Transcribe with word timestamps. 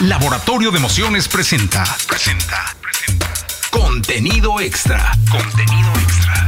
Laboratorio 0.00 0.70
de 0.70 0.76
Emociones 0.76 1.26
presenta. 1.26 1.82
Presenta. 2.06 2.76
Presenta. 2.82 3.26
Contenido 3.70 4.60
extra. 4.60 5.12
Contenido 5.30 5.88
extra. 5.94 6.46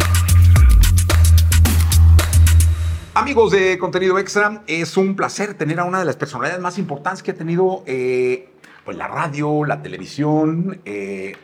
Amigos 3.15 3.53
de 3.53 3.79
Contenido 3.79 4.19
Extra, 4.19 4.63
es 4.67 4.99
un 4.99 5.17
placer 5.17 5.55
tener 5.55 5.81
a 5.81 5.85
una 5.85 5.99
de 5.99 6.05
las 6.05 6.17
personalidades 6.17 6.61
más 6.61 6.77
importantes 6.77 7.23
que 7.23 7.31
ha 7.31 7.35
tenido 7.35 7.85
eh, 7.87 8.51
pues 8.85 8.99
la 8.99 9.09
radio, 9.09 9.65
la 9.65 9.81
televisión, 9.81 10.83
eh, 10.85 11.35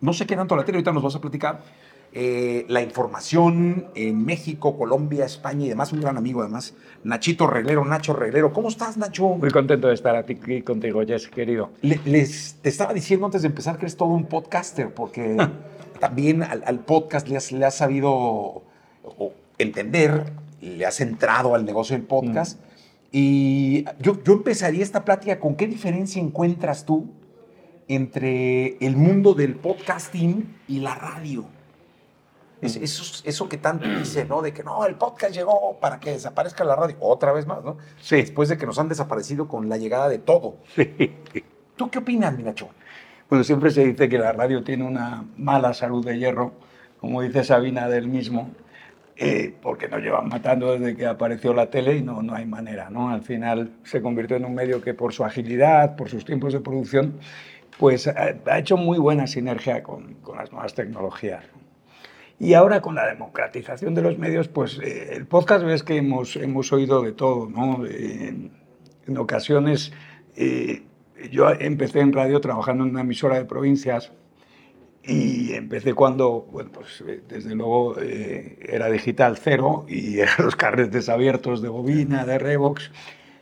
no 0.00 0.12
sé 0.12 0.26
qué 0.26 0.36
tanto 0.36 0.54
la 0.54 0.64
tele, 0.64 0.78
ahorita 0.78 0.92
nos 0.92 1.02
vas 1.02 1.16
a 1.16 1.20
platicar, 1.20 1.64
eh, 2.12 2.64
la 2.68 2.82
información 2.82 3.86
en 3.94 4.24
México, 4.24 4.76
Colombia, 4.76 5.24
España 5.24 5.66
y 5.66 5.68
demás, 5.68 5.92
un 5.92 6.00
gran 6.00 6.16
amigo 6.16 6.40
además, 6.40 6.74
Nachito 7.04 7.46
Reglero, 7.46 7.84
Nacho 7.84 8.12
Reglero. 8.14 8.52
¿Cómo 8.52 8.68
estás, 8.68 8.96
Nacho? 8.96 9.28
Muy 9.28 9.50
contento 9.50 9.88
de 9.88 9.94
estar 9.94 10.16
aquí 10.16 10.62
contigo, 10.62 11.02
Jess, 11.06 11.28
querido. 11.28 11.70
Le- 11.82 12.00
les, 12.04 12.54
te 12.62 12.68
estaba 12.68 12.92
diciendo 12.92 13.26
antes 13.26 13.42
de 13.42 13.48
empezar 13.48 13.76
que 13.76 13.82
eres 13.86 13.96
todo 13.96 14.08
un 14.08 14.26
podcaster, 14.26 14.92
porque 14.92 15.36
también 16.00 16.42
al, 16.42 16.62
al 16.66 16.80
podcast 16.80 17.28
le 17.28 17.36
has, 17.36 17.52
le 17.52 17.64
has 17.64 17.76
sabido 17.76 18.10
o, 18.12 19.32
entender, 19.58 20.32
le 20.60 20.84
has 20.86 21.00
entrado 21.00 21.54
al 21.54 21.64
negocio 21.64 21.96
del 21.96 22.04
podcast. 22.06 22.60
Y 23.12 23.84
yo, 24.00 24.22
yo 24.24 24.32
empezaría 24.34 24.82
esta 24.82 25.04
plática 25.04 25.38
con 25.40 25.54
qué 25.56 25.66
diferencia 25.66 26.20
encuentras 26.20 26.86
tú 26.86 27.10
entre 27.88 28.76
el 28.84 28.96
mundo 28.96 29.34
del 29.34 29.54
podcasting 29.56 30.56
y 30.68 30.78
la 30.80 30.94
radio. 30.94 31.44
Es- 32.62 32.76
eso, 32.76 33.22
eso 33.24 33.48
que 33.48 33.56
tanto 33.56 33.88
dice, 33.88 34.24
¿no? 34.24 34.42
De 34.42 34.52
que 34.52 34.62
no, 34.62 34.84
el 34.84 34.94
podcast 34.96 35.34
llegó 35.34 35.78
para 35.80 35.98
que 36.00 36.10
desaparezca 36.12 36.64
la 36.64 36.76
radio. 36.76 36.96
Otra 37.00 37.32
vez 37.32 37.46
más, 37.46 37.64
¿no? 37.64 37.78
Sí. 38.00 38.16
Después 38.16 38.48
de 38.48 38.58
que 38.58 38.66
nos 38.66 38.78
han 38.78 38.88
desaparecido 38.88 39.48
con 39.48 39.68
la 39.68 39.76
llegada 39.78 40.08
de 40.08 40.18
todo. 40.18 40.56
¿Tú 41.76 41.90
qué 41.90 41.98
opinas, 41.98 42.36
mi 42.36 42.42
Nacho? 42.42 42.68
Bueno, 43.28 43.44
siempre 43.44 43.70
se 43.70 43.84
dice 43.86 44.08
que 44.08 44.18
la 44.18 44.32
radio 44.32 44.62
tiene 44.62 44.84
una 44.84 45.24
mala 45.36 45.72
salud 45.72 46.04
de 46.04 46.18
hierro, 46.18 46.52
como 47.00 47.22
dice 47.22 47.44
Sabina 47.44 47.88
del 47.88 48.08
mismo, 48.08 48.50
eh, 49.16 49.54
porque 49.62 49.88
nos 49.88 50.00
llevan 50.00 50.28
matando 50.28 50.72
desde 50.78 50.96
que 50.96 51.06
apareció 51.06 51.54
la 51.54 51.70
tele 51.70 51.96
y 51.96 52.02
no, 52.02 52.22
no 52.22 52.34
hay 52.34 52.44
manera, 52.46 52.90
¿no? 52.90 53.10
Al 53.10 53.22
final 53.22 53.70
se 53.84 54.02
convirtió 54.02 54.36
en 54.36 54.44
un 54.44 54.54
medio 54.54 54.82
que 54.82 54.94
por 54.94 55.12
su 55.12 55.24
agilidad, 55.24 55.94
por 55.96 56.08
sus 56.10 56.24
tiempos 56.24 56.52
de 56.52 56.60
producción, 56.60 57.14
pues 57.78 58.06
ha, 58.08 58.34
ha 58.46 58.58
hecho 58.58 58.76
muy 58.76 58.98
buena 58.98 59.26
sinergia 59.26 59.82
con, 59.82 60.14
con 60.14 60.36
las 60.36 60.50
nuevas 60.52 60.74
tecnologías. 60.74 61.44
Y 62.40 62.54
ahora 62.54 62.80
con 62.80 62.96
la 62.96 63.06
democratización 63.06 63.94
de 63.94 64.02
los 64.02 64.18
medios, 64.18 64.48
pues 64.48 64.80
eh, 64.82 65.10
el 65.12 65.26
podcast 65.26 65.64
ves 65.64 65.84
que 65.84 65.98
hemos, 65.98 66.34
hemos 66.34 66.72
oído 66.72 67.02
de 67.02 67.12
todo, 67.12 67.48
¿no? 67.48 67.86
En, 67.86 68.50
en 69.06 69.18
ocasiones 69.18 69.92
eh, 70.36 70.82
yo 71.30 71.50
empecé 71.50 72.00
en 72.00 72.12
radio 72.12 72.40
trabajando 72.40 72.84
en 72.84 72.90
una 72.90 73.02
emisora 73.02 73.36
de 73.36 73.44
provincias 73.44 74.12
y 75.02 75.52
empecé 75.54 75.94
cuando, 75.94 76.46
bueno, 76.52 76.70
pues 76.72 77.02
eh, 77.06 77.22
desde 77.28 77.54
luego 77.54 77.98
eh, 77.98 78.58
era 78.68 78.88
digital 78.88 79.36
cero 79.38 79.84
y 79.88 80.18
eran 80.20 80.36
los 80.38 80.56
carretes 80.56 81.08
abiertos 81.08 81.62
de 81.62 81.68
bobina, 81.68 82.24
de 82.24 82.38
Revox. 82.38 82.90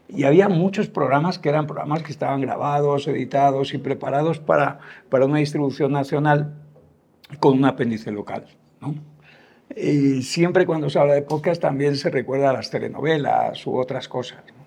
Y 0.08 0.24
había 0.24 0.48
muchos 0.48 0.88
programas 0.88 1.38
que 1.38 1.50
eran 1.50 1.66
programas 1.66 2.02
que 2.02 2.12
estaban 2.12 2.40
grabados, 2.40 3.06
editados 3.08 3.74
y 3.74 3.78
preparados 3.78 4.38
para, 4.38 4.78
para 5.10 5.26
una 5.26 5.38
distribución 5.38 5.92
nacional 5.92 6.54
con 7.40 7.58
un 7.58 7.66
apéndice 7.66 8.10
local. 8.10 8.46
¿No? 8.80 8.94
Y 9.76 10.22
siempre 10.22 10.66
cuando 10.66 10.88
se 10.88 10.98
habla 10.98 11.14
de 11.14 11.22
podcast 11.22 11.60
también 11.60 11.96
se 11.96 12.10
recuerda 12.10 12.50
a 12.50 12.52
las 12.52 12.70
telenovelas 12.70 13.66
u 13.66 13.76
otras 13.76 14.08
cosas. 14.08 14.38
¿no? 14.48 14.64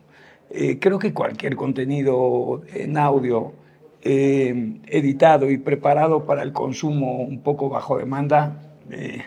Eh, 0.52 0.80
creo 0.80 1.00
que 1.00 1.14
cualquier 1.14 1.56
contenido 1.56 2.62
en 2.74 2.98
audio 2.98 3.54
eh, 4.02 4.80
editado 4.88 5.50
y 5.50 5.58
preparado 5.58 6.26
para 6.26 6.44
el 6.44 6.54
consumo 6.54 7.22
un 7.22 7.42
poco 7.42 7.70
bajo 7.70 7.98
demanda 7.98 8.74
eh, 8.90 9.24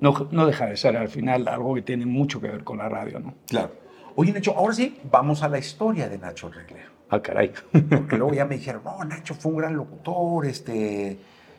no, 0.00 0.28
no 0.30 0.46
deja 0.46 0.66
de 0.66 0.76
ser 0.76 0.96
al 0.96 1.08
final 1.08 1.48
algo 1.48 1.74
que 1.74 1.82
tiene 1.82 2.06
mucho 2.06 2.40
que 2.40 2.48
ver 2.48 2.64
con 2.64 2.78
la 2.78 2.88
radio. 2.88 3.18
¿no? 3.18 3.34
Claro. 3.48 3.72
Oye, 4.14 4.32
Nacho, 4.32 4.56
ahora 4.56 4.74
sí, 4.74 4.98
vamos 5.10 5.42
a 5.42 5.48
la 5.48 5.58
historia 5.58 6.08
de 6.08 6.18
Nacho 6.18 6.48
Reglero. 6.48 6.90
Ah, 7.10 7.20
caray. 7.20 7.52
Porque 7.88 8.16
luego 8.16 8.34
ya 8.34 8.44
me 8.44 8.56
dijeron, 8.56 8.82
no, 8.84 9.02
Nacho 9.04 9.34
fue 9.34 9.52
un 9.52 9.58
gran 9.58 9.76
locutor, 9.76 10.46
este... 10.46 11.18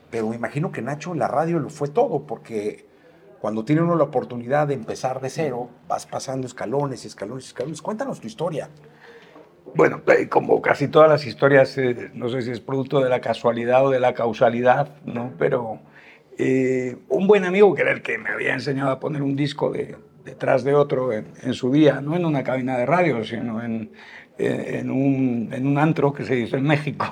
pero 0.10 0.30
me 0.30 0.36
imagino 0.36 0.72
que 0.72 0.82
Nacho 0.82 1.14
la 1.14 1.28
radio 1.28 1.60
lo 1.60 1.70
fue 1.70 1.90
todo, 1.90 2.26
porque 2.26 2.86
cuando 3.40 3.64
tiene 3.64 3.82
uno 3.82 3.96
la 3.96 4.04
oportunidad 4.04 4.68
de 4.68 4.74
empezar 4.74 5.22
de 5.22 5.30
cero, 5.30 5.70
vas 5.88 6.06
pasando 6.06 6.46
escalones, 6.46 7.06
escalones, 7.06 7.48
escalones. 7.48 7.82
Cuéntanos 7.82 8.20
tu 8.20 8.28
historia. 8.28 8.70
Bueno, 9.76 10.02
eh, 10.08 10.28
como 10.28 10.62
casi 10.62 10.88
todas 10.88 11.10
las 11.10 11.26
historias, 11.26 11.78
eh, 11.78 12.12
no 12.14 12.30
sé 12.30 12.42
si 12.42 12.52
es 12.52 12.60
producto 12.60 13.02
de 13.02 13.10
la 13.10 13.22
casualidad 13.22 13.86
o 13.86 13.92
de 13.92 14.00
la 14.00 14.14
causalidad, 14.14 14.96
¿no? 15.06 15.34
Pero 15.38 15.80
eh, 16.38 16.98
un 17.08 17.28
buen 17.28 17.46
amigo 17.46 17.74
que 17.76 17.84
era 17.84 17.92
el 17.92 18.02
que 18.02 18.18
me 18.18 18.30
había 18.30 18.54
enseñado 18.54 18.90
a 18.92 19.00
poner 19.00 19.22
un 19.22 19.36
disco 19.36 19.72
de, 19.72 19.96
detrás 20.26 20.64
de 20.64 20.74
otro 20.74 21.14
en, 21.14 21.28
en 21.44 21.54
su 21.54 21.72
día, 21.72 22.02
no 22.02 22.16
en 22.16 22.26
una 22.26 22.44
cabina 22.44 22.78
de 22.78 22.86
radio, 22.86 23.24
sino 23.24 23.64
en, 23.64 23.92
en, 24.40 25.54
en 25.54 25.68
un, 25.68 25.78
antro 25.78 26.14
que 26.14 26.24
se 26.24 26.36
dice 26.36 26.58
en 26.58 26.64
México, 26.64 27.06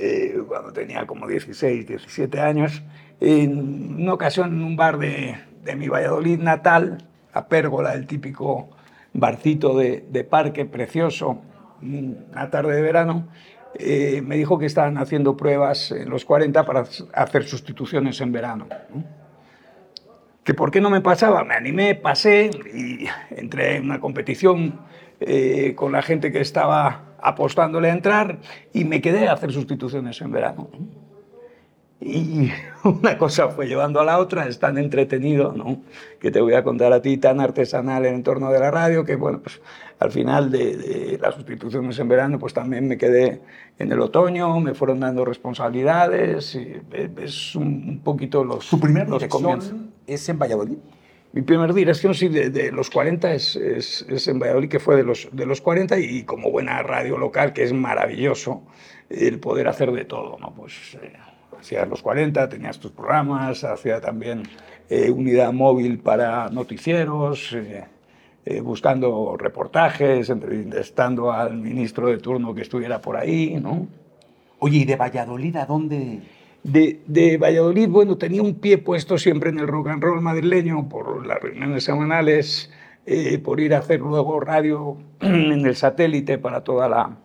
eh, 0.00 0.40
cuando 0.46 0.72
tenía 0.72 1.06
como 1.06 1.26
16, 1.26 1.86
17 1.86 2.40
años, 2.40 2.82
en 3.20 4.00
una 4.00 4.14
ocasión 4.14 4.52
en 4.52 4.62
un 4.62 4.76
bar 4.76 4.98
de, 4.98 5.36
de 5.64 5.76
mi 5.76 5.88
Valladolid 5.88 6.38
natal, 6.38 6.98
a 7.32 7.48
Pérgola, 7.48 7.94
el 7.94 8.06
típico 8.06 8.70
barcito 9.12 9.76
de, 9.76 10.04
de 10.08 10.24
parque 10.24 10.64
precioso, 10.64 11.42
una 11.82 12.50
tarde 12.50 12.76
de 12.76 12.82
verano, 12.82 13.28
eh, 13.74 14.22
me 14.22 14.36
dijo 14.36 14.58
que 14.58 14.66
estaban 14.66 14.98
haciendo 14.98 15.36
pruebas 15.36 15.90
en 15.92 16.08
los 16.10 16.24
40 16.24 16.64
para 16.64 16.84
hacer 17.12 17.44
sustituciones 17.44 18.20
en 18.20 18.32
verano. 18.32 18.66
¿no? 18.94 19.04
Que 20.42 20.54
por 20.54 20.70
qué 20.70 20.80
no 20.80 20.90
me 20.90 21.00
pasaba, 21.00 21.44
me 21.44 21.54
animé, 21.54 21.94
pasé 21.94 22.50
y 22.74 23.06
entré 23.30 23.76
en 23.76 23.84
una 23.84 24.00
competición 24.00 24.80
eh, 25.20 25.74
con 25.74 25.92
la 25.92 26.02
gente 26.02 26.32
que 26.32 26.40
estaba 26.40 27.07
apostándole 27.20 27.90
a 27.90 27.92
entrar 27.92 28.38
y 28.72 28.84
me 28.84 29.00
quedé 29.00 29.28
a 29.28 29.32
hacer 29.32 29.52
sustituciones 29.52 30.20
en 30.20 30.32
verano. 30.32 30.68
Y 32.00 32.50
una 32.84 33.18
cosa 33.18 33.48
fue 33.48 33.66
llevando 33.66 34.00
a 34.00 34.04
la 34.04 34.18
otra, 34.18 34.46
es 34.46 34.58
tan 34.58 34.78
entretenido, 34.78 35.52
¿no? 35.52 35.82
Que 36.20 36.30
te 36.30 36.40
voy 36.40 36.54
a 36.54 36.62
contar 36.62 36.92
a 36.92 37.02
ti, 37.02 37.16
tan 37.16 37.40
artesanal 37.40 38.04
en 38.04 38.12
el 38.12 38.18
entorno 38.18 38.50
de 38.50 38.60
la 38.60 38.70
radio, 38.70 39.04
que 39.04 39.16
bueno, 39.16 39.40
pues 39.40 39.60
al 39.98 40.12
final 40.12 40.50
de, 40.50 40.76
de 40.76 41.18
las 41.20 41.34
sustituciones 41.34 41.98
en 41.98 42.08
verano, 42.08 42.38
pues 42.38 42.54
también 42.54 42.86
me 42.86 42.96
quedé 42.96 43.40
en 43.78 43.92
el 43.92 44.00
otoño, 44.00 44.60
me 44.60 44.74
fueron 44.74 45.00
dando 45.00 45.24
responsabilidades, 45.24 46.54
y 46.54 46.76
es 47.20 47.56
un, 47.56 48.00
poquito 48.04 48.44
los, 48.44 48.68
¿Tu 48.70 48.78
primer 48.78 49.08
los 49.08 49.20
dirección 49.20 49.92
es 50.06 50.28
en 50.28 50.38
Valladolid? 50.38 50.78
Mi 51.32 51.42
primer 51.42 51.74
dirección, 51.74 52.14
sí, 52.14 52.28
de, 52.28 52.50
de 52.50 52.72
los 52.72 52.90
40 52.90 53.34
es, 53.34 53.56
es, 53.56 54.28
en 54.28 54.38
Valladolid, 54.38 54.68
que 54.68 54.80
fue 54.80 54.96
de 54.96 55.04
los, 55.04 55.28
de 55.30 55.44
los 55.44 55.60
40 55.60 55.98
y 55.98 56.24
como 56.24 56.50
buena 56.50 56.82
radio 56.82 57.18
local, 57.18 57.52
que 57.52 57.62
es 57.64 57.72
maravilloso 57.72 58.62
el 59.10 59.38
poder 59.38 59.68
hacer 59.68 59.92
de 59.92 60.04
todo, 60.04 60.38
¿no? 60.40 60.54
Pues 60.54 60.96
eh, 61.02 61.12
hacías 61.58 61.86
los 61.88 62.02
40, 62.02 62.48
tenías 62.48 62.78
tus 62.78 62.92
programas, 62.92 63.64
hacía 63.64 64.00
también 64.00 64.44
eh, 64.88 65.10
unidad 65.10 65.52
móvil 65.52 65.98
para 65.98 66.48
noticieros, 66.48 67.52
eh, 67.52 67.84
eh, 68.46 68.60
buscando 68.60 69.36
reportajes, 69.36 70.30
entrevistando 70.30 71.30
al 71.30 71.58
ministro 71.58 72.08
de 72.08 72.18
turno 72.18 72.54
que 72.54 72.62
estuviera 72.62 73.00
por 73.00 73.16
ahí, 73.16 73.58
¿no? 73.60 73.86
Oye, 74.60 74.78
¿y 74.78 74.84
de 74.86 74.96
Valladolid 74.96 75.56
a 75.56 75.66
dónde? 75.66 76.22
De, 76.62 77.00
de, 77.06 77.38
Valladolid, 77.38 77.88
bueno, 77.88 78.18
tenía 78.18 78.42
un 78.42 78.56
pie 78.56 78.78
puesto 78.78 79.16
siempre 79.16 79.50
en 79.50 79.58
el 79.58 79.68
rock 79.68 79.88
and 79.88 80.02
roll 80.02 80.20
madrileño 80.20 80.88
por 80.88 81.26
las 81.26 81.40
reuniones 81.40 81.84
semanales, 81.84 82.70
eh, 83.06 83.38
por 83.38 83.60
ir 83.60 83.74
a 83.74 83.78
hacer 83.78 84.00
luego 84.00 84.40
radio 84.40 84.98
en 85.20 85.64
el 85.64 85.76
satélite 85.76 86.36
para 86.38 86.64
toda 86.64 86.88
la, 86.88 87.16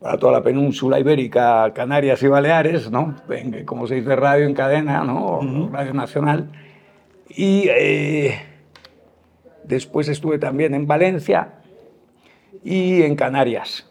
para 0.00 0.16
toda 0.16 0.32
la 0.32 0.42
península 0.42 0.98
ibérica, 1.00 1.72
Canarias 1.74 2.22
y 2.22 2.28
Baleares, 2.28 2.90
¿no? 2.90 3.16
En, 3.28 3.64
como 3.64 3.86
se 3.86 3.96
dice, 3.96 4.14
radio 4.16 4.46
en 4.46 4.54
cadena, 4.54 5.04
¿no? 5.04 5.38
Uh 5.38 5.42
-huh. 5.42 5.70
Radio 5.70 5.92
Nacional. 5.92 6.50
Y 7.28 7.68
eh, 7.68 8.38
después 9.64 10.08
estuve 10.08 10.38
también 10.38 10.72
en 10.74 10.86
Valencia 10.86 11.54
y 12.64 13.02
en 13.02 13.16
Canarias. 13.16 13.88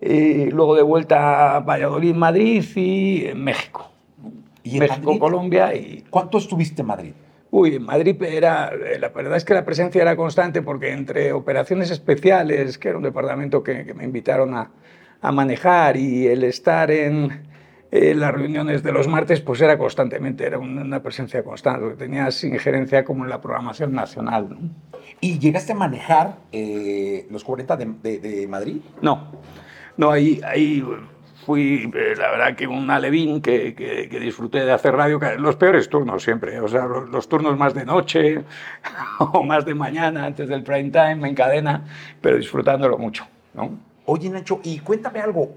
Eh, 0.00 0.48
luego 0.52 0.74
de 0.74 0.82
vuelta 0.82 1.56
a 1.56 1.60
Valladolid, 1.60 2.14
Madrid 2.14 2.64
y 2.74 3.26
en 3.26 3.44
México. 3.44 3.90
¿Y 4.62 4.74
en 4.74 4.80
México, 4.80 5.06
Madrid? 5.06 5.20
Colombia 5.20 5.74
y... 5.74 6.04
¿Cuánto 6.08 6.38
estuviste 6.38 6.80
en 6.82 6.88
Madrid? 6.88 7.12
Uy, 7.50 7.74
en 7.74 7.82
Madrid 7.82 8.20
era, 8.22 8.72
la 8.98 9.08
verdad 9.08 9.36
es 9.36 9.44
que 9.44 9.54
la 9.54 9.64
presencia 9.64 10.00
era 10.00 10.16
constante 10.16 10.62
porque 10.62 10.92
entre 10.92 11.32
operaciones 11.32 11.90
especiales, 11.90 12.78
que 12.78 12.88
era 12.88 12.98
un 12.98 13.02
departamento 13.02 13.62
que, 13.62 13.84
que 13.84 13.92
me 13.92 14.04
invitaron 14.04 14.54
a, 14.54 14.70
a, 15.20 15.32
manejar, 15.32 15.96
y 15.96 16.28
el 16.28 16.44
estar 16.44 16.92
en, 16.92 17.48
las 17.90 18.32
reuniones 18.32 18.84
de 18.84 18.92
los 18.92 19.08
martes, 19.08 19.40
pues 19.40 19.60
era 19.60 19.76
constantemente, 19.76 20.46
era 20.46 20.58
una 20.58 21.02
presencia 21.02 21.42
constante, 21.42 21.96
tenías 21.96 22.44
injerencia 22.44 23.04
como 23.04 23.24
en 23.24 23.30
la 23.30 23.40
programación 23.40 23.92
nacional. 23.92 24.48
¿no? 24.48 24.58
¿Y 25.20 25.40
llegaste 25.40 25.72
a 25.72 25.74
manejar 25.74 26.36
eh, 26.52 27.26
los 27.30 27.42
40 27.42 27.76
de, 27.76 27.86
de, 28.00 28.18
de 28.20 28.46
Madrid? 28.46 28.76
No, 29.02 29.32
No, 30.00 30.12
ahí, 30.12 30.82
fui, 31.44 31.92
eh, 31.94 32.14
la 32.16 32.30
verdad, 32.30 32.56
que 32.56 32.66
un 32.66 32.90
alevín 32.90 33.42
que, 33.42 34.08
disfruté 34.18 34.64
de 34.64 34.72
hacer 34.72 34.94
radio, 34.94 35.20
los 35.36 35.56
peores 35.56 35.90
turnos 35.90 36.22
siempre, 36.22 36.58
o 36.58 36.68
sea, 36.68 36.86
los, 36.86 37.10
los, 37.10 37.28
turnos 37.28 37.58
más 37.58 37.74
de 37.74 37.84
noche 37.84 38.42
o 39.18 39.42
más 39.42 39.66
de 39.66 39.74
mañana, 39.74 40.24
antes 40.24 40.48
del 40.48 40.62
prime 40.62 40.88
time, 40.88 41.28
en 41.28 41.34
cadena, 41.34 41.84
pero 42.22 42.38
disfrutándolo 42.38 42.96
mucho, 42.96 43.26
¿no? 43.52 43.72
Oye, 44.06 44.30
Nacho, 44.30 44.60
y 44.64 44.78
cuéntame 44.78 45.20
algo, 45.20 45.52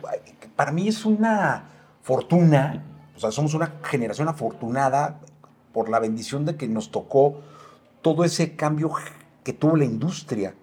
para 0.57 0.73
mí 0.73 0.89
es 0.89 1.05
una 1.05 1.63
fortuna, 2.01 2.83
o 3.15 3.19
sea, 3.21 3.31
somos 3.31 3.53
una 3.53 3.75
generación 3.81 4.27
afortunada 4.27 5.21
por 5.71 5.87
la 5.87 5.99
bendición 5.99 6.43
de 6.43 6.57
que 6.57 6.67
nos 6.67 6.91
tocó 6.91 7.39
todo 8.01 8.25
ese 8.25 8.57
cambio 8.57 8.91
que 9.41 9.53
tuvo 9.53 9.77
la 9.77 9.85
industria 9.85 10.53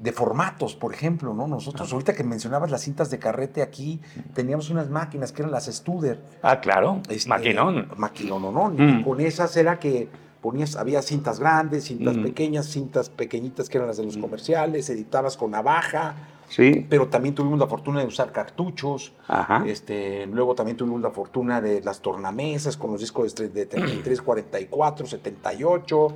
de 0.00 0.12
formatos, 0.12 0.74
por 0.76 0.94
ejemplo, 0.94 1.34
¿no? 1.34 1.46
Nosotros, 1.48 1.92
ahorita 1.92 2.14
que 2.14 2.22
mencionabas 2.24 2.70
las 2.70 2.82
cintas 2.82 3.10
de 3.10 3.18
carrete 3.18 3.62
aquí, 3.62 4.00
teníamos 4.34 4.70
unas 4.70 4.88
máquinas 4.90 5.32
que 5.32 5.42
eran 5.42 5.50
las 5.52 5.66
Studer. 5.66 6.20
Ah, 6.42 6.60
claro, 6.60 7.00
Este, 7.08 7.28
maquinón. 7.28 7.88
Maquinón, 7.96 8.42
no. 8.42 8.70
Mm. 8.70 9.00
Y 9.00 9.02
con 9.04 9.20
esas 9.20 9.56
era 9.56 9.78
que 9.78 10.08
ponías, 10.40 10.76
había 10.76 11.02
cintas 11.02 11.40
grandes, 11.40 11.84
cintas 11.84 12.16
Mm. 12.16 12.22
pequeñas, 12.22 12.66
cintas 12.66 13.10
pequeñitas 13.10 13.68
que 13.68 13.78
eran 13.78 13.88
las 13.88 13.96
de 13.96 14.04
los 14.04 14.16
comerciales, 14.18 14.88
editabas 14.88 15.36
con 15.36 15.50
navaja, 15.50 16.14
Sí, 16.48 16.86
pero 16.88 17.08
también 17.08 17.34
tuvimos 17.34 17.58
la 17.58 17.66
fortuna 17.66 18.00
de 18.00 18.06
usar 18.06 18.32
cartuchos. 18.32 19.12
ajá. 19.26 19.64
Este, 19.66 20.26
luego 20.28 20.54
también 20.54 20.76
tuvimos 20.78 21.02
la 21.02 21.10
fortuna 21.10 21.60
de 21.60 21.82
las 21.82 22.00
tornamesas 22.00 22.76
con 22.78 22.92
los 22.92 23.00
discos 23.00 23.34
de 23.34 23.48
de 23.50 23.66
33, 23.66 24.22
44, 24.22 25.06
78, 25.06 26.08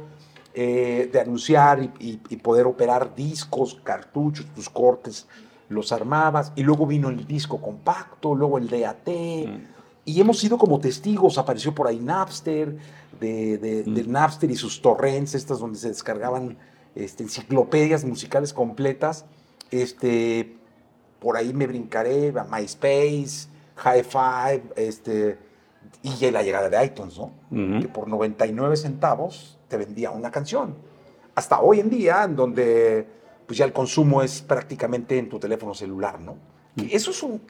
eh, 0.55 1.09
de 1.13 1.21
anunciar 1.21 1.83
y, 1.83 1.91
y- 1.99 2.21
y 2.29 2.37
poder 2.37 2.67
operar 2.67 3.15
discos, 3.15 3.81
cartuchos, 3.83 4.47
tus 4.55 4.69
cortes, 4.69 5.27
los 5.69 5.93
armabas. 5.93 6.53
Y 6.57 6.63
luego 6.63 6.87
vino 6.87 7.09
el 7.09 7.27
disco 7.27 7.61
compacto, 7.61 8.35
luego 8.35 8.59
el 8.59 8.69
DAT. 8.69 9.09
Y 10.05 10.21
hemos 10.21 10.39
sido 10.39 10.59
como 10.59 10.79
testigos, 10.81 11.39
apareció 11.39 11.75
por 11.75 11.87
ahí 11.87 11.99
Napster, 11.99 12.77
de, 13.21 13.57
de- 13.59 13.83
del 13.85 14.11
Napster 14.11 14.51
y 14.51 14.57
sus 14.57 14.83
torrents, 14.83 15.35
estas 15.35 15.61
donde 15.61 15.79
se 15.79 15.89
descargaban 15.89 16.59
este, 16.95 17.23
enciclopedias 17.23 18.05
musicales 18.05 18.53
completas. 18.53 19.25
Este, 19.71 20.57
por 21.21 21.37
ahí 21.37 21.55
me 21.55 21.67
brincaré 21.67 22.33
a 22.37 22.45
MySpace, 22.45 23.49
High 23.77 24.03
Five, 24.05 24.63
este, 24.77 25.39
y 26.03 26.31
la 26.31 26.43
llegada 26.43 26.69
de 26.69 26.85
iTunes, 26.85 27.19
¿no? 27.19 27.33
Ujú. 27.51 27.81
Que 27.81 27.89
por 27.89 28.09
99 28.09 28.77
centavos 28.77 29.59
te 29.69 29.77
vendía 29.77 30.11
una 30.11 30.31
canción. 30.31 30.75
Hasta 31.35 31.61
hoy 31.61 31.81
en 31.81 31.91
día, 31.91 32.25
en 32.25 32.37
donde 32.37 33.07
pues 33.47 33.59
ya 33.59 33.65
el 33.65 33.73
consumo 33.73 34.23
es 34.23 34.43
prácticamente 34.43 35.19
en 35.19 35.29
tu 35.29 35.39
teléfono 35.39 35.75
celular, 35.75 36.21
¿no? 36.21 36.37
Y 36.77 36.95
eso 36.95 37.11
es, 37.11 37.23
un, 37.23 37.41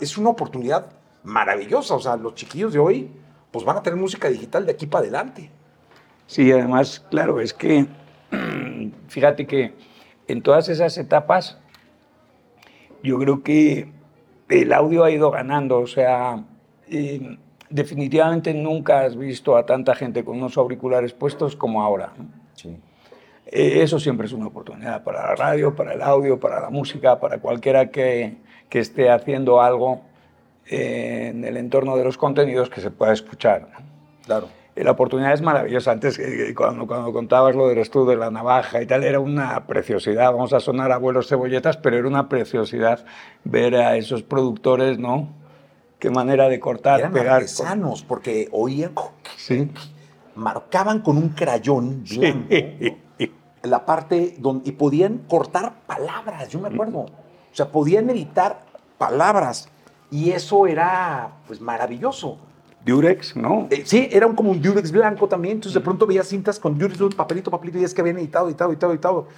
es 0.00 0.18
una 0.18 0.30
oportunidad 0.30 0.86
maravillosa. 1.22 1.94
O 1.94 2.00
sea, 2.00 2.16
los 2.16 2.34
chiquillos 2.34 2.72
de 2.72 2.78
hoy 2.78 3.10
pues 3.50 3.64
van 3.64 3.76
a 3.76 3.82
tener 3.82 3.98
música 3.98 4.28
digital 4.28 4.66
de 4.66 4.72
aquí 4.72 4.86
para 4.86 5.02
adelante. 5.02 5.50
Sí, 6.26 6.50
además, 6.52 7.04
claro, 7.10 7.40
es 7.40 7.52
que 7.52 7.86
fíjate 9.08 9.46
que 9.46 9.74
en 10.28 10.42
todas 10.42 10.68
esas 10.68 10.96
etapas 10.98 11.58
yo 13.02 13.18
creo 13.18 13.42
que 13.42 13.90
el 14.48 14.72
audio 14.72 15.04
ha 15.04 15.10
ido 15.10 15.30
ganando, 15.30 15.78
o 15.78 15.86
sea, 15.86 16.44
eh, 16.88 17.38
definitivamente 17.70 18.52
nunca 18.52 19.00
has 19.00 19.16
visto 19.16 19.56
a 19.56 19.64
tanta 19.64 19.94
gente 19.94 20.24
con 20.24 20.36
unos 20.36 20.58
auriculares 20.58 21.12
puestos 21.12 21.56
como 21.56 21.82
ahora. 21.82 22.12
¿no? 22.18 22.26
Sí. 22.54 22.76
Eh, 23.46 23.82
Eso 23.82 23.98
siempre 23.98 24.26
es 24.26 24.32
una 24.32 24.48
oportunidad 24.48 25.02
para 25.02 25.26
la 25.28 25.34
radio, 25.36 25.74
para 25.74 25.94
el 25.94 26.02
audio, 26.02 26.38
para 26.38 26.60
la 26.60 26.70
música, 26.70 27.18
para 27.18 27.38
cualquiera 27.38 27.90
que, 27.90 28.36
que 28.68 28.80
esté 28.80 29.10
haciendo 29.10 29.60
algo 29.62 30.02
eh, 30.66 31.28
en 31.30 31.44
el 31.44 31.56
entorno 31.56 31.96
de 31.96 32.04
los 32.04 32.16
contenidos 32.16 32.68
que 32.68 32.80
se 32.80 32.90
pueda 32.90 33.12
escuchar. 33.12 33.62
¿no? 33.62 33.78
Claro. 34.26 34.48
Eh, 34.76 34.84
La 34.84 34.92
oportunidad 34.92 35.32
es 35.32 35.42
maravillosa. 35.42 35.92
Antes, 35.92 36.20
cuando, 36.56 36.86
cuando 36.86 37.12
contabas 37.12 37.56
lo 37.56 37.68
del 37.68 37.78
estudio 37.78 38.10
de 38.10 38.16
la 38.16 38.30
navaja 38.30 38.82
y 38.82 38.86
tal, 38.86 39.02
era 39.04 39.18
una 39.18 39.66
preciosidad. 39.66 40.32
Vamos 40.32 40.52
a 40.52 40.60
sonar 40.60 40.92
abuelos 40.92 41.28
cebolletas, 41.28 41.76
pero 41.76 41.96
era 41.96 42.06
una 42.06 42.28
preciosidad 42.28 43.04
ver 43.44 43.74
a 43.76 43.96
esos 43.96 44.22
productores, 44.22 44.98
¿no? 44.98 45.39
Qué 46.00 46.10
manera 46.10 46.48
de 46.48 46.58
cortar, 46.58 46.98
Eran 47.00 47.12
pegar. 47.12 47.34
artesanos, 47.36 48.02
porque 48.02 48.48
oían, 48.50 48.92
Sí. 49.36 49.70
marcaban 50.34 51.00
con 51.00 51.16
un 51.16 51.28
crayón 51.30 52.02
blanco 52.04 52.96
la 53.62 53.84
parte 53.84 54.34
donde 54.38 54.70
y 54.70 54.72
podían 54.72 55.18
cortar 55.28 55.74
palabras, 55.86 56.48
yo 56.48 56.58
me 56.60 56.68
acuerdo. 56.68 57.00
O 57.00 57.08
sea, 57.52 57.70
podían 57.70 58.08
editar 58.08 58.62
palabras 58.96 59.68
y 60.10 60.30
eso 60.30 60.66
era 60.66 61.32
pues 61.46 61.60
maravilloso. 61.60 62.38
Durex, 62.86 63.36
¿no? 63.36 63.66
Eh, 63.70 63.82
sí, 63.84 64.08
era 64.10 64.26
un, 64.26 64.34
como 64.34 64.50
un 64.52 64.62
Durex 64.62 64.90
blanco 64.90 65.28
también, 65.28 65.56
entonces 65.56 65.74
de 65.74 65.80
pronto 65.84 66.06
veías 66.06 66.26
cintas 66.28 66.58
con 66.58 66.78
Durex, 66.78 66.98
un 67.02 67.10
papelito, 67.10 67.50
papelito, 67.50 67.78
y 67.78 67.84
es 67.84 67.92
que 67.92 68.00
habían 68.00 68.16
editado, 68.16 68.48
editado, 68.48 68.70
editado, 68.70 68.92
editado. 68.94 69.28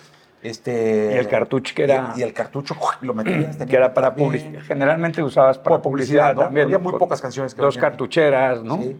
Este, 0.42 1.12
Y 1.14 1.18
el 1.18 1.28
cartucho 1.28 1.72
que 1.74 1.84
era- 1.84 2.12
Y, 2.16 2.20
y 2.20 2.22
el 2.24 2.32
cartucho 2.32 2.76
lo 3.02 3.14
metías. 3.14 3.56
que 3.68 3.76
era 3.76 3.94
para 3.94 4.14
publicidad. 4.14 4.60
Generalmente 4.62 5.22
usabas 5.22 5.58
para 5.58 5.80
publicidad, 5.80 6.32
publicidad, 6.32 6.34
¿no? 6.34 6.40
también. 6.42 6.64
Había 6.66 6.78
muy 6.78 6.92
pocas 6.98 7.20
canciones 7.22 7.54
que 7.54 7.62
Dos 7.62 7.76
venían. 7.76 7.90
cartucheras, 7.90 8.62
¿no? 8.62 8.76
Sí. 8.78 8.96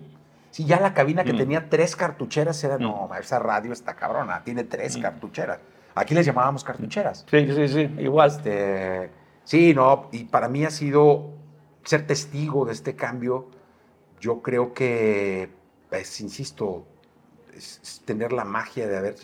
Sí, 0.50 0.65
ya 0.67 0.79
la 0.81 0.93
cabina 0.94 1.23
Mm. 1.23 1.27
que 1.27 1.33
tenía 1.33 1.69
tres 1.71 1.97
cartucheras 1.97 2.62
era, 2.62 2.77
no, 2.79 3.09
esa 3.19 3.39
radio 3.39 3.73
está 3.73 3.94
cabrona, 3.97 4.44
tiene 4.44 4.65
tres 4.65 4.99
Mm. 4.99 5.03
cartucheras. 5.03 5.59
Aquí 5.94 6.15
les 6.15 6.25
llamábamos 6.27 6.62
cartucheras. 6.62 7.25
Sí, 7.31 7.47
sí, 7.53 7.69
sí, 7.69 7.81
igual. 7.99 8.31
Este, 8.31 9.11
sí, 9.45 9.75
no, 9.75 10.09
y 10.12 10.25
para 10.25 10.49
mí 10.49 10.65
ha 10.65 10.71
sido 10.71 11.31
ser 11.85 12.06
testigo 12.06 12.65
de 12.67 12.73
este 12.73 12.95
cambio. 12.95 13.49
Yo 14.21 14.43
creo 14.43 14.73
que, 14.75 15.50
pues, 15.91 16.21
insisto, 16.21 16.87
es 17.56 18.03
tener 18.05 18.33
la 18.33 18.45
magia 18.45 18.87
de 18.87 18.97
haber 18.97 19.15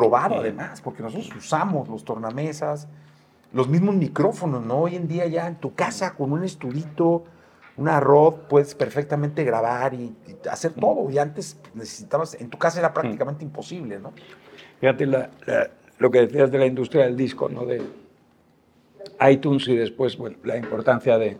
probado 0.00 0.36
además, 0.40 0.80
porque 0.82 1.02
nosotros 1.02 1.34
usamos 1.36 1.88
los 1.88 2.04
tornamesas, 2.04 2.88
los 3.52 3.68
mismos 3.68 3.94
micrófonos, 3.94 4.64
¿no? 4.64 4.80
Hoy 4.80 4.96
en 4.96 5.08
día 5.08 5.26
ya 5.26 5.46
en 5.46 5.56
tu 5.56 5.74
casa 5.74 6.14
con 6.14 6.32
un 6.32 6.44
estudito, 6.44 7.24
una 7.78 7.98
Rod, 8.00 8.34
puedes 8.48 8.74
perfectamente 8.74 9.42
grabar 9.44 9.94
y, 9.94 10.14
y 10.26 10.48
hacer 10.50 10.72
todo. 10.72 11.10
Y 11.10 11.18
antes 11.18 11.58
necesitabas, 11.74 12.34
en 12.40 12.50
tu 12.50 12.58
casa 12.58 12.78
era 12.78 12.92
prácticamente 12.92 13.44
imposible, 13.44 13.98
¿no? 13.98 14.12
Fíjate 14.80 15.06
la- 15.06 15.30
la- 15.46 15.70
lo 15.98 16.10
que 16.10 16.26
decías 16.26 16.50
de 16.50 16.58
la 16.58 16.66
industria 16.66 17.04
del 17.04 17.16
disco, 17.16 17.48
¿no? 17.48 17.64
De 17.64 17.82
iTunes 19.30 19.66
y 19.68 19.76
después, 19.76 20.16
bueno, 20.18 20.36
la 20.44 20.56
importancia 20.58 21.16
de, 21.16 21.38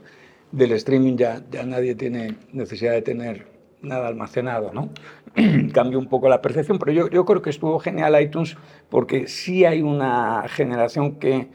del 0.53 0.73
streaming, 0.73 1.17
ya, 1.17 1.43
ya 1.51 1.63
nadie 1.65 1.95
tiene 1.95 2.37
necesidad 2.53 2.93
de 2.93 3.03
tener 3.03 3.47
nada 3.87 4.09
almacenado, 4.09 4.73
¿no? 4.73 4.91
Cambió 5.73 5.99
un 5.99 6.07
poco 6.09 6.29
la 6.29 6.43
percepción, 6.43 6.79
pero 6.79 6.93
yo, 6.93 7.09
yo 7.11 7.25
creo 7.25 7.43
que 7.43 7.51
estuvo 7.51 7.79
genial 7.79 8.21
iTunes 8.21 8.57
porque 8.89 9.27
sí 9.29 9.65
hay 9.65 9.83
una 9.83 10.45
generación 10.49 11.17
que, 11.17 11.49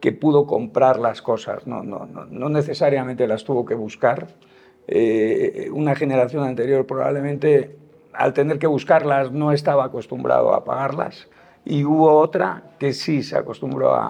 que 0.00 0.12
pudo 0.12 0.46
comprar 0.46 0.98
las 0.98 1.22
cosas, 1.22 1.66
no, 1.66 1.82
no, 1.82 2.06
no, 2.06 2.26
no 2.26 2.48
necesariamente 2.48 3.26
las 3.26 3.44
tuvo 3.44 3.64
que 3.64 3.74
buscar. 3.74 4.28
Eh, 4.88 5.68
una 5.72 5.94
generación 5.94 6.42
anterior 6.44 6.84
probablemente 6.86 7.76
al 8.12 8.32
tener 8.32 8.58
que 8.58 8.66
buscarlas 8.66 9.30
no 9.30 9.52
estaba 9.52 9.84
acostumbrado 9.84 10.52
a 10.52 10.64
pagarlas 10.64 11.28
y 11.64 11.84
hubo 11.84 12.18
otra 12.18 12.64
que 12.80 12.92
sí 12.92 13.22
se 13.22 13.36
acostumbró 13.36 13.94
a, 13.94 14.06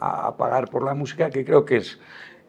a- 0.00 0.26
a 0.28 0.36
pagar 0.36 0.68
por 0.68 0.84
la 0.84 0.94
música 0.94 1.30
que 1.30 1.44
creo 1.44 1.64
que 1.64 1.76
es, 1.78 1.98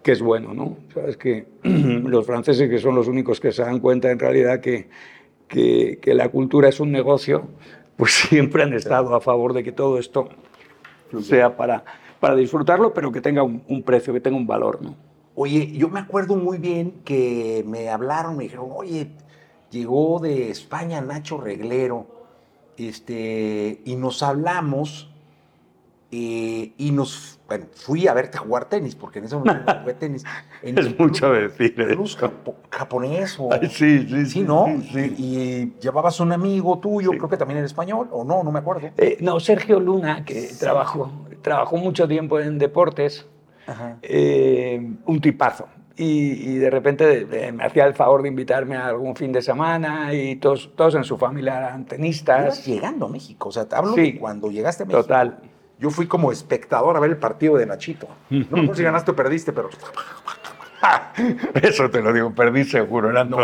que 0.03 0.11
es 0.11 0.21
bueno, 0.21 0.53
¿no? 0.53 0.77
Sabes 0.93 1.17
que 1.17 1.47
los 1.63 2.25
franceses 2.25 2.69
que 2.69 2.77
son 2.77 2.95
los 2.95 3.07
únicos 3.07 3.39
que 3.39 3.51
se 3.51 3.63
dan 3.63 3.79
cuenta 3.79 4.11
en 4.11 4.19
realidad 4.19 4.59
que, 4.59 4.89
que, 5.47 6.13
la 6.13 6.29
cultura 6.29 6.69
es 6.69 6.79
un 6.79 6.91
negocio, 6.91 7.47
pues 7.95 8.13
siempre 8.29 8.63
han 8.63 8.73
estado 8.73 9.15
a 9.15 9.21
favor 9.21 9.53
de 9.53 9.63
que 9.63 9.71
todo 9.71 9.97
esto 9.97 10.29
sea 11.21 11.55
para, 11.55 11.83
para 12.19 12.35
disfrutarlo, 12.35 12.93
pero 12.93 13.11
que 13.11 13.21
tenga 13.21 13.43
un, 13.43 13.63
un 13.67 13.83
precio, 13.83 14.13
que 14.13 14.19
tenga 14.19 14.37
un 14.37 14.47
valor, 14.47 14.81
¿no? 14.81 14.95
Oye, 15.35 15.71
yo 15.71 15.89
me 15.89 15.99
acuerdo 15.99 16.35
muy 16.35 16.59
bien 16.59 17.01
que 17.03 17.63
me 17.65 17.89
hablaron, 17.89 18.37
me 18.37 18.43
dijeron, 18.43 18.67
oye, 18.71 19.09
llegó 19.71 20.19
de 20.19 20.51
España 20.51 21.01
Nacho 21.01 21.39
Reglero, 21.39 22.05
este, 22.77 23.81
y 23.85 23.95
nos 23.95 24.21
hablamos, 24.21 25.12
eh, 26.15 26.73
y 26.77 26.91
nos, 26.91 27.39
bueno, 27.47 27.65
fui 27.73 28.07
a 28.07 28.13
verte 28.13 28.37
jugar 28.37 28.65
tenis, 28.65 28.93
porque 28.95 29.17
en 29.17 29.25
ese 29.25 29.35
momento 29.35 29.73
jugué 29.81 29.93
tenis. 29.95 30.23
En 30.61 30.77
Es 30.77 30.99
mucho 30.99 31.31
decir 31.33 31.75
japo- 31.75 32.53
japonés 32.69 33.35
o... 33.39 33.51
Ay, 33.51 33.67
sí, 33.69 34.05
sí, 34.07 34.25
Sí, 34.27 34.41
¿no? 34.43 34.67
sí, 34.67 34.89
sí. 34.93 35.15
Y, 35.17 35.23
y 35.23 35.73
llevabas 35.81 36.19
un 36.19 36.31
amigo 36.31 36.77
tuyo, 36.77 37.11
Sí. 37.11 37.17
creo 37.17 37.29
que 37.29 37.37
también 37.37 37.57
era 37.57 37.65
español, 37.65 38.09
o 38.11 38.23
no, 38.23 38.43
no 38.43 38.51
me 38.51 38.59
acuerdo. 38.59 38.89
Eh, 38.97 39.17
no, 39.21 39.39
Sergio 39.39 39.79
Luna, 39.79 40.23
que 40.23 40.49
trabajó, 40.59 41.11
trabajó 41.41 41.77
mucho 41.77 42.07
tiempo 42.07 42.39
en 42.39 42.59
deportes, 42.59 43.25
Ajá. 43.65 43.97
eh, 44.03 44.87
un 45.07 45.19
tipazo. 45.19 45.67
Y, 45.95 46.05
y 46.49 46.55
de 46.57 46.69
repente 46.71 47.51
me 47.53 47.63
hacía 47.63 47.85
el 47.85 47.93
favor 47.93 48.21
de 48.23 48.27
invitarme 48.27 48.75
a 48.75 48.87
algún 48.87 49.15
fin 49.15 49.31
de 49.31 49.41
semana 49.43 50.11
y 50.13 50.35
todos, 50.37 50.71
todos 50.75 50.95
en 50.95 51.03
su 51.03 51.17
familia 51.17 51.57
eran 51.57 51.81
Ibas 51.81 51.87
tenistas. 51.89 52.65
llegando 52.65 53.05
a 53.05 53.09
México, 53.09 53.49
o 53.49 53.51
sea, 53.51 53.65
te 53.67 53.75
hablo 53.75 53.93
de 53.93 54.17
cuando 54.19 54.49
llegaste 54.49 54.83
a 54.83 54.85
México. 54.87 55.03
Total. 55.03 55.39
Yo 55.83 55.89
fui 55.89 56.07
como 56.07 56.31
espectador 56.31 56.95
a 56.95 56.99
ver 57.01 57.11
el 57.11 57.17
partido 57.17 57.57
de 57.57 57.65
Nachito. 57.65 58.07
No 58.29 58.45
acuerdo 58.45 58.75
si 58.75 58.83
ganaste 58.83 59.11
o 59.11 59.15
perdiste, 59.17 59.51
pero... 59.51 59.69
Eso 61.61 61.89
te 61.89 62.01
lo 62.01 62.13
digo, 62.13 62.33
perdí 62.33 62.63
seguro. 62.63 63.09
Eran 63.09 63.29
No, 63.29 63.37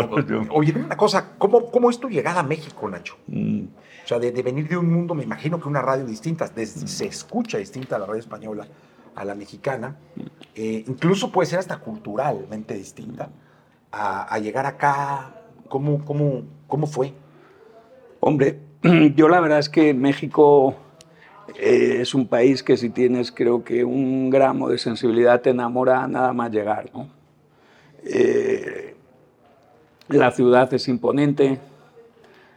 oye, 0.50 0.72
dime 0.72 0.86
una 0.86 0.96
cosa, 0.96 1.32
¿cómo, 1.36 1.70
¿cómo 1.70 1.90
es 1.90 2.00
tu 2.00 2.08
llegada 2.08 2.40
a 2.40 2.42
México, 2.42 2.88
Nacho? 2.88 3.18
Mm. 3.26 3.64
O 4.04 4.08
sea, 4.08 4.18
de, 4.18 4.32
de 4.32 4.42
venir 4.42 4.68
de 4.68 4.78
un 4.78 4.90
mundo, 4.90 5.14
me 5.14 5.22
imagino 5.22 5.60
que 5.60 5.68
una 5.68 5.82
radio 5.82 6.06
distinta, 6.06 6.46
se 6.46 7.06
escucha 7.06 7.58
distinta 7.58 7.96
a 7.96 7.98
la 7.98 8.06
radio 8.06 8.20
española, 8.20 8.66
a 9.14 9.24
la 9.26 9.34
mexicana, 9.34 9.98
eh, 10.54 10.82
incluso 10.88 11.30
puede 11.30 11.46
ser 11.46 11.58
hasta 11.58 11.76
culturalmente 11.76 12.72
distinta, 12.72 13.28
a, 13.92 14.34
a 14.34 14.38
llegar 14.38 14.64
acá, 14.64 15.34
¿cómo, 15.68 16.06
cómo, 16.06 16.44
cómo 16.66 16.86
fue? 16.86 17.12
Hombre, 18.20 18.60
yo 19.14 19.28
la 19.28 19.40
verdad 19.40 19.58
es 19.58 19.68
que 19.68 19.92
México 19.92 20.74
eh, 21.58 21.98
es 22.00 22.14
un 22.14 22.26
país 22.26 22.62
que 22.62 22.76
si 22.76 22.90
tienes 22.90 23.32
creo 23.32 23.64
que 23.64 23.84
un 23.84 24.30
gramo 24.30 24.68
de 24.68 24.78
sensibilidad 24.78 25.40
te 25.40 25.50
enamora 25.50 26.06
nada 26.06 26.32
más 26.32 26.50
llegar. 26.50 26.90
¿no? 26.94 27.08
Eh, 28.04 28.94
la 30.08 30.30
ciudad 30.32 30.72
es 30.74 30.88
imponente, 30.88 31.58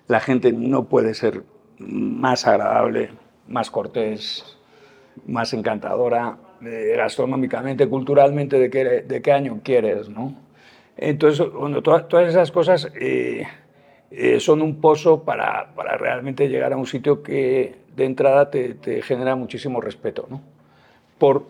la 0.07 0.19
gente 0.19 0.51
no 0.51 0.85
puede 0.85 1.13
ser 1.13 1.43
más 1.79 2.47
agradable, 2.47 3.11
más 3.47 3.69
cortés, 3.69 4.57
más 5.27 5.53
encantadora, 5.53 6.37
eh, 6.65 6.93
gastronómicamente, 6.97 7.87
culturalmente, 7.87 8.57
de 8.57 8.69
qué, 8.69 8.83
de 9.01 9.21
qué 9.21 9.31
año 9.31 9.59
quieres, 9.63 10.09
¿no? 10.09 10.33
Entonces, 10.97 11.45
bueno, 11.51 11.81
to- 11.81 12.05
todas 12.05 12.29
esas 12.29 12.51
cosas 12.51 12.91
son 14.39 14.61
un 14.61 14.79
pozo 14.79 15.23
para, 15.23 15.73
para 15.75 15.97
realmente 15.97 16.47
llegar 16.47 16.71
a 16.73 16.77
un 16.77 16.85
sitio 16.85 17.23
que 17.23 17.75
de 17.95 18.05
entrada 18.05 18.49
te, 18.49 18.73
te 18.73 19.01
genera 19.01 19.35
muchísimo 19.35 19.81
respeto, 19.81 20.27
¿no? 20.29 20.41
Por 21.17 21.45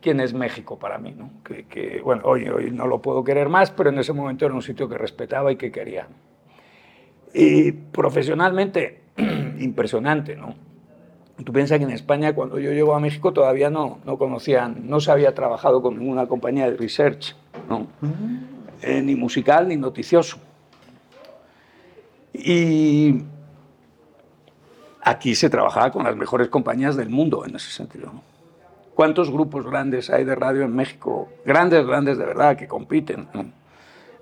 quién 0.00 0.20
es 0.20 0.34
México 0.34 0.78
para 0.78 0.98
mí, 0.98 1.14
¿no? 1.16 1.30
Que, 1.42 1.64
que, 1.64 2.00
bueno, 2.02 2.22
hoy, 2.24 2.48
hoy 2.48 2.70
no 2.70 2.86
lo 2.86 3.00
puedo 3.00 3.24
querer 3.24 3.48
más, 3.48 3.70
pero 3.70 3.90
en 3.90 3.98
ese 3.98 4.12
momento 4.12 4.44
era 4.44 4.54
un 4.54 4.62
sitio 4.62 4.88
que 4.88 4.98
respetaba 4.98 5.50
y 5.50 5.56
que 5.56 5.72
quería. 5.72 6.06
Y 7.32 7.72
profesionalmente, 7.72 9.00
impresionante, 9.58 10.36
¿no? 10.36 10.54
Tú 11.42 11.52
piensas 11.52 11.78
que 11.78 11.84
en 11.84 11.90
España, 11.90 12.32
cuando 12.32 12.60
yo 12.60 12.70
llego 12.72 12.94
a 12.94 13.00
México, 13.00 13.32
todavía 13.32 13.68
no, 13.68 13.98
no 14.04 14.18
conocían, 14.18 14.88
no 14.88 15.00
se 15.00 15.10
había 15.10 15.34
trabajado 15.34 15.82
con 15.82 15.98
ninguna 15.98 16.26
compañía 16.26 16.70
de 16.70 16.76
research, 16.76 17.34
¿no? 17.68 17.88
Eh, 18.82 19.02
ni 19.02 19.16
musical 19.16 19.66
ni 19.66 19.76
noticioso. 19.76 20.38
Y 22.32 23.22
aquí 25.04 25.34
se 25.34 25.50
trabajaba 25.50 25.90
con 25.90 26.04
las 26.04 26.16
mejores 26.16 26.48
compañías 26.48 26.96
del 26.96 27.10
mundo 27.10 27.44
en 27.44 27.54
ese 27.56 27.70
sentido. 27.70 28.06
¿no? 28.12 28.22
¿Cuántos 28.94 29.30
grupos 29.30 29.66
grandes 29.66 30.10
hay 30.10 30.24
de 30.24 30.34
radio 30.34 30.62
en 30.62 30.74
México? 30.74 31.28
Grandes, 31.44 31.86
grandes 31.86 32.18
de 32.18 32.24
verdad, 32.24 32.56
que 32.56 32.66
compiten. 32.66 33.28
¿no? 33.34 33.46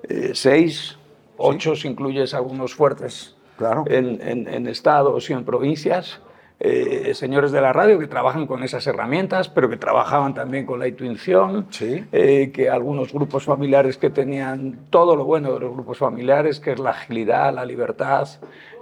Eh, 0.09 0.33
seis, 0.35 0.99
ocho, 1.37 1.77
si 1.77 1.89
incluyes 1.89 2.35
algunos 2.35 2.75
fuertes 2.75 3.37
Claro. 3.57 3.85
en, 3.87 4.21
en- 4.27 4.49
en 4.49 4.67
estados 4.67 5.29
y 5.31 5.33
en 5.35 5.45
provincias. 5.45 6.21
Eh, 6.65 7.13
señores 7.15 7.51
de 7.51 7.61
la 7.61 7.73
radio 7.73 7.99
que 7.99 8.07
trabajan 8.07 8.47
con 8.47 8.63
esas 8.63 8.87
herramientas, 8.87 9.49
pero 9.49 9.69
que 9.69 9.77
trabajaban 9.77 10.33
también 10.33 10.65
con 10.65 10.79
la 10.79 10.87
intuición, 10.87 11.67
Sí. 11.71 12.05
eh, 12.13 12.53
que 12.55 12.71
algunos 12.71 13.13
grupos 13.13 13.45
familiares 13.45 13.97
que 13.99 14.11
tenían 14.11 14.79
todo 14.91 15.17
lo 15.17 15.25
bueno 15.25 15.53
de 15.55 15.59
los 15.61 15.73
grupos 15.73 15.99
familiares, 15.99 16.61
que 16.61 16.71
es 16.73 16.79
la 16.79 16.91
agilidad, 16.91 17.53
la 17.53 17.65
libertad, 17.65 18.29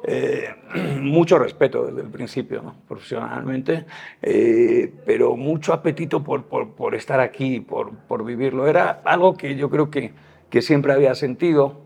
eh, 0.05 0.49
mucho 1.01 1.39
respeto 1.39 1.87
desde 1.87 2.03
el 2.03 2.09
principio, 2.09 2.61
¿no? 2.63 2.75
profesionalmente, 2.87 3.87
eh, 4.21 4.93
pero 5.07 5.37
mucho 5.37 5.73
apetito 5.73 6.23
por, 6.23 6.45
por- 6.45 6.71
por 6.75 6.95
estar 6.95 7.19
aquí, 7.21 7.61
por, 7.61 7.93
por 8.09 8.25
vivirlo. 8.25 8.67
Era 8.67 9.01
algo 9.05 9.37
que 9.37 9.57
yo 9.57 9.71
creo 9.71 9.91
que, 9.91 10.13
que 10.51 10.61
siempre 10.63 10.93
había 10.93 11.15
sentido. 11.15 11.81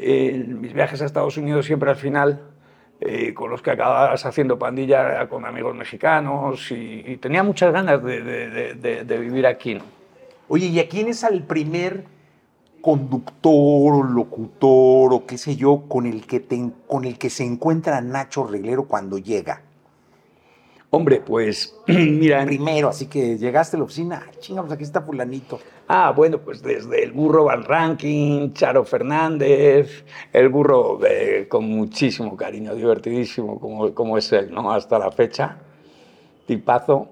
En 0.00 0.60
mis 0.60 0.72
viajes 0.74 1.02
a 1.02 1.06
Estados 1.06 1.36
Unidos 1.38 1.66
siempre 1.66 1.90
al 1.90 1.96
final 1.96 2.42
eh, 3.00 3.32
con 3.34 3.50
los 3.50 3.62
que 3.62 3.70
acababas 3.70 4.24
haciendo 4.26 4.58
pandilla 4.58 5.28
con 5.28 5.44
amigos 5.46 5.74
mexicanos 5.76 6.70
y, 6.72 7.02
y 7.06 7.16
tenía 7.18 7.42
muchas 7.42 7.72
ganas 7.72 8.02
de, 8.02 8.22
de- 8.22 8.48
de- 8.50 8.74
de- 8.74 9.04
de 9.04 9.18
vivir 9.18 9.46
aquí. 9.46 9.74
¿no? 9.76 9.84
Oye, 10.48 10.66
¿y 10.66 10.80
a 10.80 10.88
quién 10.88 11.08
es 11.08 11.22
el 11.24 11.42
primer 11.44 12.04
conductor 12.80 13.94
o 13.94 14.02
locutor 14.02 15.12
o 15.12 15.26
qué 15.26 15.36
sé 15.38 15.56
yo 15.56 15.82
con 15.88 16.06
el 16.06 16.26
que, 16.26 16.40
te 16.40 16.70
con 16.86 17.04
el 17.04 17.18
que 17.18 17.30
se 17.30 17.44
encuentra 17.44 18.00
Nacho 18.00 18.46
Reglero 18.46 18.84
cuando 18.84 19.18
llega? 19.18 19.62
Hombre, 20.90 21.20
pues 21.20 21.76
mira, 21.86 22.44
Primero, 22.46 22.88
así 22.88 23.06
que 23.06 23.36
llegaste 23.36 23.76
a 23.76 23.78
la 23.80 23.84
oficina, 23.84 24.24
ah, 24.26 24.30
chinga, 24.40 24.62
pues 24.62 24.72
aquí 24.72 24.84
está 24.84 25.02
fulanito. 25.02 25.60
Ah, 25.88 26.12
bueno, 26.14 26.38
pues 26.38 26.62
desde 26.62 27.02
el 27.02 27.12
burro 27.12 27.44
Van 27.44 27.64
Ranking, 27.64 28.52
Charo 28.52 28.84
Fernández, 28.84 30.04
el 30.32 30.48
burro 30.48 31.00
eh, 31.06 31.46
con 31.48 31.64
muchísimo 31.68 32.36
cariño, 32.36 32.74
divertidísimo 32.74 33.58
como, 33.58 33.94
como 33.94 34.16
es 34.18 34.32
él, 34.32 34.52
¿no? 34.52 34.70
Hasta 34.70 34.98
la 34.98 35.10
fecha, 35.10 35.56
tipazo, 36.46 37.08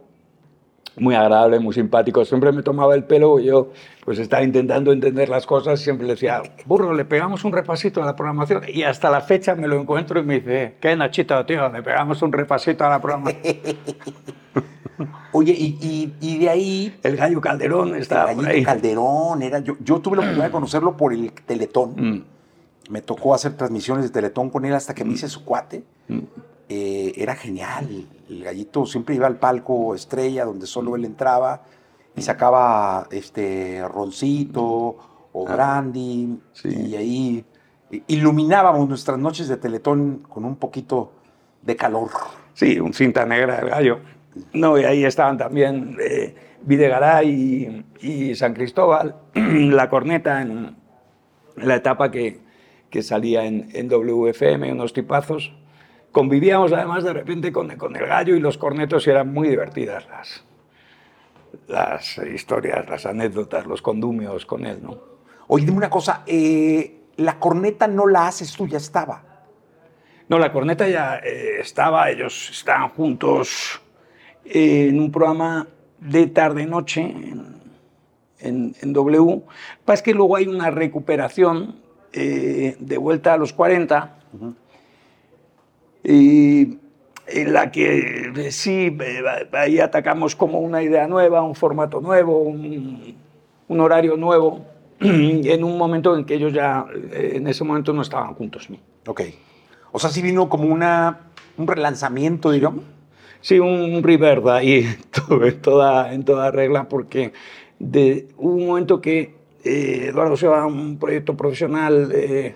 muy 0.99 1.15
agradable, 1.15 1.59
muy 1.59 1.75
simpático. 1.75 2.25
Siempre 2.25 2.53
me 2.53 2.63
tomaba 2.63 2.95
el 2.95 3.05
pelo 3.05 3.39
y 3.39 3.47
yo 3.47 3.71
pues 4.05 4.19
estaba 4.19 4.43
intentando 4.43 4.93
entender 4.93 5.29
las 5.29 5.47
cosas. 5.47 5.81
Siempre 5.81 6.07
le 6.07 6.15
decía, 6.15 6.43
burro, 6.65 6.95
le 6.95 7.05
pegamos 7.05 7.45
un 7.45 7.53
repasito 7.53 8.03
a 8.03 8.07
la 8.07 8.17
programación. 8.17 8.63
Y 8.69 8.83
hasta 8.83 9.11
la 9.11 9.21
fecha 9.21 9.55
me 9.55 9.69
lo 9.69 9.81
encuentro 9.81 10.21
y 10.21 10.23
me 10.23 10.41
dice, 10.41 10.77
qué 10.81 10.97
Nachito, 10.97 11.45
tío, 11.45 11.69
le 11.69 11.83
pegamos 11.83 12.23
un 12.23 12.33
repasito 12.33 12.85
a 12.85 12.91
la 12.91 13.01
programación. 13.01 13.43
Oye, 15.33 15.53
y, 15.53 15.77
y- 15.81 16.15
y 16.21 16.39
de 16.39 16.49
ahí, 16.49 16.99
El 17.03 17.17
gallo 17.17 17.41
Calderón 17.41 17.95
estaba 17.97 18.27
por 18.33 18.37
Gallito 18.45 18.51
ahí. 18.51 18.65
Calderón, 18.65 19.43
era, 19.43 19.59
yo, 19.61 19.77
yo 19.81 20.01
tuve 20.01 20.17
la 20.17 20.23
oportunidad 20.23 20.47
de 20.47 20.53
conocerlo 20.53 20.97
por 20.97 21.13
el 21.13 21.33
Teletón. 21.33 21.95
Mm, 21.97 22.25
Me 22.91 23.03
tocó 23.03 23.35
hacer 23.35 23.55
transmisiones 23.57 24.05
de 24.05 24.11
Teletón 24.11 24.49
con 24.51 24.65
él 24.65 24.73
hasta 24.75 24.95
que 24.95 25.05
me 25.05 25.13
hice 25.15 25.29
su 25.29 25.45
cuate. 25.45 25.85
mm. 26.09 26.19
Eh, 26.69 27.13
era 27.17 27.37
genial. 27.37 28.09
El 28.29 28.43
gallito 28.43 28.87
siempre 28.87 29.15
iba 29.15 29.29
al 29.29 29.37
palco 29.37 29.95
estrella 29.95 30.45
donde 30.45 30.67
solo 30.67 30.97
él 30.97 31.05
entraba 31.05 31.63
y 32.17 32.23
sacaba 32.23 33.07
este 33.13 33.87
roncito 33.87 34.97
o 35.33 35.45
brandy 35.45 36.41
sí. 36.55 36.69
y 36.71 36.97
ahí 36.97 37.45
iluminábamos 38.09 38.89
nuestras 38.89 39.19
noches 39.19 39.49
de 39.49 39.57
Teletón 39.57 40.25
con 40.29 40.45
un 40.45 40.57
poquito 40.57 41.13
de 41.63 41.77
calor. 41.77 42.09
Sí, 42.55 42.81
un 42.81 42.93
cinta 42.95 43.25
negra 43.27 43.59
del 43.61 43.69
gallo. 43.71 44.01
No, 44.53 44.79
y 44.79 44.85
ahí 44.85 45.05
estaban 45.05 45.39
también 45.39 45.97
eh, 46.01 46.35
Videgaray 46.63 47.29
y, 48.01 48.29
y 48.31 48.35
San 48.35 48.55
Cristóbal, 48.55 49.17
la 49.35 49.89
corneta 49.89 50.43
en, 50.43 50.77
en 51.57 51.69
la 51.69 51.77
etapa 51.77 52.11
que, 52.11 52.41
que 52.91 53.03
salía 53.03 53.45
en, 53.45 53.69
en 53.73 53.89
WFM, 53.89 54.73
unos 54.73 54.93
tipazos. 54.93 55.53
Convivíamos 56.13 56.73
además 56.73 57.05
de 57.05 57.13
repente 57.13 57.53
con, 57.53 57.75
con 57.77 57.95
el 57.97 58.07
gallo 58.07 58.35
y 58.35 58.41
los 58.41 58.59
cornetos 58.59 59.07
y 59.07 59.11
eran 59.11 59.33
muy 59.33 59.49
divertidas 59.49 60.07
las, 60.09 60.45
las 61.69 62.19
historias, 62.19 62.89
las 62.89 63.07
anécdotas, 63.07 63.67
los 63.67 63.83
condumios 63.83 64.47
con 64.47 64.67
él, 64.67 64.83
¿no? 64.83 64.99
Oye, 65.49 65.65
dime 65.65 65.77
una 65.79 65.91
cosa, 65.91 66.23
eh, 66.27 67.03
la 67.17 67.39
corneta 67.39 67.87
no 67.87 68.07
la 68.07 68.27
haces 68.27 68.53
tú, 68.57 68.67
ya 68.67 68.79
estaba. 68.79 69.23
No, 70.29 70.39
la 70.39 70.53
corneta 70.53 70.89
ya 70.89 71.19
eh, 71.19 71.61
estaba, 71.61 72.11
ellos 72.11 72.51
estaban 72.51 72.89
juntos 72.91 73.81
eh, 74.51 74.89
en 74.89 75.01
un 75.01 75.11
programa 75.11 75.67
de 76.01 76.27
tarde-noche 76.27 77.01
en, 77.03 77.57
en- 78.41 78.75
en 78.81 78.93
W. 78.93 79.43
Pasa 79.85 80.03
que 80.03 80.15
luego 80.15 80.37
hay 80.37 80.47
una 80.47 80.71
recuperación 80.71 81.77
eh, 82.13 82.77
de 82.81 82.99
vuelta 82.99 83.35
a 83.35 83.37
los 83.37 83.53
40, 83.53 84.13
y 86.05 86.79
en 87.27 87.53
la 87.53 87.71
que 87.73 88.31
eh, 88.37 88.53
sí, 88.53 88.97
eh, 89.01 89.23
ahí 89.53 89.81
atacamos 89.81 90.37
como 90.37 90.61
una 90.61 90.83
idea 90.83 91.09
nueva, 91.09 91.43
un 91.43 91.55
formato 91.55 92.01
nuevo, 92.01 92.39
un, 92.41 93.17
un 93.69 93.81
horario 93.81 94.17
nuevo, 94.17 94.65
en 95.01 95.65
un 95.65 95.77
momento 95.77 96.17
en 96.17 96.25
que 96.25 96.35
ellos 96.35 96.53
ya, 96.53 96.87
eh, 97.13 97.33
en 97.35 97.47
ese 97.49 97.65
momento 97.65 97.93
no 97.93 98.03
estaban 98.03 98.35
juntos. 98.35 98.69
Ok. 99.07 99.23
O 99.93 99.99
sea, 99.99 100.11
sí 100.11 100.23
vino 100.23 100.49
como 100.49 100.65
una, 100.73 101.21
un 101.57 101.67
relanzamiento, 101.67 102.51
digamos. 102.51 102.85
Sí, 103.41 103.59
un 103.61 104.03
reverb 104.03 104.49
ahí 104.49 104.87
todo- 105.11 105.45
en 105.45 105.61
toda, 105.61 106.13
en 106.15 106.25
toda 106.25 106.51
regla, 106.51 106.89
porque 106.89 107.33
de, 107.79 108.29
hubo 108.39 108.55
un 108.55 108.67
momento 108.67 109.01
que 109.01 109.35
eh, 109.65 110.07
Eduardo 110.11 110.37
se 110.37 110.47
va 110.49 110.63
a 110.63 110.67
un 110.67 110.99
proyecto 110.99 111.37
profesional 111.37 112.11
eh, 112.15 112.55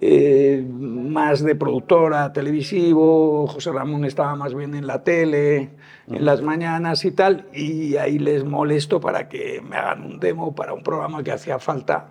eh, 0.00 0.64
más 0.68 1.42
de 1.42 1.54
productora, 1.54 2.32
televisivo, 2.32 3.46
José 3.46 3.72
Ramón 3.72 4.04
estaba 4.04 4.34
más 4.36 4.54
bien 4.54 4.74
en 4.74 4.86
la 4.86 5.02
tele, 5.04 5.70
en 6.08 6.24
las 6.24 6.42
mañanas 6.42 7.04
y 7.04 7.10
tal, 7.10 7.46
y 7.52 7.96
ahí 7.96 8.18
les 8.18 8.44
molesto 8.44 9.00
para 9.00 9.28
que 9.28 9.60
me 9.68 9.76
hagan 9.76 10.04
un 10.04 10.20
demo 10.20 10.54
para 10.54 10.72
un 10.72 10.82
programa 10.82 11.22
que 11.22 11.32
hacía 11.32 11.58
falta 11.58 12.08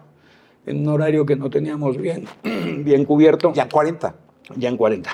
en 0.66 0.82
un 0.82 0.90
horario 0.90 1.26
que 1.26 1.36
no 1.36 1.50
teníamos 1.50 1.98
bien, 1.98 2.26
bien 2.84 3.06
cubierto, 3.06 3.54
Ya 3.54 3.64
en 3.64 3.70
40. 3.70 4.16
ya 4.56 4.70
en 4.70 4.78
40. 4.78 5.10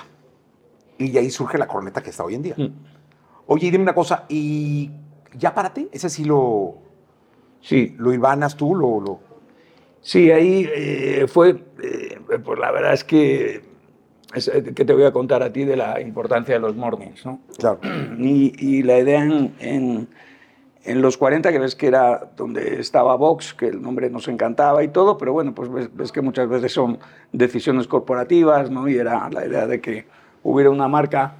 Y 0.97 1.11
de 1.11 1.19
ahí 1.19 1.29
surge 1.29 1.57
la 1.57 1.67
corneta 1.67 2.01
que 2.01 2.09
está 2.09 2.23
hoy 2.23 2.35
en 2.35 2.41
día. 2.41 2.55
Mm. 2.57 2.67
Oye, 3.47 3.67
y 3.67 3.71
dime 3.71 3.83
una 3.83 3.93
cosa, 3.93 4.25
¿y 4.29 4.91
ya 5.33 5.53
párate? 5.53 5.89
Ese 5.91 6.09
sí 6.09 6.23
lo, 6.23 6.79
Sí, 7.65 7.95
lo 7.97 8.13
hilvanas 8.13 8.55
tú, 8.55 8.75
lo, 8.75 8.99
lo... 9.01 9.19
Sí, 9.99 10.29
ahí 10.29 10.69
eh, 10.71 11.25
fue, 11.27 11.63
eh, 11.81 12.19
pues 12.43 12.59
la 12.59 12.69
verdad 12.69 12.93
es 12.93 13.03
que, 13.03 13.63
es, 14.35 14.47
eh, 14.47 14.71
que 14.75 14.85
te 14.85 14.93
voy 14.93 15.03
a 15.03 15.11
contar 15.11 15.41
a 15.41 15.51
ti 15.51 15.65
de 15.65 15.75
la 15.75 15.99
importancia 15.99 16.53
de 16.53 16.59
los 16.61 16.75
mornings, 16.75 17.25
¿no? 17.25 17.39
Claro. 17.57 17.79
Y, 18.19 18.53
y 18.59 18.83
la 18.83 18.99
idea 18.99 19.23
en, 19.23 19.55
en, 19.59 20.07
en 20.83 21.01
los 21.01 21.17
40, 21.17 21.51
que 21.51 21.57
ves 21.57 21.75
que 21.75 21.87
era 21.87 22.29
donde 22.37 22.79
estaba 22.79 23.15
Vox, 23.15 23.55
que 23.55 23.69
el 23.69 23.81
nombre 23.81 24.11
nos 24.11 24.27
encantaba 24.27 24.83
y 24.83 24.89
todo, 24.89 25.17
pero 25.17 25.33
bueno, 25.33 25.55
pues 25.55 25.71
ves, 25.71 25.89
ves 25.91 26.11
que 26.11 26.21
muchas 26.21 26.47
veces 26.47 26.71
son 26.71 26.99
decisiones 27.31 27.87
corporativas, 27.87 28.69
¿no? 28.69 28.87
Y 28.87 28.95
era 28.95 29.27
la 29.31 29.43
idea 29.43 29.65
de 29.65 29.81
que 29.81 30.05
hubiera 30.45 30.69
una 30.69 30.87
marca 30.87 31.35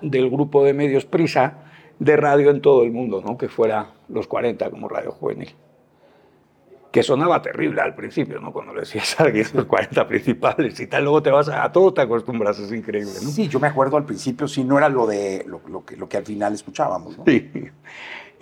del 0.00 0.30
grupo 0.30 0.64
de 0.64 0.72
medios 0.72 1.04
Prisa 1.04 1.58
de 1.98 2.16
radio 2.16 2.50
en 2.50 2.62
todo 2.62 2.82
el 2.82 2.90
mundo, 2.90 3.22
¿no? 3.24 3.36
Que 3.36 3.48
fuera 3.48 3.92
los 4.08 4.26
40 4.26 4.70
como 4.70 4.88
radio 4.88 5.12
juvenil 5.12 5.54
que 6.90 7.02
sonaba 7.04 7.40
terrible 7.40 7.80
al 7.80 7.94
principio, 7.94 8.40
¿no? 8.40 8.52
Cuando 8.52 8.74
le 8.74 8.80
decías 8.80 9.20
a 9.20 9.24
alguien 9.24 9.46
los 9.54 9.66
40 9.66 10.08
principales 10.08 10.80
y 10.80 10.86
tal, 10.86 11.04
luego 11.04 11.22
te 11.22 11.30
vas 11.30 11.48
a, 11.48 11.62
a 11.62 11.70
todo, 11.70 11.94
te 11.94 12.00
acostumbras, 12.00 12.58
es 12.58 12.72
increíble, 12.72 13.12
¿no? 13.22 13.30
Sí, 13.30 13.48
yo 13.48 13.60
me 13.60 13.68
acuerdo 13.68 13.96
al 13.96 14.04
principio, 14.04 14.48
sí, 14.48 14.64
no 14.64 14.76
era 14.76 14.88
lo 14.88 15.06
de 15.06 15.44
lo, 15.46 15.60
lo 15.68 15.84
que, 15.84 15.96
lo 15.96 16.08
que 16.08 16.16
al 16.16 16.24
final 16.24 16.52
escuchábamos, 16.52 17.18
¿no? 17.18 17.24
Sí. 17.24 17.50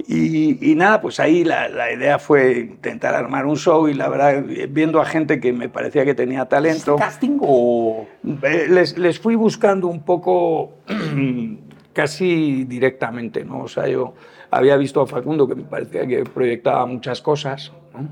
Y, 0.07 0.71
y 0.71 0.75
nada, 0.75 1.01
pues 1.01 1.19
ahí 1.19 1.45
la, 1.45 1.69
la, 1.69 1.93
idea 1.93 2.19
fue 2.19 2.61
intentar 2.61 3.15
armar 3.15 3.47
un 3.47 3.57
show 3.57 3.89
y 3.89 3.95
la 3.95 4.09
verdad, 4.09 4.45
viendo 4.71 5.01
a 5.01 5.05
gente 5.05 5.41
que 5.41 5.53
me 5.53 5.69
parecía 5.69 6.05
que 6.05 6.15
tenía 6.15 6.47
talento. 6.47 6.97
¿Casting 6.97 7.39
o...? 7.41 8.07
Eh, 8.43 8.67
Les, 8.71 8.97
les 8.97 9.19
fui 9.19 9.35
buscando 9.35 9.89
un 9.89 10.03
poco 10.05 10.75
casi 11.93 12.65
directamente, 12.65 13.45
¿no? 13.45 13.63
O 13.63 13.69
sea, 13.69 13.89
yo 13.89 14.15
había 14.51 14.77
visto 14.77 15.01
a 15.01 15.07
Facundo 15.07 15.49
que 15.49 15.57
me 15.57 15.65
parecía 15.65 16.07
que 16.07 16.25
proyectaba 16.25 16.87
muchas 16.87 17.21
cosas, 17.21 17.73
¿no? 17.93 18.09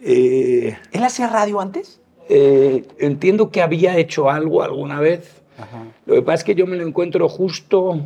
Eh, 0.00 0.76
¿Él 0.92 1.04
hacía 1.04 1.28
radio 1.28 1.60
antes? 1.60 2.00
Eh, 2.28 2.86
entiendo 2.98 3.50
que 3.50 3.62
había 3.62 3.96
hecho 3.96 4.30
algo 4.30 4.62
alguna 4.62 5.00
vez. 5.00 5.42
Ajá. 5.58 5.84
Lo 6.06 6.14
que 6.14 6.22
pasa 6.22 6.34
es 6.36 6.44
que 6.44 6.54
yo 6.54 6.66
me 6.66 6.76
lo 6.76 6.86
encuentro 6.86 7.28
justo 7.28 8.00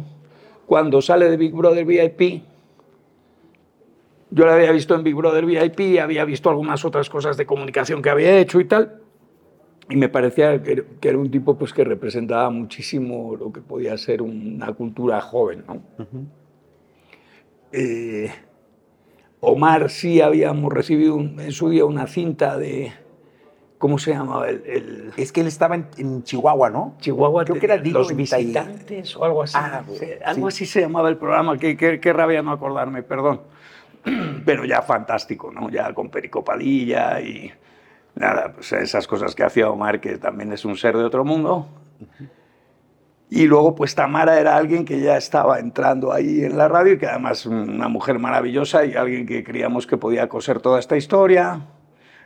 cuando 0.67 1.03
sale 1.03 1.31
de 1.31 1.37
Big 1.37 1.53
Brother 1.53 1.85
VIP. 1.85 2.43
Yo 4.35 4.47
lo 4.47 4.53
había 4.53 4.73
visto 4.73 4.95
en 4.95 5.05
Big 5.05 5.15
Brother 5.15 5.45
VIP, 5.45 6.01
había 6.01 6.25
visto 6.25 6.49
algunas 6.49 6.87
otras 6.87 7.11
cosas 7.11 7.37
de 7.37 7.45
comunicación 7.45 8.01
que 8.01 8.09
había 8.09 8.39
hecho 8.39 8.61
y 8.61 8.65
tal. 8.65 9.03
Y 9.91 9.97
me 9.97 10.09
parecía 10.09 10.63
que, 10.63 10.87
que 10.99 11.09
era 11.11 11.19
un 11.19 11.31
tipo 11.31 11.59
pues, 11.59 11.75
que 11.75 11.85
representaba 11.85 12.49
muchísimo 12.49 13.37
lo 13.37 13.53
que 13.53 13.61
podía 13.61 13.97
ser 13.99 14.23
una 14.23 14.73
cultura 14.73 15.21
joven. 15.21 15.65
¿no? 15.69 15.83
Eh, 17.73 18.31
Omar 19.41 19.91
sí 19.91 20.23
habíamos 20.23 20.73
recibido 20.73 21.15
un, 21.15 21.39
en 21.39 21.53
su 21.53 21.69
día 21.69 21.85
una 21.85 22.07
cinta 22.07 22.57
de... 22.57 22.91
¿Cómo 23.77 23.99
se 23.99 24.13
llamaba? 24.13 24.49
El, 24.49 24.63
el... 24.65 25.13
Es 25.19 25.31
que 25.31 25.43
él 25.43 25.49
estaba 25.49 25.75
en, 25.75 25.89
en, 25.99 26.23
Chihuahua, 26.23 26.71
¿no? 26.71 26.95
Chihuahua. 27.01 27.45
Creo 27.45 27.59
que 27.59 27.67
era 27.67 27.77
Digo 27.77 27.99
Los 27.99 28.17
visitantes 28.17 29.15
o 29.15 29.25
algo 29.25 29.43
así. 29.43 29.57
Ah, 29.59 29.83
sí, 29.93 30.07
algo 30.25 30.51
sí. 30.51 30.65
así 30.65 30.73
se 30.73 30.81
llamaba 30.81 31.11
el 31.11 31.19
programa. 31.19 31.59
Qué, 31.59 31.77
qué, 31.77 32.01
qué 32.01 32.13
rabia 32.15 32.41
no 32.43 32.53
acordarme, 32.53 33.03
perdón. 33.03 33.43
Pero 34.45 34.65
ya 34.65 34.83
fantástico, 34.83 35.51
¿no? 35.53 35.71
Ya 35.71 35.93
con 35.95 36.11
Perico 36.11 36.45
Padilla 36.45 37.21
y 37.21 37.53
nada, 38.15 38.53
pues 38.53 38.73
esas 38.73 39.07
cosas 39.07 39.35
que 39.35 39.45
hacía 39.45 39.71
Omar, 39.71 40.01
que 40.01 40.19
también 40.19 40.53
es 40.53 40.65
un 40.65 40.77
ser 40.77 40.97
de 40.97 41.05
otro 41.05 41.25
mundo. 41.25 41.69
Y 43.31 43.47
luego, 43.47 43.75
pues 43.75 43.95
Tamara 43.95 44.39
era 44.39 44.57
alguien 44.57 44.85
que 44.85 45.01
ya 45.01 45.17
estaba 45.17 45.59
entrando 45.59 46.13
ahí 46.13 46.45
en 46.45 46.59
la 46.59 46.69
radio 46.69 46.93
y 46.95 46.99
que 46.99 47.07
además 47.07 47.47
una 47.47 47.89
mujer 47.89 48.19
maravillosa 48.19 48.85
y 48.85 48.95
alguien 48.95 49.25
que 49.27 49.43
creíamos 49.43 49.87
que 49.87 49.97
podía 49.97 50.29
coser 50.29 50.61
toda 50.61 50.79
esta 50.79 50.99
historia. 50.99 51.61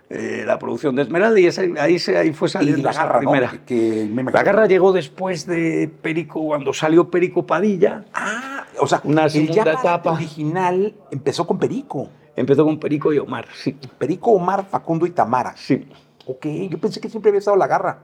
Eh, 0.09 0.45
la 0.47 0.59
producción 0.59 0.95
de 0.95 1.03
Esmeralda 1.03 1.39
y 1.39 1.49
ahí, 1.79 1.99
se, 1.99 2.17
ahí 2.17 2.33
fue 2.33 2.49
saliendo 2.49 2.79
y 2.79 2.83
la 2.83 2.93
garra, 2.93 3.19
primera. 3.19 3.53
¿no? 3.53 3.59
que, 3.67 4.09
que 4.15 4.23
la 4.33 4.43
garra 4.45 4.67
llegó 4.67 4.93
después 4.93 5.47
de 5.47 5.91
Perico, 6.01 6.45
cuando 6.45 6.73
salió 6.73 7.11
Perico 7.11 7.45
Padilla. 7.45 8.05
Ah, 8.15 8.56
o 8.79 8.87
sea, 8.87 9.01
una 9.05 9.29
segunda 9.29 9.73
etapa 9.73 10.13
original 10.13 10.95
empezó 11.11 11.47
con 11.47 11.59
Perico. 11.59 12.09
Empezó 12.35 12.65
con 12.65 12.79
Perico 12.79 13.13
y 13.13 13.19
Omar, 13.19 13.47
sí. 13.55 13.77
Perico, 13.99 14.33
Omar, 14.33 14.67
Facundo 14.67 15.07
y 15.07 15.11
Tamara. 15.11 15.55
Sí. 15.57 15.87
Ok, 16.27 16.47
yo 16.69 16.79
pensé 16.79 17.01
que 17.01 17.09
siempre 17.09 17.31
había 17.31 17.39
estado 17.39 17.57
la 17.57 17.67
garra 17.67 18.03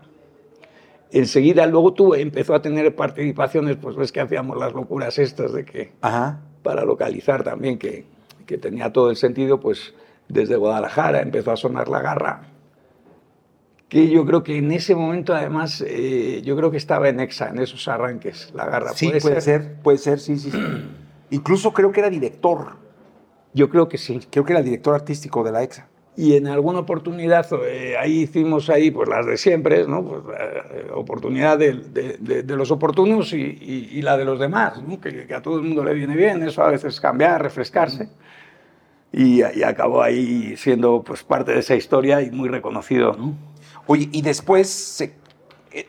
enseguida 1.13 1.67
luego 1.67 1.93
tuve, 1.93 2.21
empezó 2.21 2.55
a 2.55 2.63
tener 2.63 2.95
participaciones, 2.97 3.77
pues 3.77 3.97
ves 3.97 4.11
que 4.11 4.21
hacíamos 4.21 4.59
las 4.59 4.73
locuras 4.73 5.19
estas 5.19 5.53
de 5.53 5.65
que 5.65 5.93
Ajá. 6.01 6.41
para 6.63 6.85
localizar 6.85 7.45
también, 7.45 7.79
que, 7.79 8.07
que, 8.47 8.59
tenía 8.59 8.93
todo 8.93 9.11
el 9.11 9.17
sentido, 9.17 9.61
pues 9.61 9.95
desde 10.29 10.57
Guadalajara 10.57 11.21
empezó 11.21 11.53
a 11.53 11.57
sonar 11.57 11.89
la 11.89 12.01
garra. 12.01 12.43
Que 13.93 14.09
yo 14.09 14.25
creo 14.25 14.43
que 14.43 14.57
en 14.57 14.73
ese 14.73 14.95
momento, 14.95 15.35
además, 15.35 15.85
eh, 15.87 16.41
yo 16.43 16.57
creo 16.57 16.71
que 16.71 16.79
estaba 16.79 17.11
en 17.11 17.21
Exa, 17.21 17.51
en 17.51 17.59
esos 17.59 17.87
arranques, 17.89 18.51
la 18.55 18.65
garra. 18.65 18.95
Sí, 18.95 19.09
puede, 19.09 19.21
puede 19.21 19.41
ser? 19.43 19.63
ser? 19.63 19.75
puede 19.83 19.99
ser, 19.99 20.19
sí, 20.19 20.39
sí. 20.39 20.51
sí. 20.51 20.59
Incluso 21.31 21.75
creo 21.75 21.93
que 21.93 22.01
era 22.01 22.09
director. 22.09 22.77
Yo 23.53 23.69
creo 23.69 23.91
que 23.91 23.99
sí. 23.99 24.19
Creo 24.31 24.47
que 24.47 24.55
era 24.55 24.63
director 24.63 24.95
artístico 24.95 25.45
de 25.45 25.53
la 25.53 25.63
Exa 25.63 25.89
y 26.17 26.37
en 26.37 26.47
alguna 26.47 26.81
oportunidad 26.81 27.47
eh, 27.65 27.97
ahí 27.99 28.23
hicimos 28.23 28.69
ahí 28.69 28.91
pues 28.91 29.09
las 29.09 29.25
de 29.25 29.39
siempre 29.39 29.87
no 29.87 30.05
pues 30.05 30.23
eh, 30.39 30.87
oportunidad 30.93 31.59
de, 31.59 31.73
de, 31.73 32.17
de, 32.19 32.43
de, 32.43 32.57
los 32.57 32.71
oportunos 32.71 33.33
y, 33.33 33.41
y, 33.41 33.89
y, 33.93 34.03
la 34.03 34.19
de 34.19 34.27
los 34.27 34.39
demás 34.39 34.83
¿no? 34.83 35.01
que, 35.01 35.27
que, 35.27 35.35
a 35.35 35.41
todo 35.41 35.57
el 35.57 35.63
mundo 35.63 35.83
le 35.85 35.95
viene 35.95 36.15
bien 36.15 36.43
eso 36.43 36.63
a 36.63 36.71
veces 36.71 37.01
cambiar 37.01 37.43
refrescarse 37.43 38.11
y, 39.11 39.41
y, 39.41 39.63
acabó 39.63 40.03
ahí 40.03 40.55
siendo 40.57 41.03
pues 41.03 41.23
parte 41.23 41.53
de 41.53 41.61
esa 41.61 41.77
historia 41.77 42.21
y 42.21 42.31
muy 42.31 42.49
reconocido 42.51 43.15
¿no? 43.15 43.35
Oye 43.87 44.09
y 44.13 44.23
después 44.23 44.69
se, 44.69 45.15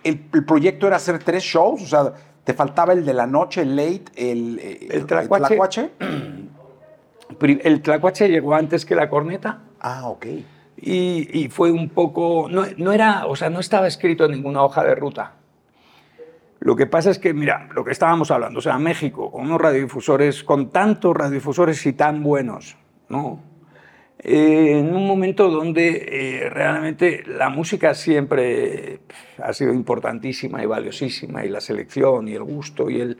el, 0.03 0.25
el, 0.31 0.45
proyecto 0.45 0.87
era 0.87 0.97
hacer 0.97 1.19
tres 1.19 1.43
shows 1.43 1.81
o 1.81 1.85
sea 1.85 2.13
te 2.43 2.53
faltaba 2.53 2.93
el 2.93 3.05
de 3.05 3.13
la 3.13 3.27
noche 3.27 3.61
el 3.61 3.75
late 3.75 4.05
el 4.15 4.59
el 4.89 5.05
tlacuache, 5.05 5.43
el, 5.43 5.47
tlacuache? 5.47 5.91
el 7.63 7.81
tlacuache 7.81 8.29
llegó 8.29 8.53
antes 8.55 8.85
que 8.85 8.95
la 8.95 9.09
corneta 9.09 9.61
Ah, 9.83 10.07
ok. 10.07 10.25
Y, 10.77 11.43
y, 11.43 11.49
fue 11.49 11.71
un 11.71 11.89
poco, 11.89 12.47
no, 12.49 12.63
no, 12.77 12.93
era, 12.93 13.27
o 13.27 13.35
sea, 13.35 13.49
no 13.49 13.59
estaba 13.59 13.85
escrito 13.85 14.25
en 14.25 14.31
ninguna 14.31 14.63
hoja 14.63 14.83
de 14.83 14.95
ruta. 14.95 15.33
Lo 16.61 16.75
que 16.75 16.87
pasa 16.87 17.11
es 17.11 17.19
que, 17.19 17.33
mira, 17.33 17.67
lo 17.75 17.83
que 17.83 17.91
estábamos 17.91 18.31
hablando, 18.31 18.59
o 18.59 18.61
sea, 18.61 18.77
México, 18.79 19.29
con 19.29 19.43
unos 19.43 19.59
radiodifusores, 19.59 20.43
con 20.43 20.69
tantos 20.69 21.15
radiodifusores 21.15 21.85
y 21.85 21.93
tan 21.93 22.23
buenos, 22.23 22.77
¿no? 23.09 23.39
Eh, 24.25 24.79
en 24.79 24.95
un 24.95 25.05
momento 25.05 25.49
donde 25.49 26.07
eh, 26.45 26.49
realmente 26.49 27.23
la 27.27 27.49
música 27.49 27.93
siempre 27.93 28.99
ha 29.37 29.51
sido 29.51 29.73
importantísima 29.73 30.63
y 30.63 30.65
valiosísima, 30.65 31.43
y 31.43 31.49
la 31.49 31.59
selección, 31.59 32.27
y 32.29 32.33
el 32.33 32.43
gusto, 32.43 32.89
y 32.89 33.01
el... 33.01 33.17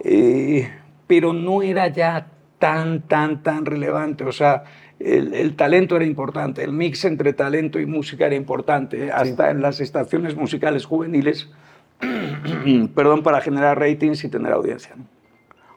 Eh, 0.00 0.68
pero 1.06 1.32
no 1.32 1.62
era 1.62 1.86
ya 1.88 2.26
tan, 2.58 3.02
tan, 3.02 3.44
tan 3.44 3.64
relevante, 3.66 4.24
o 4.24 4.32
sea, 4.32 4.64
el, 4.98 5.32
el, 5.32 5.54
talento 5.54 5.94
era 5.94 6.04
importante, 6.04 6.64
el 6.64 6.72
mix 6.72 7.04
entre 7.04 7.32
talento 7.34 7.78
y 7.78 7.86
música 7.86 8.26
era 8.26 8.34
importante, 8.34 9.12
hasta 9.12 9.44
sí. 9.44 9.50
en 9.50 9.62
las 9.62 9.80
estaciones 9.80 10.34
musicales 10.34 10.86
juveniles, 10.86 11.50
perdón, 12.94 13.22
para 13.22 13.40
generar 13.40 13.78
ratings 13.78 14.24
y 14.24 14.28
tener 14.28 14.52
audiencia. 14.52 14.96
¿no? 14.96 15.04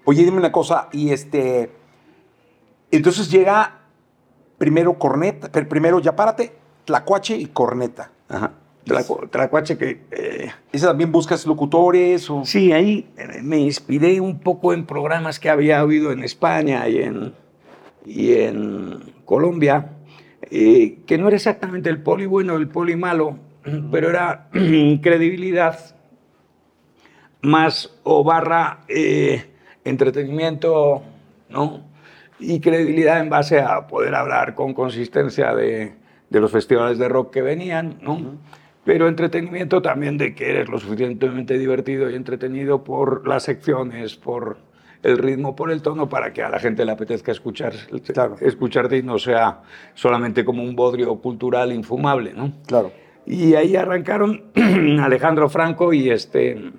Oye, 0.06 0.24
dime 0.24 0.38
una 0.38 0.52
cosa, 0.52 0.90
y 0.92 1.12
este, 1.12 1.70
entonces 2.90 3.30
llega 3.30 3.85
primero 4.66 4.98
corneta, 4.98 5.48
primero 5.68 6.00
ya 6.00 6.16
párate, 6.16 6.52
tlacuache 6.86 7.38
y 7.38 7.46
corneta. 7.46 8.10
Ajá. 8.28 8.54
Tlacuache 9.30 9.78
que... 9.78 10.02
Eh, 10.10 10.50
¿Ese 10.72 10.88
también 10.88 11.12
buscas 11.12 11.46
locutores? 11.46 12.28
O? 12.32 12.44
Sí, 12.44 12.72
ahí 12.72 13.08
me 13.44 13.60
inspiré 13.60 14.20
un 14.20 14.40
poco 14.40 14.74
en 14.74 14.88
programas 14.88 15.40
que 15.40 15.52
había 15.52 15.84
oído 15.84 16.12
en 16.12 16.24
España 16.24 16.90
y 16.90 16.98
en, 16.98 17.34
y 18.08 18.34
en 18.34 19.14
Colombia, 19.24 19.92
eh, 20.50 20.98
que 21.06 21.20
no 21.20 21.28
era 21.28 21.36
exactamente 21.36 21.92
el 21.92 22.02
poli 22.02 22.26
bueno 22.26 22.56
o 22.56 22.58
el 22.58 22.68
poli 22.68 22.96
malo, 22.96 23.38
pero 23.92 24.10
era 24.10 24.48
credibilidad 24.52 25.96
más 27.44 27.92
o 28.02 28.24
barra 28.24 28.80
eh, 28.88 29.46
entretenimiento, 29.84 31.04
¿no? 31.50 31.85
Y 32.40 32.60
credibilidad 32.60 33.20
en 33.20 33.30
base 33.30 33.60
a 33.60 33.88
poder 33.88 34.14
hablar 34.16 34.56
con 34.56 34.74
consistencia 34.74 35.56
de, 35.56 35.94
de 36.30 36.40
los 36.40 36.52
festivales 36.52 36.98
de 36.98 37.08
rock 37.08 37.34
que 37.34 37.42
venían, 37.42 37.98
¿no? 38.02 38.14
Uh 38.14 38.20
-huh. 38.20 38.38
Pero 38.84 39.08
entretenimiento 39.08 39.82
también 39.82 40.18
de 40.18 40.36
que 40.36 40.50
eres 40.52 40.70
lo 40.70 40.80
suficientemente 40.80 41.58
divertido 41.58 42.10
y 42.10 42.16
entretenido 42.16 42.84
por 42.84 43.28
las 43.28 43.44
secciones, 43.44 44.16
por 44.16 44.58
el 45.02 45.18
ritmo 45.20 45.56
por 45.56 45.72
el 45.72 45.82
tono 45.84 46.10
para 46.10 46.34
que 46.34 46.42
a 46.42 46.50
la 46.50 46.60
gente 46.60 46.84
le 46.84 46.92
apetezca 46.92 47.32
escuchar, 47.32 47.74
claro. 48.12 48.38
escucharte 48.42 48.98
y 48.98 49.04
no 49.04 49.20
sea 49.20 49.62
solamente 49.94 50.44
como 50.44 50.64
un 50.64 50.76
bodrio 50.76 51.16
cultural 51.18 51.72
infumable, 51.72 52.34
¿no? 52.34 52.52
Claro. 52.66 52.92
Y 53.26 53.54
ahí 53.54 53.76
arrancaron 53.76 54.46
Alejandro 55.00 55.48
Franco 55.48 55.94
y, 55.94 56.10
este, 56.10 56.72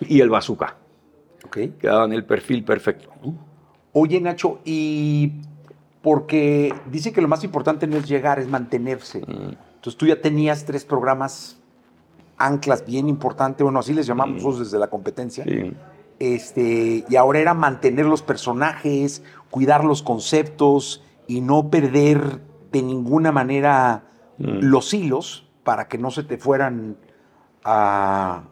y 0.00 0.20
el 0.20 0.28
Bazooka. 0.28 0.76
Ok. 1.46 1.58
que 1.78 1.86
daban 1.86 2.12
el 2.12 2.24
perfil 2.24 2.64
perfecto. 2.64 3.08
¿no? 3.22 3.45
Oye, 3.98 4.20
Nacho, 4.20 4.58
y 4.64 5.32
porque 6.02 6.74
dice 6.90 7.12
que 7.14 7.22
lo 7.22 7.28
más 7.28 7.42
importante 7.44 7.86
no 7.86 7.96
es 7.96 8.06
llegar, 8.06 8.38
es 8.38 8.46
mantenerse. 8.46 9.20
Entonces 9.26 9.96
tú 9.96 10.04
ya 10.06 10.20
tenías 10.20 10.66
tres 10.66 10.84
programas 10.84 11.56
anclas 12.36 12.84
bien 12.84 13.08
importantes, 13.08 13.62
bueno, 13.64 13.78
así 13.78 13.94
les 13.94 14.06
llamamos 14.06 14.34
nosotros 14.36 14.58
desde 14.66 14.78
la 14.78 14.88
competencia. 14.88 15.44
Sí. 15.44 15.72
Este, 16.18 17.04
y 17.08 17.16
ahora 17.16 17.38
era 17.38 17.54
mantener 17.54 18.04
los 18.04 18.20
personajes, 18.20 19.22
cuidar 19.50 19.82
los 19.84 20.02
conceptos 20.02 21.02
y 21.26 21.40
no 21.40 21.70
perder 21.70 22.40
de 22.72 22.82
ninguna 22.82 23.32
manera 23.32 24.02
Mm. 24.38 24.58
los 24.64 24.92
hilos 24.92 25.48
para 25.64 25.88
que 25.88 25.96
no 25.96 26.10
se 26.10 26.22
te 26.22 26.36
fueran 26.36 26.98
a 27.64 28.42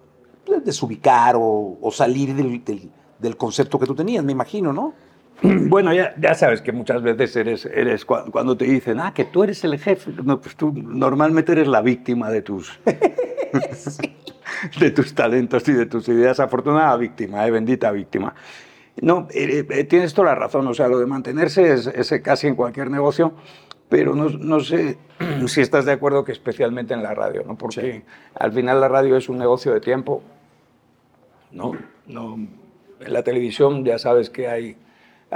pues, 0.46 0.64
desubicar 0.64 1.36
o, 1.36 1.76
o 1.78 1.90
salir 1.90 2.34
del, 2.34 2.64
del- 2.64 2.90
del 3.18 3.36
concepto 3.36 3.78
que 3.78 3.84
tú 3.84 3.94
tenías, 3.94 4.24
me 4.24 4.32
imagino, 4.32 4.72
¿no? 4.72 4.94
Bueno, 5.68 5.92
ya, 5.92 6.14
ya 6.18 6.34
sabes 6.34 6.62
que 6.62 6.72
muchas 6.72 7.02
veces 7.02 7.34
eres, 7.36 7.66
eres 7.66 8.06
cua- 8.06 8.30
cuando 8.30 8.56
te 8.56 8.64
dicen, 8.64 9.00
ah, 9.00 9.12
que 9.14 9.24
tú 9.24 9.44
eres 9.44 9.62
el 9.64 9.78
jefe, 9.78 10.12
no, 10.22 10.40
pues 10.40 10.56
tú 10.56 10.72
normalmente 10.74 11.52
eres 11.52 11.68
la 11.68 11.82
víctima 11.82 12.30
de 12.30 12.42
tus, 12.42 12.78
de 14.80 14.90
tus 14.90 15.14
talentos 15.14 15.68
y 15.68 15.72
de 15.72 15.86
tus 15.86 16.08
ideas. 16.08 16.40
Afortunada 16.40 16.96
víctima, 16.96 17.46
eh, 17.46 17.50
bendita 17.50 17.90
víctima. 17.90 18.34
No, 19.00 19.26
eh, 19.32 19.66
eh, 19.68 19.84
tienes 19.84 20.14
toda 20.14 20.28
la 20.28 20.34
razón, 20.36 20.66
o 20.68 20.74
sea, 20.74 20.88
lo 20.88 20.98
de 20.98 21.06
mantenerse 21.06 21.72
es, 21.72 21.86
es 21.88 22.12
casi 22.22 22.46
en 22.46 22.54
cualquier 22.54 22.90
negocio, 22.90 23.34
pero 23.88 24.14
no, 24.14 24.28
no 24.30 24.60
sé 24.60 24.98
si 25.46 25.60
estás 25.60 25.84
de 25.84 25.92
acuerdo 25.92 26.24
que 26.24 26.32
especialmente 26.32 26.94
en 26.94 27.02
la 27.02 27.12
radio, 27.12 27.42
¿no? 27.46 27.56
Porque 27.56 28.04
al 28.34 28.52
final 28.52 28.80
la 28.80 28.88
radio 28.88 29.16
es 29.16 29.28
un 29.28 29.38
negocio 29.38 29.72
de 29.74 29.80
tiempo, 29.80 30.22
¿no? 31.50 31.72
no 32.06 32.34
en 32.34 33.12
la 33.12 33.22
televisión 33.22 33.84
ya 33.84 33.98
sabes 33.98 34.30
que 34.30 34.48
hay, 34.48 34.76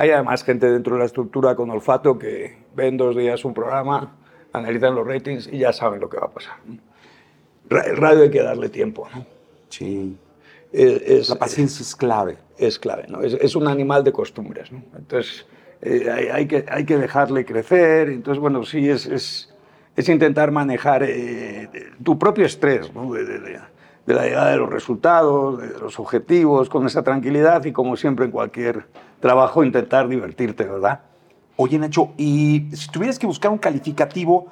hay 0.01 0.11
además 0.11 0.45
gente 0.45 0.71
dentro 0.71 0.95
de 0.95 1.01
la 1.01 1.07
estructura 1.07 1.57
con 1.57 1.71
olfato 1.71 2.19
que 2.19 2.57
ven 2.77 2.97
dos 2.97 3.17
días 3.17 3.45
un 3.45 3.53
programa, 3.53 4.15
analizan 4.53 4.95
los 4.95 5.05
ratings 5.05 5.49
y 5.53 5.59
ya 5.59 5.73
saben 5.73 5.99
lo 6.01 6.09
que 6.09 6.19
va 6.19 6.27
a 6.27 6.31
pasar. 6.31 6.55
El 7.69 7.97
radio 7.97 8.23
hay 8.23 8.31
que 8.31 8.41
darle 8.43 8.69
tiempo. 8.69 9.09
¿no? 9.15 9.27
Sí. 9.69 10.17
Es, 10.73 11.03
es- 11.03 11.29
La 11.31 11.35
paciencia 11.37 11.83
es 11.83 11.97
clave. 11.97 12.39
es 12.59 12.79
clave, 12.79 13.07
¿no? 13.09 13.23
Es, 13.23 13.57
un 13.57 13.67
animal 13.67 14.05
de 14.05 14.13
costumbres, 14.13 14.71
¿no? 14.71 14.83
Entonces, 14.97 15.47
eh, 15.83 16.09
hay, 16.11 16.27
hay 16.29 16.47
que, 16.47 16.65
hay 16.71 16.85
que 16.85 16.97
dejarle 16.97 17.45
crecer. 17.45 18.09
Entonces, 18.09 18.41
bueno, 18.41 18.65
sí, 18.65 18.89
es, 18.89 19.05
es, 19.07 19.53
es 19.97 20.09
intentar 20.09 20.51
manejar 20.53 21.03
eh, 21.03 21.69
tu 22.05 22.17
propio 22.19 22.47
estrés, 22.47 22.95
¿no? 22.95 23.13
De, 23.13 23.25
de- 23.25 23.39
de- 23.41 23.61
de 24.09 24.15
la 24.15 24.25
llegada 24.25 24.51
de 24.53 24.57
los 24.57 24.71
resultados, 24.71 25.61
de 25.61 25.79
los 25.79 26.01
objetivos, 26.01 26.71
con 26.71 26.87
esa 26.87 27.03
tranquilidad 27.03 27.63
y, 27.67 27.73
como 27.73 27.95
siempre 27.95 28.25
en 28.25 28.31
cualquier 28.31 28.87
trabajo, 29.21 29.63
intentar 29.63 30.09
divertirte, 30.09 30.65
¿verdad? 30.65 31.01
Oye, 31.57 31.79
Nacho, 31.79 32.13
y 32.17 32.69
si 32.73 32.91
tuvieras 32.91 33.19
que 33.19 33.27
buscar 33.27 33.51
un 33.51 33.59
calificativo 33.59 34.47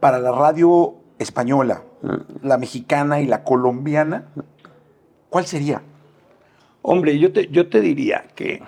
para 0.00 0.18
la 0.18 0.32
radio 0.32 0.96
española, 1.18 1.82
la 2.42 2.58
mexicana 2.58 3.22
y 3.22 3.26
la 3.26 3.42
colombiana, 3.42 4.26
¿cuál 5.30 5.46
sería? 5.46 5.80
Hombre, 6.82 7.18
yo 7.18 7.32
te, 7.32 7.48
yo 7.48 7.70
te 7.70 7.80
diría 7.80 8.26
que 8.34 8.62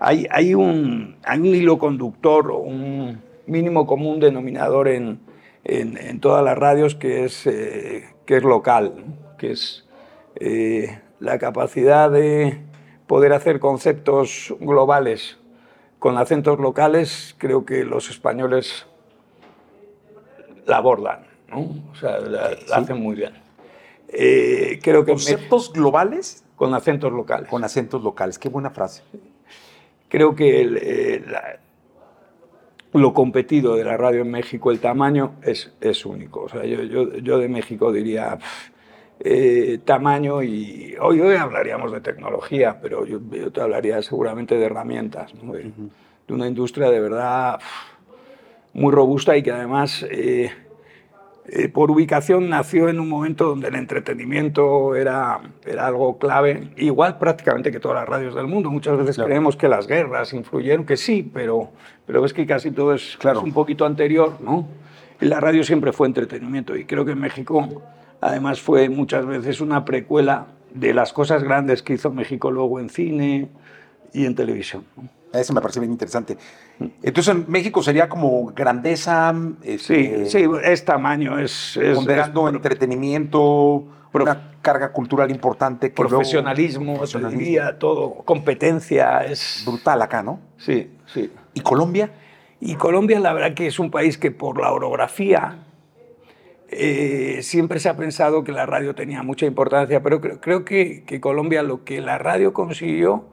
hay, 0.00 0.26
hay, 0.32 0.52
un, 0.52 1.14
hay 1.22 1.38
un 1.38 1.46
hilo 1.46 1.78
conductor 1.78 2.50
un 2.50 3.22
mínimo 3.46 3.86
común 3.86 4.18
denominador 4.18 4.88
en, 4.88 5.20
en, 5.62 5.96
en 5.96 6.18
todas 6.18 6.44
las 6.44 6.58
radios 6.58 6.96
que 6.96 7.24
es, 7.24 7.46
eh, 7.46 8.15
que 8.26 8.36
es 8.38 8.42
local, 8.42 8.92
que 9.38 9.52
es 9.52 9.84
eh, 10.36 11.00
la 11.20 11.38
capacidad 11.38 12.10
de 12.10 12.60
poder 13.06 13.32
hacer 13.32 13.60
conceptos 13.60 14.54
globales 14.60 15.38
con 15.98 16.18
acentos 16.18 16.58
locales. 16.58 17.34
Creo 17.38 17.64
que 17.64 17.84
los 17.84 18.10
españoles 18.10 18.86
la 20.66 20.78
abordan, 20.78 21.26
¿no? 21.48 21.60
o 21.92 21.94
sea, 21.98 22.18
la, 22.18 22.50
la 22.68 22.76
hacen 22.76 23.00
muy 23.00 23.14
bien. 23.16 23.32
Eh, 24.08 24.78
creo 24.82 25.04
que 25.04 25.12
me- 25.12 25.16
Conceptos 25.16 25.72
globales 25.72 26.44
con 26.56 26.74
acentos 26.74 27.12
locales. 27.12 27.48
con 27.48 27.64
acentos 27.64 28.02
locales. 28.02 28.38
Qué 28.38 28.48
buena 28.48 28.70
frase. 28.70 29.02
Creo 30.08 30.34
que 30.34 30.60
el, 30.60 30.78
eh, 30.80 31.24
la- 31.28 31.58
lo 33.00 33.12
competido 33.14 33.76
de 33.76 33.84
la 33.84 33.96
radio 33.96 34.22
en 34.22 34.30
México, 34.30 34.70
el 34.70 34.80
tamaño, 34.80 35.34
es, 35.42 35.72
es 35.80 36.04
único. 36.06 36.42
O 36.42 36.48
sea, 36.48 36.64
yo, 36.64 36.82
yo, 36.82 37.16
yo 37.18 37.38
de 37.38 37.48
México 37.48 37.92
diría 37.92 38.38
eh, 39.20 39.78
tamaño 39.84 40.42
y 40.42 40.94
hoy, 41.00 41.20
hoy 41.20 41.36
hablaríamos 41.36 41.92
de 41.92 42.00
tecnología, 42.00 42.78
pero 42.80 43.06
yo, 43.06 43.20
yo 43.30 43.50
te 43.50 43.60
hablaría 43.60 44.02
seguramente 44.02 44.56
de 44.56 44.64
herramientas, 44.66 45.34
¿no? 45.34 45.52
de, 45.52 45.72
de 46.28 46.34
una 46.34 46.46
industria 46.46 46.90
de 46.90 47.00
verdad 47.00 47.60
muy 48.72 48.92
robusta 48.92 49.36
y 49.36 49.42
que 49.42 49.52
además... 49.52 50.04
eh, 50.10 50.50
eh, 51.48 51.68
por 51.68 51.90
ubicación 51.90 52.48
nació 52.48 52.88
en 52.88 52.98
un 52.98 53.08
momento 53.08 53.44
donde 53.46 53.68
el 53.68 53.76
entretenimiento 53.76 54.94
era, 54.96 55.40
era 55.64 55.86
algo 55.86 56.18
clave, 56.18 56.70
igual 56.76 57.18
prácticamente 57.18 57.70
que 57.70 57.78
todas 57.78 57.96
las 57.96 58.08
radios 58.08 58.34
del 58.34 58.46
mundo. 58.46 58.70
Muchas 58.70 58.98
veces 58.98 59.16
creemos 59.16 59.56
que 59.56 59.68
las 59.68 59.86
guerras 59.86 60.32
influyeron, 60.32 60.84
que 60.84 60.96
sí, 60.96 61.28
pero, 61.32 61.70
pero 62.06 62.20
ves 62.22 62.32
que 62.32 62.46
casi 62.46 62.70
todo 62.70 62.94
es, 62.94 63.16
Claro. 63.18 63.38
es 63.38 63.44
un 63.44 63.52
poquito 63.52 63.86
anterior, 63.86 64.34
¿no? 64.40 64.66
Y 65.20 65.26
la 65.26 65.40
radio 65.40 65.62
siempre 65.62 65.92
fue 65.92 66.08
entretenimiento 66.08 66.76
y 66.76 66.84
creo 66.84 67.04
que 67.04 67.12
en 67.12 67.20
México 67.20 67.82
además 68.20 68.60
fue 68.60 68.88
muchas 68.88 69.24
veces 69.24 69.60
una 69.60 69.84
precuela 69.84 70.46
de 70.74 70.92
las 70.92 71.12
cosas 71.12 71.42
grandes 71.42 71.82
que 71.82 71.94
hizo 71.94 72.10
México 72.10 72.50
luego 72.50 72.80
en 72.80 72.90
cine 72.90 73.48
y 74.12 74.26
en 74.26 74.34
televisión. 74.34 74.84
¿no? 74.96 75.15
Eso 75.32 75.52
me 75.52 75.60
parece 75.60 75.80
bien 75.80 75.92
interesante. 75.92 76.36
Entonces, 77.02 77.34
en 77.34 77.44
México 77.48 77.82
sería 77.82 78.08
como 78.08 78.46
grandeza, 78.54 79.34
Sí, 79.62 79.68
este, 79.74 80.26
sí, 80.26 80.44
es 80.64 80.84
tamaño, 80.84 81.38
es, 81.38 81.76
es, 81.76 81.96
ponderando 81.96 82.48
es 82.48 82.54
entretenimiento, 82.54 83.84
una 84.12 84.52
carga 84.62 84.92
cultural 84.92 85.30
importante. 85.30 85.92
Que 85.92 86.02
luego- 86.02 86.18
profesionalismo, 86.18 87.00
diría, 87.30 87.78
todo, 87.78 88.14
competencia, 88.24 89.24
es... 89.24 89.62
brutal 89.66 90.00
acá, 90.00 90.22
¿no? 90.22 90.40
Sí, 90.56 90.90
sí. 91.06 91.30
¿Y 91.54 91.60
Colombia? 91.60 92.10
Y 92.60 92.76
Colombia, 92.76 93.20
la 93.20 93.34
verdad 93.34 93.54
que 93.54 93.66
es 93.66 93.78
un 93.78 93.90
país 93.90 94.16
que 94.16 94.30
por 94.30 94.58
la 94.58 94.72
orografía 94.72 95.58
eh, 96.68 97.40
siempre 97.42 97.78
se 97.78 97.88
ha 97.88 97.96
pensado 97.96 98.42
que 98.42 98.52
la 98.52 98.64
radio 98.66 98.94
tenía 98.94 99.22
mucha 99.22 99.44
importancia, 99.46 100.02
pero 100.02 100.20
creo, 100.20 100.40
creo 100.40 100.64
que, 100.64 101.04
que 101.04 101.20
Colombia 101.20 101.62
lo 101.62 101.84
que 101.84 102.00
la 102.00 102.16
radio 102.18 102.52
consiguió 102.52 103.24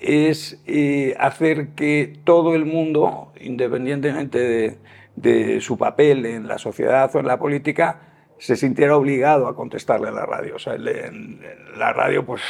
es 0.00 0.60
eh, 0.66 1.14
hacer 1.18 1.68
que 1.70 2.18
todo 2.24 2.54
el 2.54 2.64
mundo, 2.66 3.32
independientemente 3.40 4.38
de, 4.38 4.78
de 5.16 5.60
su 5.60 5.76
papel 5.78 6.26
en 6.26 6.46
la 6.48 6.58
sociedad 6.58 7.10
o 7.14 7.18
en 7.20 7.26
la 7.26 7.38
política, 7.38 8.00
se 8.38 8.56
sintiera 8.56 8.96
obligado 8.96 9.48
a 9.48 9.54
contestarle 9.56 10.08
a 10.08 10.12
la 10.12 10.26
radio. 10.26 10.56
O 10.56 10.58
sea, 10.58 10.74
el- 10.74 10.88
en, 10.88 11.40
en 11.42 11.78
la 11.78 11.92
radio, 11.92 12.24
pues 12.26 12.42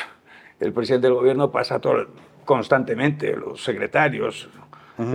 el 0.61 0.73
presidente 0.73 1.07
del 1.07 1.15
gobierno 1.15 1.51
pasa 1.53 1.79
todo, 1.81 2.07
constantemente, 2.45 3.37
los 3.37 3.63
secretarios 3.63 4.49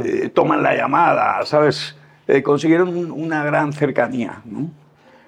eh, 0.05 0.29
toman 0.29 0.61
la 0.63 0.75
llamada, 0.75 1.43
¿sabes? 1.45 1.97
Eh, 2.27 2.43
consiguieron 2.43 2.89
un- 2.95 3.11
una 3.11 3.43
gran 3.43 3.73
cercanía. 3.73 4.41
¿no? 4.45 4.69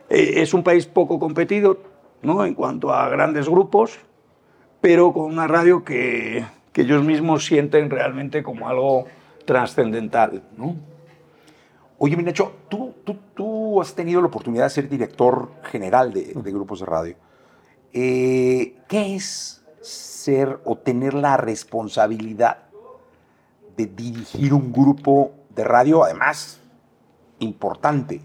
Es 0.09 0.53
un 0.53 0.63
país 0.63 0.85
poco 0.85 1.17
competido 1.19 1.79
¿no? 2.21 2.45
en 2.45 2.53
cuanto 2.53 2.93
a 2.93 3.09
grandes 3.09 3.49
grupos, 3.49 3.99
pero 4.79 5.11
con 5.11 5.25
una 5.25 5.47
radio 5.47 5.83
que, 5.83 6.45
que 6.73 6.81
ellos 6.81 7.03
mismos 7.03 7.45
sienten 7.45 7.89
realmente 7.89 8.43
como 8.43 8.67
algo 8.67 9.05
trascendental. 9.45 10.43
¿no? 10.57 10.75
Oye, 11.99 12.17
mi 12.17 12.23
Nacho, 12.23 12.51
tú, 12.67 12.95
tú, 13.05 13.17
tú 13.35 13.81
has 13.81 13.93
tenido 13.93 14.19
la 14.19 14.27
oportunidad 14.27 14.65
de 14.65 14.69
ser 14.71 14.89
director 14.89 15.51
general 15.63 16.11
de, 16.11 16.33
grupos 16.51 16.79
de 16.79 16.85
radio. 16.85 17.15
Eh, 17.93 18.75
¿Qué 18.87 19.15
es 19.15 19.63
ser 19.81 20.59
o 20.65 20.77
tener 20.77 21.13
la 21.13 21.37
responsabilidad 21.37 22.63
de 23.77 23.85
dirigir 23.85 24.53
un 24.53 24.73
grupo 24.73 25.31
de 25.55 25.63
radio, 25.63 26.03
además, 26.03 26.59
importante? 27.39 28.19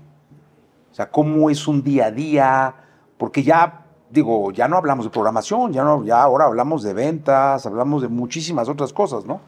O 0.90 0.94
sea, 0.94 1.10
¿cómo 1.10 1.50
es 1.50 1.68
un 1.68 1.82
día 1.82 2.06
a 2.06 2.10
día? 2.10 2.74
Porque 3.18 3.42
ya, 3.42 3.84
digo, 4.10 4.50
ya 4.52 4.68
no 4.68 4.76
hablamos 4.76 5.04
de 5.06 5.10
programación, 5.10 5.72
ya, 5.72 5.84
no, 5.84 6.04
ya 6.04 6.22
ahora 6.22 6.46
hablamos 6.46 6.82
de 6.82 6.92
ventas, 6.94 7.66
hablamos 7.66 8.02
de 8.02 8.08
muchísimas 8.08 8.68
otras 8.68 8.92
cosas, 8.92 9.24
¿no? 9.24 9.40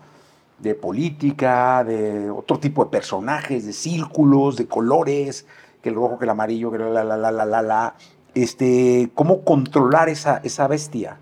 de 0.58 0.74
política, 0.74 1.82
de 1.84 2.28
otro 2.30 2.58
tipo 2.58 2.84
de 2.84 2.90
personajes, 2.90 3.64
de 3.64 3.72
círculos, 3.72 4.56
de 4.58 4.66
colores, 4.66 5.46
que 5.80 5.88
el 5.88 5.94
rojo, 5.94 6.18
que 6.18 6.26
el 6.26 6.30
amarillo, 6.30 6.70
que 6.70 6.76
la, 6.78 7.02
la, 7.02 7.16
la, 7.16 7.30
la, 7.30 7.44
la, 7.46 7.62
la. 7.62 7.94
Este, 8.34 9.10
¿Cómo 9.14 9.42
controlar 9.42 10.10
esa, 10.10 10.36
esa 10.44 10.68
bestia? 10.68 11.16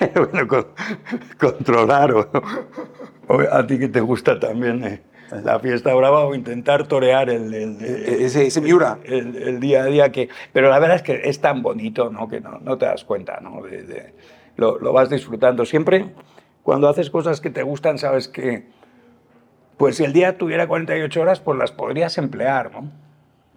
bueno, 0.14 0.48
con- 0.48 0.68
controlar 1.38 2.14
o 2.14 2.26
a 3.52 3.66
ti 3.66 3.78
que 3.78 3.88
te 3.88 4.00
gusta 4.00 4.40
también 4.40 4.82
eh, 4.82 5.02
la 5.44 5.58
fiesta 5.60 5.94
brava 5.94 6.24
o 6.24 6.34
intentar 6.34 6.86
torear 6.86 7.30
el, 7.30 7.52
el- 7.54 7.84
E- 7.84 8.24
ese- 8.24 8.46
ese 8.46 8.60
Miura. 8.60 8.98
el- 9.04 9.36
el 9.36 9.60
día 9.60 9.82
a 9.82 9.86
día 9.86 10.12
que 10.12 10.28
pero 10.52 10.68
la 10.70 10.78
verdad 10.78 10.96
es 10.96 11.02
que 11.02 11.20
es 11.24 11.40
tan 11.40 11.62
bonito 11.62 12.10
no 12.10 12.28
que 12.28 12.40
no, 12.40 12.58
no 12.60 12.78
te 12.78 12.86
das 12.86 13.04
cuenta 13.04 13.38
no 13.40 13.62
de, 13.62 13.82
de 13.84 14.14
lo, 14.56 14.78
lo 14.78 14.92
vas 14.92 15.08
disfrutando. 15.08 15.64
Siempre 15.64 16.10
cuando 16.62 16.88
haces 16.88 17.08
cosas 17.10 17.40
que 17.40 17.48
te 17.50 17.62
gustan, 17.62 17.96
sabes 17.98 18.28
que, 18.28 18.66
pues 19.78 19.96
si 19.96 20.04
el 20.04 20.12
día 20.12 20.36
tuviera 20.36 20.66
48 20.68 21.20
horas, 21.22 21.40
pues 21.40 21.58
las 21.58 21.72
podrías 21.72 22.18
emplear, 22.18 22.70
¿no? 22.70 22.90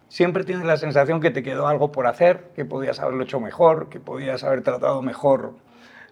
Siempre 0.08 0.44
tienes 0.46 0.64
la 0.66 0.78
sensación 0.78 1.20
que 1.20 1.30
te 1.32 1.44
quedó 1.44 1.68
algo 1.68 1.92
por 1.92 2.08
hacer, 2.08 2.52
que 2.56 2.64
podías 2.64 3.00
haberlo 3.02 3.24
hecho 3.24 3.40
mejor, 3.42 3.90
que 3.90 4.00
podías 4.00 4.44
haber 4.46 4.62
tratado 4.62 5.02
mejor 5.02 5.54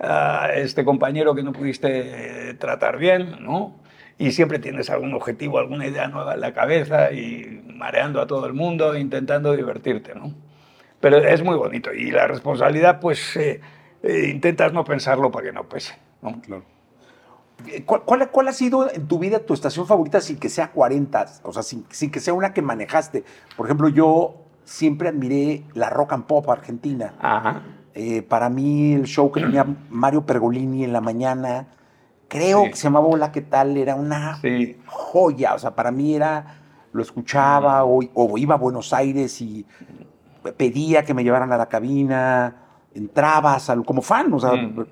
a 0.02 0.50
este 0.56 0.84
compañero 0.84 1.34
que 1.36 1.44
no 1.44 1.54
pudiste 1.54 2.56
tratar 2.56 2.98
bien, 2.98 3.38
¿no? 3.42 3.76
Y 4.22 4.32
siempre 4.34 4.60
tienes 4.60 4.92
algún 4.92 5.16
objetivo, 5.16 5.58
alguna 5.58 5.88
idea 5.88 6.08
nueva 6.08 6.36
en 6.36 6.42
la 6.42 6.54
cabeza 6.54 7.12
y 7.12 7.64
mareando 7.74 8.22
a 8.22 8.28
todo 8.28 8.46
el 8.46 8.54
mundo, 8.54 8.96
intentando 8.96 9.56
divertirte, 9.56 10.14
¿no? 10.14 10.32
Pero 11.00 11.18
es 11.18 11.44
muy 11.44 11.56
bonito 11.56 11.92
y 11.92 12.12
la 12.12 12.28
responsabilidad, 12.28 13.00
pues 13.00 13.36
eh, 13.36 13.62
eh, 14.04 14.30
intentas 14.30 14.74
no 14.74 14.84
pensarlo 14.84 15.32
para 15.32 15.48
que 15.48 15.52
no 15.52 15.68
pese, 15.68 15.98
¿no? 16.22 16.40
Claro. 16.42 16.64
¿Cuál, 17.86 18.04
cuál, 18.04 18.30
cuál 18.30 18.48
ha 18.48 18.54
sido 18.54 18.92
en 18.92 19.08
tu 19.08 19.18
vida 19.18 19.40
tu 19.40 19.56
estación 19.56 19.88
favorita 19.88 20.22
sin 20.22 20.38
que 20.38 20.50
sea 20.50 20.70
40? 20.70 21.26
O 21.42 21.52
sea, 21.52 21.64
sin, 21.64 21.86
sin 21.90 22.12
que 22.12 22.20
sea 22.20 22.36
una 22.36 22.54
que 22.54 22.62
manejaste. 22.62 23.24
Por 23.58 23.66
ejemplo, 23.66 23.90
yo 23.90 24.36
siempre 24.66 25.10
admiré 25.10 25.64
la 25.74 25.90
rock 25.90 26.14
and 26.14 26.26
pop 26.26 26.48
argentina. 26.48 27.16
Ajá. 27.20 27.64
Eh, 27.96 28.22
para 28.22 28.50
mí 28.50 28.94
el 28.94 29.06
show 29.06 29.32
que 29.32 29.42
tenía 29.42 29.66
Mario 29.90 30.28
Pergolini 30.28 30.84
en 30.84 30.94
la 30.94 31.02
mañana, 31.02 31.68
creo 32.32 32.64
Sí. 32.64 32.70
que 32.70 32.76
se 32.78 32.84
llamaba 32.84 33.08
Hola, 33.08 33.32
¿qué 33.34 33.42
tal? 33.42 33.76
Era 33.76 33.96
una 33.96 34.38
Sí. 34.38 34.78
joya. 34.86 35.54
O 35.54 35.60
sea, 35.60 35.76
para 35.76 35.92
mí 35.92 36.16
era, 36.16 36.62
lo 36.94 37.02
escuchaba 37.02 37.84
o, 37.84 38.00
o 38.14 38.38
iba 38.38 38.56
a 38.56 38.58
Buenos 38.58 38.94
Aires 38.94 39.42
y 39.42 39.66
pedía 40.58 41.04
que 41.04 41.14
me 41.14 41.24
llevaran 41.26 41.52
a 41.52 41.58
la 41.58 41.68
cabina, 41.68 42.56
entrabas 42.96 43.70
al- 43.70 43.84
como 43.86 44.02
fan, 44.02 44.32
o 44.34 44.40
sea, 44.40 44.54
Mm. 44.54 44.86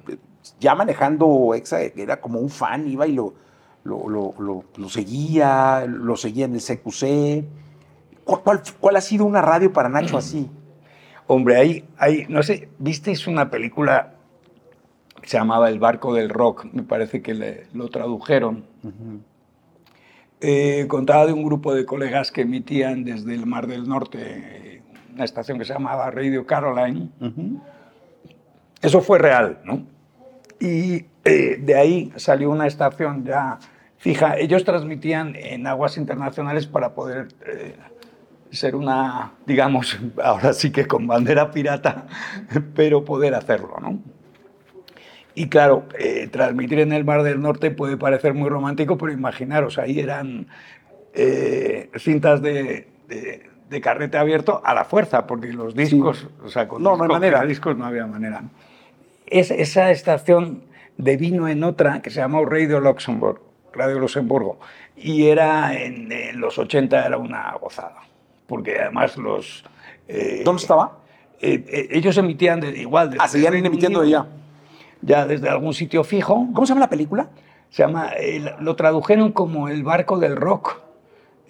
ya 0.59 0.75
manejando 0.75 1.53
Exa, 1.55 1.81
era 1.81 2.19
como 2.19 2.39
un 2.39 2.49
fan, 2.49 2.87
iba 2.87 3.07
y 3.07 3.13
lo, 3.13 3.33
lo, 3.85 4.07
lo- 4.77 4.89
seguía, 4.89 5.85
lo 5.87 6.15
seguía 6.17 6.45
en 6.45 6.55
el 6.55 6.61
CQC. 6.61 7.45
¿Cuál, 8.25 8.95
ha 8.95 9.01
sido 9.01 9.25
una 9.25 9.41
radio 9.41 9.71
para 9.73 9.87
Nacho 9.89 10.17
así? 10.17 10.49
Hombre, 11.25 11.57
ahí, 11.57 11.85
ahí, 11.97 12.25
no 12.29 12.43
sé, 12.43 12.69
¿visteis 12.79 13.25
una 13.27 13.49
película 13.49 14.15
se 15.29 15.37
llamaba 15.37 15.69
El 15.69 15.77
barco 15.77 16.13
del 16.15 16.29
rock? 16.29 16.65
Me 16.73 16.81
parece 16.81 17.21
que 17.21 17.35
le- 17.35 17.67
lo 17.73 17.89
tradujeron. 17.89 18.65
Eh, 20.41 20.85
contaba 20.87 21.27
de 21.27 21.33
un 21.33 21.43
grupo 21.43 21.75
de 21.75 21.85
colegas 21.85 22.31
que 22.31 22.41
emitían 22.41 23.03
desde 23.03 23.35
el 23.35 23.45
Mar 23.45 23.67
del 23.67 23.87
Norte 23.87 24.81
una 25.13 25.25
estación 25.25 25.59
que 25.59 25.65
se 25.65 25.73
llamaba 25.73 26.09
Radio 26.11 26.45
Caroline. 26.47 27.09
Eso 28.81 29.01
fue 29.01 29.19
real, 29.19 29.59
¿no? 29.65 29.85
Y 30.61 31.05
eh, 31.25 31.57
de 31.61 31.75
ahí 31.75 32.11
salió 32.15 32.49
una 32.49 32.65
estación 32.67 33.23
ya 33.25 33.59
fija. 33.97 34.37
Ellos 34.37 34.63
transmitían 34.63 35.35
en 35.35 35.67
aguas 35.67 35.97
internacionales 35.97 36.65
para 36.65 36.93
poder 36.95 37.27
eh, 37.45 37.75
ser 38.49 38.75
una, 38.75 39.33
digamos, 39.45 39.99
ahora 40.23 40.53
sí 40.53 40.71
que 40.71 40.87
con 40.87 41.05
bandera 41.05 41.51
pirata, 41.51 42.07
pero 42.73 43.03
poder 43.05 43.35
hacerlo, 43.35 43.75
¿no? 43.81 43.99
Y 45.39 45.47
claro, 45.47 45.85
eh, 45.97 46.27
transmitir 46.29 46.79
en 46.79 46.91
el 46.91 47.05
Mar 47.05 47.23
del 47.23 47.39
Norte 47.39 47.71
puede 47.71 47.95
parecer 47.95 48.33
muy 48.33 48.49
romántico, 48.49 48.97
pero 48.97 49.13
imaginaros, 49.13 49.77
ahí 49.77 50.01
eran 50.01 50.47
eh, 51.13 51.89
cintas 51.97 52.41
de, 52.41 52.87
de- 53.07 53.49
de 53.69 53.81
carrete 53.81 54.17
abierto 54.17 54.61
a 54.65 54.73
la 54.73 54.83
fuerza, 54.83 55.27
porque 55.27 55.53
los 55.53 55.75
discos, 55.75 56.27
o 56.43 56.49
sea, 56.49 56.67
con 56.67 56.83
No, 56.83 56.89
no 56.97 57.03
hay 57.03 57.07
discos, 57.07 57.19
manera. 57.21 57.45
discos 57.45 57.77
no 57.77 57.85
había 57.85 58.05
manera. 58.05 58.41
Es, 59.27 59.49
esa 59.51 59.91
estación 59.91 60.63
devino 60.97 61.47
en 61.47 61.63
otra 61.63 62.01
que 62.01 62.09
se 62.09 62.19
llamó 62.19 62.43
Radio 62.45 62.81
Luxemburg, 62.81 63.39
Radio 63.71 63.99
Luxemburgo, 63.99 64.59
y 64.97 65.27
era 65.27 65.73
en, 65.73 66.11
en 66.11 66.41
los 66.41 66.57
80 66.57 67.05
era 67.05 67.17
una 67.17 67.53
gozada, 67.61 68.01
porque 68.45 68.79
además 68.79 69.15
los... 69.17 69.63
eh, 70.09 70.41
¿Dónde 70.43 70.61
estaba? 70.63 70.97
ellos 71.39 72.17
emitían 72.17 72.59
de, 72.59 72.77
igual. 72.77 73.11
desde 73.11 73.23
Ah, 73.23 73.27
seguían 73.29 73.55
emitiendo 73.55 74.01
de 74.01 74.07
allá. 74.07 74.25
Ya 75.01 75.25
desde 75.25 75.49
algún 75.49 75.73
sitio 75.73 76.03
fijo. 76.03 76.47
¿Cómo 76.53 76.65
se 76.65 76.71
llama 76.71 76.81
la 76.81 76.89
película? 76.89 77.29
Se 77.69 77.83
llama, 77.83 78.09
eh, 78.17 78.53
lo 78.59 78.75
tradujeron 78.75 79.31
como 79.31 79.69
el 79.69 79.83
barco 79.83 80.17
del 80.19 80.35
rock 80.35 80.77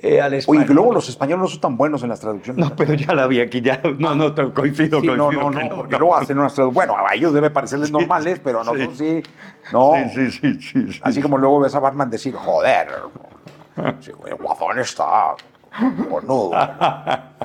eh, 0.01 0.21
al 0.21 0.31
Oye, 0.31 0.37
español. 0.39 0.65
que 0.65 0.73
luego 0.73 0.93
los 0.93 1.09
españoles 1.09 1.41
no 1.41 1.47
son 1.47 1.59
tan 1.61 1.77
buenos 1.77 2.03
en 2.03 2.09
las 2.09 2.19
traducciones. 2.19 2.63
No, 2.63 2.75
pero 2.75 2.93
ya 2.93 3.13
la 3.13 3.27
vi 3.27 3.39
aquí, 3.41 3.61
ya. 3.61 3.81
No, 3.97 4.15
no, 4.15 4.33
coincido, 4.53 5.01
Sí, 5.01 5.07
no, 5.07 5.25
coincido. 5.25 5.49
no, 5.51 5.57
que 5.59 5.69
no, 5.69 5.75
porque 5.77 5.97
luego 5.97 6.15
hacen 6.15 6.37
unas 6.39 6.53
traducciones. 6.53 6.87
Bueno, 6.87 7.05
a 7.07 7.13
ellos 7.15 7.33
debe 7.33 7.49
parecerles 7.49 7.91
normales, 7.91 8.39
pero 8.43 8.61
a 8.61 8.63
nosotros 8.63 8.97
sí. 8.97 9.21
No. 9.73 9.93
Sí, 10.13 10.29
sí, 10.29 10.31
sí, 10.31 10.61
sí, 10.61 10.93
sí. 10.93 10.99
Así 11.03 11.21
como 11.21 11.37
luego 11.37 11.59
ves 11.61 11.73
a 11.75 11.79
Batman 11.79 12.09
decir, 12.09 12.33
joder, 12.35 12.87
sí, 13.99 14.11
güey, 14.11 14.33
Guazón 14.33 14.79
está 14.79 15.35
cornudo. 16.09 16.51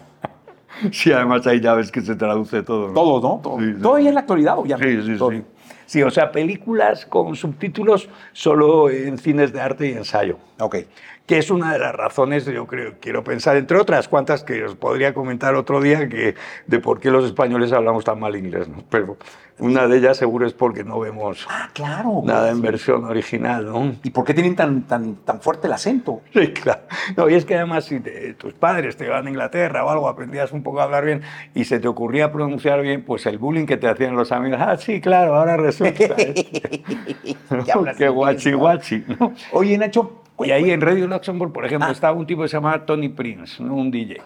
Sí, 0.90 1.12
además 1.12 1.46
ahí 1.46 1.60
ya 1.60 1.74
ves 1.74 1.90
que 1.92 2.00
se 2.00 2.16
traduce 2.16 2.62
todo. 2.64 2.88
¿no? 2.88 2.94
Todo, 2.94 3.20
¿no? 3.20 3.40
Todo. 3.40 3.58
Todavía 3.80 4.08
en 4.08 4.14
la 4.14 4.20
actualidad, 4.22 4.58
obviamente. 4.58 5.02
Sí, 5.02 5.16
sí, 5.16 5.24
sí. 5.30 5.44
Sí, 5.94 6.02
o 6.02 6.10
sea, 6.10 6.32
películas 6.32 7.06
con 7.06 7.36
subtítulos 7.36 8.08
solo 8.32 8.90
en 8.90 9.16
cines 9.16 9.52
de 9.52 9.60
arte 9.60 9.90
y 9.90 9.92
ensayo. 9.92 10.40
Ok. 10.58 10.78
Que 11.26 11.38
es 11.38 11.50
una 11.50 11.72
de 11.72 11.78
las 11.78 11.94
razones, 11.94 12.44
yo 12.44 12.66
creo, 12.66 12.94
quiero 13.00 13.24
pensar, 13.24 13.56
entre 13.56 13.78
otras 13.78 14.08
cuantas 14.08 14.44
que 14.44 14.62
os 14.64 14.74
podría 14.76 15.14
comentar 15.14 15.54
otro 15.54 15.80
día, 15.80 16.06
que 16.08 16.34
de 16.66 16.78
por 16.80 17.00
qué 17.00 17.10
los 17.10 17.24
españoles 17.24 17.72
hablamos 17.72 18.04
tan 18.04 18.20
mal 18.20 18.36
inglés, 18.36 18.68
¿no? 18.68 18.84
Pero 18.90 19.16
una 19.58 19.86
de 19.86 19.96
ellas 19.98 20.18
seguro 20.18 20.46
es 20.46 20.52
porque 20.52 20.84
no 20.84 21.00
vemos 21.00 21.46
Ah, 21.48 21.70
claro. 21.72 22.20
nada 22.24 22.50
en 22.50 22.56
Sí. 22.56 22.62
versión 22.62 23.04
original, 23.04 23.64
¿no? 23.64 23.94
¿Y 24.02 24.10
por 24.10 24.24
qué 24.26 24.34
tienen 24.34 24.54
tan, 24.54 24.82
tan, 24.82 25.14
tan 25.24 25.40
fuerte 25.40 25.66
el 25.66 25.72
acento? 25.72 26.20
Sí, 26.34 26.48
claro. 26.52 26.82
No, 27.16 27.30
y 27.30 27.34
es 27.34 27.46
que 27.46 27.54
además 27.54 27.86
si 27.86 28.00
te- 28.00 28.34
tus 28.34 28.52
padres 28.52 28.96
te 28.98 29.06
iban 29.06 29.26
a 29.26 29.30
Inglaterra 29.30 29.82
o 29.84 29.88
algo, 29.88 30.08
aprendías 30.10 30.52
un 30.52 30.62
poco 30.62 30.80
a 30.80 30.84
hablar 30.84 31.06
bien 31.06 31.22
y 31.54 31.64
se 31.64 31.78
te 31.80 31.88
ocurría 31.88 32.32
pronunciar 32.32 32.82
bien, 32.82 33.02
pues 33.02 33.24
el 33.24 33.38
bullying 33.38 33.64
que 33.64 33.78
te 33.78 33.88
hacían 33.88 34.14
los 34.14 34.30
amigos, 34.30 34.58
ah, 34.60 34.76
sí, 34.76 35.00
claro, 35.00 35.36
ahora 35.36 35.56
resulta. 35.56 36.16
Que 37.64 37.72
hablas 37.72 37.96
Qué 37.96 38.08
guachi, 38.08 38.50
¿no? 38.50 38.58
guachi, 38.58 39.04
¿no? 39.18 39.32
Oye, 39.52 39.78
Nacho. 39.78 40.20
Y 40.40 40.50
ahí 40.50 40.70
en 40.70 40.80
Radio 40.80 41.06
Luxembourg, 41.06 41.52
por 41.52 41.64
ejemplo, 41.64 41.88
Ah. 41.88 41.92
estaba 41.92 42.16
un 42.18 42.26
tipo 42.26 42.42
que 42.42 42.48
se 42.48 42.56
llamaba 42.56 42.84
Tony 42.84 43.08
Prince, 43.08 43.62
¿no? 43.62 43.74
un 43.74 43.90
DJ. 43.90 44.20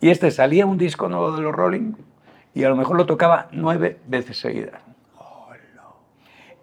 Y 0.00 0.10
este 0.10 0.30
salía 0.30 0.66
un 0.66 0.78
disco 0.78 1.08
nuevo 1.08 1.32
de 1.32 1.42
los 1.42 1.54
Rolling 1.54 1.92
y 2.54 2.64
a 2.64 2.68
lo 2.68 2.76
mejor 2.76 2.96
lo 2.96 3.06
tocaba 3.06 3.48
nueve 3.52 3.98
veces 4.06 4.38
seguidas. 4.38 4.80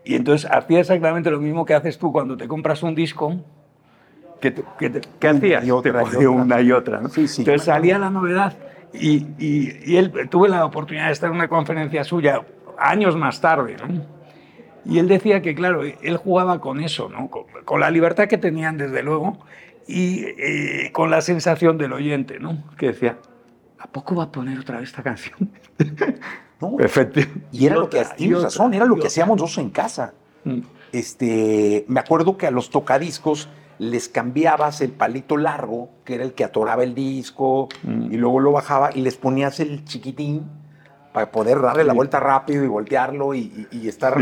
Y 0.05 0.15
entonces 0.15 0.49
hacía 0.51 0.81
exactamente 0.81 1.31
lo 1.31 1.39
mismo 1.39 1.65
que 1.65 1.73
haces 1.73 1.97
tú 1.97 2.11
cuando 2.11 2.35
te 2.37 2.47
compras 2.47 2.83
un 2.83 2.93
disco. 2.95 3.35
que 4.41 4.51
te- 4.51 4.65
que 4.77 4.89
te- 4.89 5.01
¿Qué 5.21 5.27
hacías? 5.29 5.63
y 5.65 5.71
otra, 5.71 6.03
te 6.03 6.15
y 6.21 6.25
otra. 6.25 6.29
una 6.29 6.59
y 6.59 6.71
otra. 6.73 6.99
¿no? 6.99 7.07
Sí, 7.07 7.29
sí. 7.29 7.43
Entonces 7.43 7.63
salía 7.63 7.97
la 7.97 8.09
novedad 8.09 8.53
y, 8.93 9.25
y- 9.39 9.79
y 9.85 9.95
él 9.95 10.11
tuve 10.29 10.49
la 10.49 10.65
oportunidad 10.65 11.05
de 11.05 11.13
estar 11.13 11.29
en 11.29 11.37
una 11.37 11.47
conferencia 11.47 12.03
suya 12.03 12.41
años 12.77 13.15
más 13.15 13.39
tarde. 13.39 13.77
¿no? 13.77 14.03
Y 14.85 14.99
él 14.99 15.07
decía 15.07 15.41
que, 15.41 15.55
claro, 15.55 15.83
él 15.83 16.17
jugaba 16.17 16.59
con 16.59 16.81
eso, 16.81 17.09
¿no? 17.09 17.29
con, 17.29 17.43
con 17.65 17.79
la 17.79 17.89
libertad 17.89 18.27
que 18.27 18.37
tenían, 18.37 18.77
desde 18.77 19.01
luego, 19.03 19.37
y 19.87 20.25
eh, 20.37 20.91
con 20.91 21.09
la 21.09 21.21
sensación 21.21 21.77
del 21.77 21.93
oyente, 21.93 22.39
¿no? 22.39 22.63
que 22.77 22.87
decía, 22.87 23.17
¿a 23.79 23.87
poco 23.87 24.15
va 24.15 24.25
a 24.25 24.31
poner 24.31 24.59
otra 24.59 24.79
vez 24.79 24.89
esta 24.89 25.03
canción? 25.03 25.51
No. 26.61 26.77
Efectivamente. 26.79 27.47
Y 27.51 27.65
era 27.65 27.75
lo 27.75 27.89
que, 27.89 28.05
tienes 28.15 28.41
razón, 28.41 28.73
era 28.73 28.85
lo 28.85 28.95
que 28.95 29.07
hacíamos 29.07 29.37
nosotros 29.37 29.57
en 29.57 29.69
casa. 29.71 30.13
Mm. 30.45 30.59
Este, 30.93 31.83
me 31.89 31.99
acuerdo 31.99 32.37
que 32.37 32.47
a 32.47 32.51
los 32.51 32.69
tocadiscos 32.69 33.49
les 33.79 34.07
cambiabas 34.07 34.79
el 34.79 34.91
palito 34.91 35.35
largo, 35.35 35.89
que 36.05 36.15
era 36.15 36.23
el 36.23 36.31
que 36.33 36.45
atoraba 36.45 36.83
el 36.83 36.95
disco, 36.95 37.67
Mm. 37.83 38.13
y 38.13 38.17
luego 38.17 38.39
lo 38.39 38.53
bajaba 38.53 38.91
y 38.95 39.01
les 39.01 39.17
ponías 39.17 39.59
el 39.59 39.83
chiquitín 39.83 40.43
para 41.13 41.31
poder 41.31 41.61
darle 41.61 41.83
la 41.83 41.93
vuelta 41.93 42.19
rápido 42.19 42.63
y 42.63 42.67
voltearlo 42.67 43.33
y, 43.35 43.67
y- 43.71 43.77
y 43.83 43.87
estar. 43.87 44.17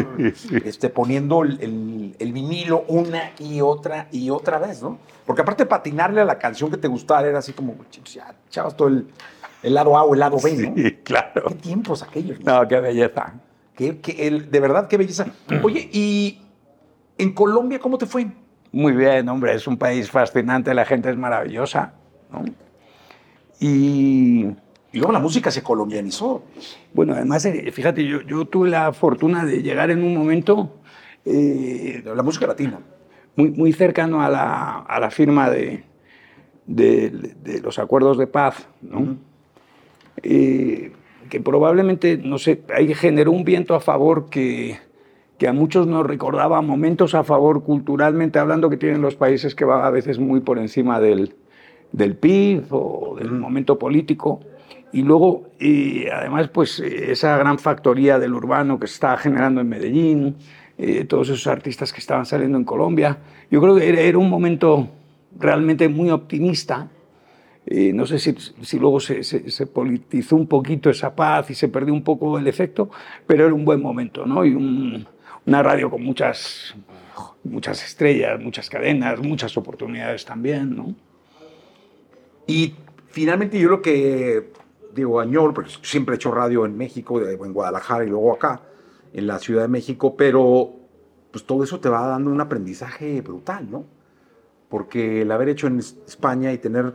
Este, 0.65 0.89
poniendo 0.89 1.43
el, 1.43 1.59
el- 1.61 2.15
el 2.19 2.33
vinilo 2.33 2.83
una 2.87 3.31
y 3.39 3.61
otra 3.61 4.07
y 4.11 4.29
otra 4.29 4.59
vez, 4.59 4.83
¿no? 4.83 4.97
Porque 5.25 5.41
aparte 5.41 5.65
patinarle 5.65 6.21
a 6.21 6.25
la 6.25 6.37
canción 6.37 6.69
que 6.69 6.77
te 6.77 6.87
gustara 6.89 7.27
era 7.27 7.39
así 7.39 7.53
como, 7.53 7.75
"Chicos, 7.89 8.13
ya 8.13 8.35
echabas 8.47 8.75
todo 8.75 8.89
el, 8.89 9.07
el 9.63 9.73
lado 9.73 9.97
A 9.97 10.03
o 10.03 10.13
el 10.13 10.19
lado 10.19 10.37
B, 10.43 10.53
¿no? 10.57 10.75
Sí, 10.75 10.91
claro. 11.03 11.45
¿Qué 11.47 11.55
tiempos 11.55 12.03
aquellos? 12.03 12.39
¿no? 12.41 12.67
Qué 12.67 12.79
belleza. 12.81 13.33
Qué- 13.75 13.99
qué- 13.99 14.29
de 14.29 14.59
verdad, 14.59 14.87
qué 14.87 14.97
belleza. 14.97 15.27
Oye, 15.63 15.89
¿y 15.93 16.41
en 17.17 17.33
Colombia 17.33 17.79
cómo 17.79 17.97
te 17.97 18.05
fue? 18.05 18.27
Muy 18.73 18.91
bien, 18.93 19.27
hombre, 19.29 19.53
es 19.53 19.65
un 19.67 19.77
país 19.77 20.11
fascinante, 20.11 20.73
la 20.73 20.85
gente 20.85 21.09
es 21.09 21.17
maravillosa. 21.17 21.93
¿no? 22.31 22.43
Y 23.59 24.47
Y 24.93 24.97
luego 24.97 25.13
la 25.13 25.19
música 25.19 25.51
se 25.51 25.63
colombianizó. 25.63 26.43
bueno, 26.93 27.13
además, 27.13 27.45
eh, 27.45 27.71
fíjate, 27.71 28.05
yo, 28.05 28.21
yo 28.21 28.45
tuve 28.45 28.69
la 28.69 28.91
fortuna 28.93 29.45
de 29.45 29.61
llegar 29.63 29.89
en 29.89 30.03
un 30.03 30.15
momento 30.15 30.77
eh, 31.25 32.03
La 32.15 32.23
música 32.23 32.47
latina. 32.47 32.79
muy, 33.35 33.51
muy 33.51 33.71
cercano 33.73 34.21
a 34.21 34.29
la, 34.29 34.79
a 34.79 34.99
la 34.99 35.09
firma 35.11 35.49
de, 35.49 35.83
de- 36.65 37.09
de 37.09 37.61
los 37.61 37.79
acuerdos 37.79 38.17
de 38.17 38.27
paz, 38.27 38.67
¿no? 38.81 39.15
Eh, 40.23 40.91
que 41.29 41.39
probablemente, 41.39 42.17
no 42.17 42.37
sé, 42.37 42.61
ahí 42.75 42.93
generó 42.93 43.31
un 43.31 43.45
viento 43.45 43.73
a 43.75 43.79
favor 43.79 44.29
que, 44.29 44.77
que 45.37 45.47
a 45.47 45.53
muchos 45.53 45.87
nos 45.87 46.05
recordaba 46.05 46.61
momentos 46.61 47.15
a 47.15 47.23
favor 47.23 47.63
culturalmente 47.63 48.37
hablando 48.37 48.69
que 48.69 48.75
tienen 48.77 49.01
los 49.01 49.15
países 49.15 49.55
que 49.55 49.63
van 49.63 49.85
a 49.85 49.89
veces 49.89 50.19
muy 50.19 50.41
por 50.41 50.59
encima 50.59 50.99
del, 50.99 51.35
del 51.93 52.17
PIB 52.17 52.65
o 52.71 53.15
del 53.17 53.31
momento 53.31 53.79
político. 53.79 54.41
Y 54.93 55.03
luego, 55.03 55.49
y 55.59 56.07
además, 56.07 56.49
pues 56.49 56.79
esa 56.79 57.37
gran 57.37 57.59
factoría 57.59 58.19
del 58.19 58.33
urbano 58.33 58.79
que 58.79 58.87
se 58.87 58.95
estaba 58.95 59.17
generando 59.17 59.61
en 59.61 59.69
Medellín, 59.69 60.35
eh, 60.77 61.05
todos 61.05 61.29
esos 61.29 61.47
artistas 61.47 61.93
que 61.93 61.99
estaban 61.99 62.25
saliendo 62.25 62.57
en 62.57 62.63
Colombia. 62.63 63.17
Yo 63.49 63.61
creo 63.61 63.75
que 63.75 63.87
era, 63.87 64.01
era 64.01 64.17
un 64.17 64.29
momento 64.29 64.89
realmente 65.37 65.87
muy 65.87 66.09
optimista. 66.09 66.89
Eh, 67.65 67.93
no 67.93 68.05
sé 68.07 68.17
si, 68.17 68.35
si 68.61 68.79
luego 68.79 68.99
se, 68.99 69.23
se, 69.23 69.51
se, 69.51 69.67
politizó 69.67 70.35
un 70.35 70.47
poquito 70.47 70.89
esa 70.89 71.15
paz 71.15 71.51
y 71.51 71.53
se 71.53 71.67
perdió 71.67 71.93
un 71.93 72.03
poco 72.03 72.37
el 72.39 72.47
efecto, 72.47 72.89
pero 73.27 73.45
era 73.45 73.53
un 73.53 73.63
buen 73.63 73.81
momento, 73.81 74.25
¿no? 74.25 74.43
Y 74.43 74.55
un, 74.55 75.05
una 75.45 75.63
radio 75.63 75.89
con 75.89 76.03
muchas, 76.03 76.75
muchas 77.43 77.83
estrellas, 77.85 78.41
muchas 78.41 78.69
cadenas, 78.69 79.19
muchas 79.19 79.55
oportunidades 79.57 80.25
también, 80.25 80.75
¿no? 80.75 80.95
Y 82.47 82.73
finalmente 83.09 83.59
yo 83.59 83.69
lo 83.69 83.81
que 83.81 84.51
digo, 84.93 85.19
Añor, 85.19 85.53
porque 85.53 85.71
siempre 85.81 86.15
he 86.15 86.17
hecho 86.17 86.31
radio 86.31 86.65
en 86.65 86.77
México, 86.77 87.19
en 87.21 87.53
Guadalajara 87.53 88.05
y 88.05 88.09
luego 88.09 88.33
acá, 88.33 88.61
en 89.13 89.27
la 89.27 89.39
Ciudad 89.39 89.63
de 89.63 89.67
México, 89.67 90.15
pero 90.15 90.73
pues 91.31 91.45
todo 91.45 91.63
eso 91.63 91.79
te 91.79 91.89
va 91.89 92.07
dando 92.07 92.29
un 92.29 92.41
aprendizaje 92.41 93.21
brutal, 93.21 93.69
¿no? 93.69 93.85
Porque 94.69 95.21
el 95.21 95.31
haber 95.31 95.49
hecho 95.49 95.67
en 95.67 95.79
España 95.79 96.51
y 96.53 96.57
tener 96.57 96.93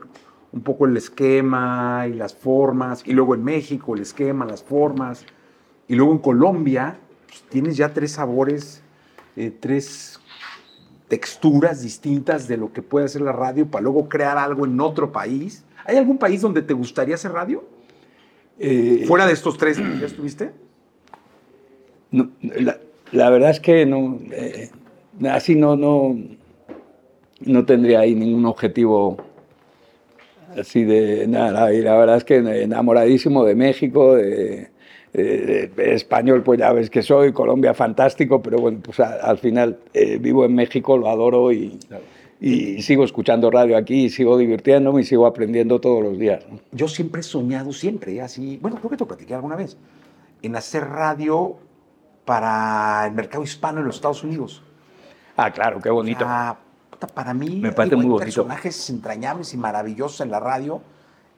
un 0.52 0.62
poco 0.62 0.86
el 0.86 0.96
esquema 0.96 2.06
y 2.08 2.14
las 2.14 2.34
formas, 2.34 3.02
y 3.06 3.12
luego 3.12 3.34
en 3.34 3.44
México 3.44 3.94
el 3.94 4.02
esquema, 4.02 4.46
las 4.46 4.62
formas, 4.62 5.26
y 5.88 5.94
luego 5.94 6.12
en 6.12 6.18
Colombia, 6.18 6.98
pues 7.26 7.42
tienes 7.48 7.76
ya 7.76 7.92
tres 7.92 8.12
sabores, 8.12 8.82
eh, 9.36 9.54
tres 9.58 10.20
texturas 11.08 11.82
distintas 11.82 12.48
de 12.48 12.56
lo 12.56 12.72
que 12.72 12.82
puede 12.82 13.06
hacer 13.06 13.22
la 13.22 13.32
radio 13.32 13.70
para 13.70 13.82
luego 13.82 14.08
crear 14.08 14.38
algo 14.38 14.66
en 14.66 14.80
otro 14.80 15.12
país. 15.12 15.64
¿Hay 15.84 15.96
algún 15.96 16.18
país 16.18 16.40
donde 16.40 16.62
te 16.62 16.74
gustaría 16.74 17.14
hacer 17.14 17.32
radio? 17.32 17.64
Eh, 18.58 19.04
¿Fuera 19.06 19.26
de 19.26 19.32
estos 19.32 19.58
tres 19.58 19.78
ya 19.78 20.06
estuviste? 20.06 20.50
No, 22.10 22.30
la, 22.40 22.78
la, 23.12 23.30
verdad 23.30 23.50
es 23.50 23.60
que 23.60 23.84
no, 23.84 24.18
eh, 24.30 24.70
así 25.28 25.54
no, 25.54 25.76
no, 25.76 26.16
no 27.40 27.64
tendría 27.66 28.00
ahí 28.00 28.14
ningún 28.14 28.46
objetivo 28.46 29.18
así 30.58 30.84
de 30.84 31.26
nada. 31.26 31.72
Y 31.72 31.82
la 31.82 31.96
verdad 31.96 32.16
es 32.16 32.24
que 32.24 32.36
enamoradísimo 32.36 33.44
de 33.44 33.54
México, 33.54 34.14
de, 34.14 34.70
de, 35.12 35.70
de 35.74 35.94
español, 35.94 36.42
pues 36.42 36.58
ya 36.60 36.72
ves 36.72 36.88
que 36.88 37.02
soy, 37.02 37.32
Colombia 37.32 37.74
fantástico, 37.74 38.40
pero 38.40 38.58
bueno, 38.58 38.78
pues 38.82 39.00
a, 39.00 39.14
al 39.16 39.38
final 39.38 39.78
eh, 39.92 40.18
vivo 40.18 40.44
en 40.44 40.54
México, 40.54 40.96
lo 40.96 41.08
adoro 41.08 41.52
y, 41.52 41.78
claro. 41.88 42.04
Y, 42.40 42.82
sigo 42.82 43.04
escuchando 43.04 43.50
radio 43.50 43.76
aquí, 43.76 44.04
y 44.04 44.10
sigo 44.10 44.36
divirtiéndome 44.36 45.02
y 45.02 45.04
sigo 45.04 45.26
aprendiendo 45.26 45.80
todos 45.80 46.02
los 46.02 46.18
días. 46.18 46.44
¿no? 46.50 46.60
Yo 46.72 46.88
siempre 46.88 47.20
he 47.20 47.24
soñado, 47.24 47.72
siempre, 47.72 48.20
así, 48.20 48.58
bueno, 48.60 48.76
creo 48.78 48.90
que 48.90 48.96
te 48.96 49.04
lo 49.04 49.08
platiqué 49.08 49.34
alguna 49.34 49.56
vez, 49.56 49.76
en 50.42 50.56
hacer 50.56 50.84
radio 50.84 51.56
para 52.24 53.06
el 53.06 53.12
mercado 53.12 53.42
hispano 53.42 53.80
en 53.80 53.86
los 53.86 53.96
Estados 53.96 54.22
Unidos. 54.24 54.62
Ah, 55.36 55.50
claro, 55.50 55.80
qué 55.80 55.90
bonito. 55.90 56.24
O 56.24 56.28
sea, 56.28 56.58
para 57.14 57.34
mí, 57.34 57.60
me 57.60 57.72
parece 57.72 57.96
muy 57.96 58.06
bonito. 58.06 58.24
personajes 58.24 58.90
entrañables 58.90 59.52
y 59.54 59.56
maravillosos 59.56 60.20
en 60.20 60.30
la 60.30 60.40
radio. 60.40 60.82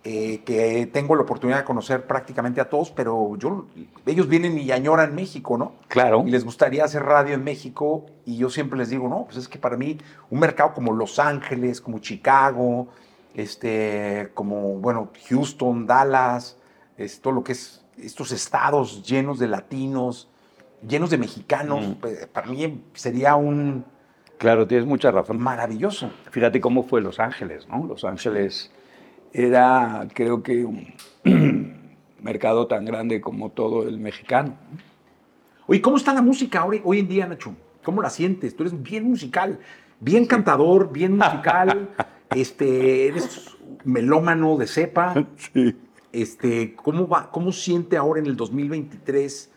Eh, 0.04 0.42
que 0.44 0.88
tengo 0.92 1.16
la 1.16 1.22
oportunidad 1.22 1.58
de 1.58 1.64
conocer 1.64 2.06
prácticamente 2.06 2.61
a 2.61 2.70
todos, 2.70 2.90
pero 2.92 3.37
yo, 3.37 3.66
ellos 4.06 4.28
vienen 4.28 4.56
y 4.56 4.70
añoran 4.70 5.12
México, 5.12 5.58
¿no? 5.58 5.72
Claro. 5.88 6.22
Y 6.24 6.30
les 6.30 6.44
gustaría 6.44 6.84
hacer 6.84 7.02
radio 7.02 7.34
en 7.34 7.42
México 7.42 8.06
y 8.24 8.37
yo 8.37 8.48
siempre 8.48 8.78
les 8.78 8.90
digo, 8.90 9.08
no, 9.08 9.24
pues 9.24 9.37
es 9.38 9.48
que 9.48 9.58
para 9.58 9.76
mí 9.76 9.98
un 10.30 10.38
mercado 10.38 10.72
como 10.72 10.92
Los 10.92 11.18
Ángeles, 11.18 11.80
como 11.80 11.98
Chicago, 11.98 12.88
este, 13.34 14.30
como, 14.34 14.74
bueno, 14.74 15.11
Houston, 15.28 15.87
Dallas, 15.87 16.56
es, 16.96 17.20
todo 17.20 17.34
lo 17.34 17.44
que 17.44 17.52
es 17.52 17.84
estos 18.00 18.30
estados 18.30 19.02
llenos 19.02 19.40
de 19.40 19.48
latinos, 19.48 20.28
llenos 20.87 21.11
de 21.11 21.18
mexicanos, 21.18 21.87
mm. 21.87 21.92
pues, 21.94 22.26
para 22.28 22.46
mí 22.46 22.82
sería 22.94 23.34
un... 23.34 23.84
Claro, 24.38 24.68
tienes 24.68 24.87
mucha 24.87 25.11
razón. 25.11 25.40
Maravilloso. 25.40 26.11
Fíjate 26.30 26.61
cómo 26.61 26.84
fue 26.84 27.00
Los 27.00 27.18
Ángeles, 27.18 27.66
¿no? 27.68 27.84
Los 27.84 28.04
Ángeles 28.04 28.70
era, 29.38 30.09
creo 30.14 30.42
que, 30.42 30.64
un 30.64 30.94
mercado 32.20 32.66
tan 32.66 32.85
grande 32.85 33.20
como 33.20 33.51
todo 33.51 33.87
el 33.87 33.98
mexicano. 33.98 34.57
Oye, 35.66 35.81
¿cómo 35.81 35.96
está 35.96 36.12
la 36.12 36.22
música 36.22 36.64
hoy, 36.64 36.81
hoy 36.85 37.01
en 37.01 37.09
día, 37.09 37.27
Nacho? 37.27 37.55
¿Cómo 37.85 38.03
la 38.03 38.11
sientes? 38.11 38.57
Tú 38.57 38.64
eres 38.64 38.83
bien 38.83 39.05
musical, 39.05 39.61
bien 40.01 40.24
sí. 40.24 40.29
cantador, 40.29 40.92
bien 40.92 41.16
musical, 41.16 41.90
este, 42.35 43.09
eres 43.09 43.57
melómano 43.85 44.57
de 44.57 44.66
cepa. 44.66 45.27
Sí. 45.53 45.77
Este, 46.11 46.74
¿cómo, 46.74 47.07
va, 47.07 47.31
¿Cómo 47.31 47.53
siente 47.53 47.96
ahora 47.96 48.20
en 48.20 48.27
el 48.27 48.37
2023 48.37 49.53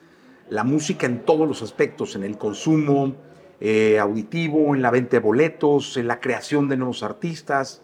la 0.50 0.63
música 0.65 1.08
en 1.08 1.24
todos 1.24 1.48
los 1.48 1.62
aspectos, 1.62 2.15
en 2.15 2.24
el 2.24 2.38
consumo 2.38 3.15
eh, 3.62 3.98
auditivo, 3.98 4.76
en 4.76 4.82
la 4.82 4.91
venta 4.91 5.12
de 5.12 5.20
boletos, 5.20 5.96
en 5.96 6.08
la 6.08 6.20
creación 6.20 6.67
de 6.67 6.78
nuevos 6.78 7.04
artistas? 7.04 7.82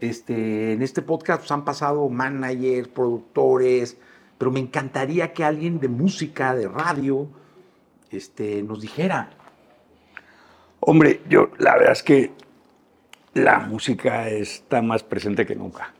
Este, 0.00 0.72
en 0.72 0.82
este 0.82 1.02
podcast 1.02 1.40
pues, 1.40 1.50
han 1.50 1.64
pasado 1.64 2.08
managers, 2.08 2.88
productores, 2.88 3.98
pero 4.38 4.50
me 4.50 4.60
encantaría 4.60 5.32
que 5.32 5.44
alguien 5.44 5.78
de 5.78 5.88
música, 5.88 6.54
de 6.54 6.68
radio, 6.68 7.28
este, 8.10 8.62
nos 8.62 8.80
dijera. 8.80 9.30
Hombre, 10.80 11.20
yo 11.28 11.50
la 11.58 11.74
verdad 11.74 11.92
es 11.92 12.02
que 12.02 12.32
la 13.34 13.60
música 13.60 14.28
está 14.28 14.80
más 14.82 15.02
presente 15.02 15.44
que 15.44 15.54
nunca. 15.54 15.92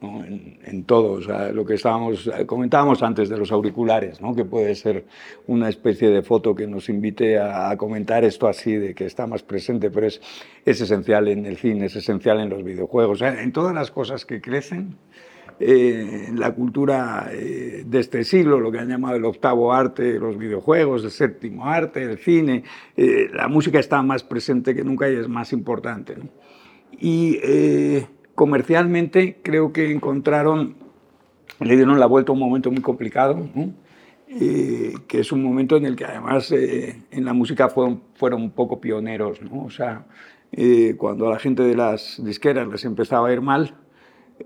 ¿No? 0.00 0.24
En, 0.24 0.58
en, 0.64 0.84
todo, 0.84 1.12
o 1.12 1.22
sea, 1.22 1.52
lo 1.52 1.64
que 1.64 1.74
estábamos, 1.74 2.30
comentábamos 2.46 3.02
antes 3.02 3.28
de 3.28 3.36
los 3.36 3.52
auriculares, 3.52 4.20
¿no? 4.20 4.34
que 4.34 4.44
puede 4.44 4.74
ser 4.74 5.04
una 5.46 5.68
especie 5.68 6.08
de 6.08 6.22
foto 6.22 6.54
que 6.54 6.66
nos 6.66 6.88
invite 6.88 7.38
a, 7.38 7.70
a, 7.70 7.76
comentar 7.76 8.24
esto 8.24 8.48
así, 8.48 8.74
de 8.74 8.94
que 8.94 9.06
está 9.06 9.26
más 9.26 9.42
presente, 9.42 9.90
pero 9.90 10.06
es, 10.06 10.20
es 10.64 10.80
esencial 10.80 11.28
en 11.28 11.46
el 11.46 11.56
cine, 11.56 11.86
es 11.86 11.96
esencial 11.96 12.40
en 12.40 12.48
los 12.48 12.64
videojuegos, 12.64 13.22
en 13.22 13.52
todas 13.52 13.74
las 13.74 13.90
cosas 13.90 14.24
que 14.24 14.40
crecen, 14.40 14.96
eh, 15.62 16.24
en 16.28 16.40
la 16.40 16.52
cultura 16.52 17.28
eh, 17.30 17.84
de 17.86 18.00
este 18.00 18.24
siglo, 18.24 18.58
lo 18.60 18.72
que 18.72 18.78
han 18.78 18.88
llamado 18.88 19.16
el 19.16 19.24
octavo 19.26 19.74
arte, 19.74 20.18
los 20.18 20.38
videojuegos, 20.38 21.04
el 21.04 21.10
séptimo 21.10 21.66
arte, 21.66 22.02
el 22.02 22.16
cine, 22.16 22.64
eh, 22.96 23.28
la 23.30 23.46
música 23.46 23.78
está 23.78 24.02
más 24.02 24.24
presente 24.24 24.74
que 24.74 24.82
nunca 24.82 25.10
y 25.10 25.16
es 25.16 25.28
más 25.28 25.52
importante. 25.52 26.16
¿no? 26.16 26.30
Y 26.98 27.38
eh, 27.42 28.06
comercialmente 28.40 29.36
creo 29.42 29.70
que 29.70 29.90
encontraron, 29.92 30.74
le 31.60 31.76
dieron 31.76 32.00
la 32.00 32.06
vuelta 32.06 32.32
a 32.32 32.34
un 32.34 32.38
momento 32.38 32.70
muy 32.70 32.80
complicado, 32.80 33.46
¿no? 33.54 33.74
eh, 34.28 34.94
que 35.06 35.20
es 35.20 35.30
un 35.30 35.42
momento 35.42 35.76
en 35.76 35.84
el 35.84 35.94
que 35.94 36.06
además 36.06 36.50
eh, 36.52 37.02
en 37.10 37.26
la 37.26 37.34
música 37.34 37.68
fueron, 37.68 38.00
fueron 38.14 38.40
un 38.40 38.52
poco 38.52 38.80
pioneros, 38.80 39.42
¿no? 39.42 39.64
o 39.64 39.68
sea, 39.68 40.06
eh, 40.52 40.94
cuando 40.96 41.28
a 41.28 41.32
la 41.32 41.38
gente 41.38 41.62
de 41.62 41.76
las 41.76 42.18
disqueras 42.24 42.66
les 42.66 42.82
empezaba 42.86 43.28
a 43.28 43.32
ir 43.34 43.42
mal, 43.42 43.74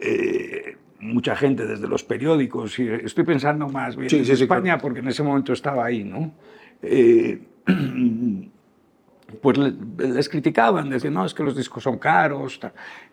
eh, 0.01 0.77
mucha 0.99 1.37
gente 1.37 1.65
desde 1.65 1.87
los 1.87 2.03
periódicos, 2.03 2.77
y 2.81 2.89
estoy 2.89 3.23
pensando 3.23 3.69
más 3.69 3.95
bien 3.95 4.11
Sí, 4.11 4.17
en 4.17 4.25
sí, 4.25 4.35
sí, 4.35 4.43
España 4.43 4.73
claro. 4.73 4.83
porque 4.83 4.99
en 4.99 5.07
ese 5.07 5.23
momento 5.23 5.53
estaba 5.53 5.85
ahí, 5.85 6.03
¿no? 6.03 6.35
Pues 9.41 9.59
le- 9.59 9.73
les 9.99 10.29
criticaban, 10.29 10.91
decían, 10.91 11.15
no, 11.15 11.25
es 11.25 11.35
que 11.35 11.43
los 11.43 11.57
discos 11.57 11.83
son 11.83 11.99
caros. 11.99 12.61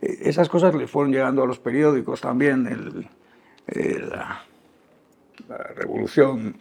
Eh, 0.02 0.18
Esas 0.24 0.50
cosas 0.50 0.74
le 0.76 0.88
fueron 0.88 1.12
llegando 1.12 1.44
a 1.44 1.48
los 1.48 1.60
periódicos 1.60 2.22
también, 2.22 3.10
la, 3.68 4.44
revolución 5.76 6.56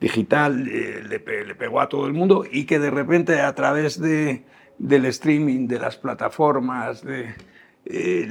digital 0.00 0.68
eh, 0.68 1.02
le 1.08 1.20
pegó 1.54 1.80
a 1.80 1.88
todo 1.88 2.06
el 2.06 2.12
mundo 2.12 2.44
y 2.50 2.64
que 2.64 2.78
de 2.78 2.90
repente 2.90 3.40
a 3.40 3.54
través 3.54 4.00
de, 4.00 4.44
del 4.78 5.04
streaming, 5.06 5.66
de 5.66 5.78
las 5.78 5.96
plataformas, 5.96 7.02
de, 7.02 7.34
eh, 7.86 8.26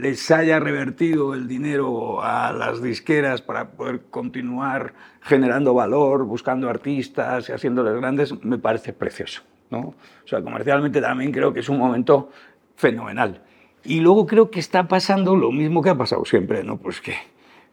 les 0.00 0.30
haya 0.30 0.60
revertido 0.60 1.34
el 1.34 1.48
dinero 1.48 2.22
a 2.22 2.52
las 2.52 2.82
disqueras 2.82 3.42
para 3.42 3.70
poder 3.72 4.02
continuar 4.10 4.94
generando 5.20 5.74
valor, 5.74 6.24
buscando 6.24 6.68
artistas 6.68 7.48
y 7.48 7.52
haciéndoles 7.52 7.94
grandes, 7.96 8.44
me 8.44 8.58
parece 8.58 8.92
precioso. 8.92 9.42
¿No? 9.74 9.94
O 10.24 10.26
sea, 10.26 10.42
comercialmente 10.42 11.00
también 11.00 11.32
creo 11.32 11.52
que 11.52 11.60
es 11.60 11.68
un 11.68 11.78
momento 11.78 12.30
fenomenal. 12.76 13.42
Y 13.84 14.00
luego 14.00 14.26
creo 14.26 14.50
que 14.50 14.60
está 14.60 14.88
pasando 14.88 15.36
lo 15.36 15.52
mismo 15.52 15.82
que 15.82 15.90
ha 15.90 15.94
pasado 15.94 16.24
siempre, 16.24 16.64
¿no? 16.64 16.78
Pues 16.78 17.00
que 17.00 17.14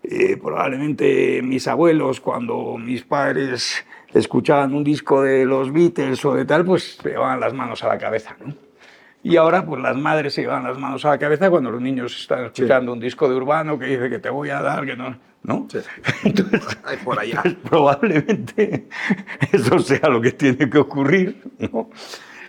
eh, 0.03 0.37
probablemente 0.37 1.41
mis 1.41 1.67
abuelos, 1.67 2.19
cuando 2.19 2.77
mis 2.77 3.03
padres 3.03 3.85
escuchaban 4.13 4.73
un 4.73 4.83
disco 4.83 5.21
de 5.21 5.45
los 5.45 5.71
Beatles 5.71 6.23
o 6.25 6.33
de 6.33 6.45
tal, 6.45 6.65
pues 6.65 6.97
se 7.01 7.09
llevaban 7.09 7.39
las 7.39 7.53
manos 7.53 7.83
a 7.83 7.87
la 7.87 7.97
cabeza, 7.97 8.35
¿no? 8.43 8.53
Y 9.23 9.37
ahora, 9.37 9.65
pues 9.65 9.81
las 9.81 9.95
madres 9.95 10.33
se 10.33 10.41
llevan 10.41 10.63
las 10.63 10.77
manos 10.77 11.05
a 11.05 11.09
la 11.09 11.19
cabeza 11.19 11.49
cuando 11.49 11.69
los 11.69 11.81
niños 11.81 12.19
están 12.19 12.45
escuchando 12.45 12.93
un 12.93 12.99
disco 12.99 13.29
de 13.29 13.35
urbano 13.35 13.77
que 13.77 13.85
dice 13.85 14.09
que 14.09 14.19
te 14.19 14.29
voy 14.29 14.49
a 14.49 14.61
dar, 14.61 14.85
que 14.85 14.95
no. 14.95 15.15
¿No? 15.43 15.67
Entonces, 16.23 16.61
por 17.03 17.19
allá. 17.19 17.41
Pues, 17.41 17.55
probablemente 17.55 18.87
eso 19.51 19.79
sea 19.79 20.09
lo 20.09 20.21
que 20.21 20.31
tiene 20.31 20.69
que 20.69 20.77
ocurrir, 20.77 21.41
¿no? 21.59 21.89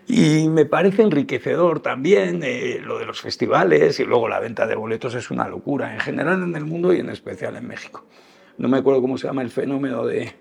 Y 0.07 0.49
me 0.49 0.67
parece 0.67 1.03
enriquecedor 1.03 1.81
también 1.81 2.43
eh, 2.43 2.81
lo 2.83 2.99
de 2.99 3.07
los 3.07 3.21
festivales 3.21 4.01
y 4.01 4.05
luego 4.05 4.29
la 4.29 4.41
venta 4.41 4.67
de 4.67 4.75
boletos 4.75 5.15
es 5.15 5.31
una 5.31 5.49
locura 5.49 5.95
en 5.95 6.01
general 6.01 6.43
en 6.43 6.57
el 6.57 6.65
mundo 6.65 6.93
y 6.93 6.99
en 6.99 7.09
especial 7.09 7.57
en 7.57 7.67
México. 7.67 8.05
No 8.59 8.69
me 8.69 8.79
acuerdo 8.79 9.01
cómo 9.01 9.17
se 9.17 9.27
llama 9.27 9.43
el 9.43 9.51
fenómeno 9.51 10.05
de 10.05 10.35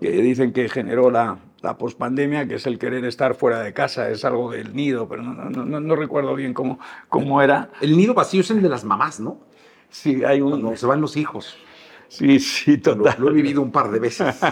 que 0.00 0.10
dicen 0.10 0.52
que 0.52 0.68
generó 0.68 1.10
la, 1.10 1.38
la 1.62 1.78
pospandemia, 1.78 2.46
que 2.46 2.56
es 2.56 2.66
el 2.66 2.78
querer 2.78 3.04
estar 3.04 3.34
fuera 3.34 3.60
de 3.60 3.72
casa, 3.72 4.10
es 4.10 4.24
algo 4.24 4.50
del 4.50 4.74
nido, 4.74 5.08
pero 5.08 5.22
no, 5.22 5.32
no, 5.32 5.64
no, 5.64 5.80
no 5.80 5.96
recuerdo 5.96 6.34
bien 6.34 6.54
cómo, 6.54 6.78
cómo 7.08 7.42
era. 7.42 7.70
El 7.80 7.96
nido 7.96 8.14
vacío 8.14 8.42
es 8.42 8.50
el 8.50 8.62
de 8.62 8.68
las 8.68 8.84
mamás, 8.84 9.20
¿no? 9.20 9.38
Sí, 9.88 10.24
hay 10.24 10.40
un... 10.40 10.50
Cuando 10.50 10.76
se 10.76 10.86
van 10.86 11.00
los 11.00 11.16
hijos. 11.16 11.56
Sí, 12.08 12.38
sí, 12.38 12.78
total. 12.78 13.14
Lo, 13.18 13.26
lo 13.26 13.30
he 13.30 13.34
vivido 13.34 13.62
un 13.62 13.72
par 13.72 13.90
de 13.90 13.98
veces. 13.98 14.36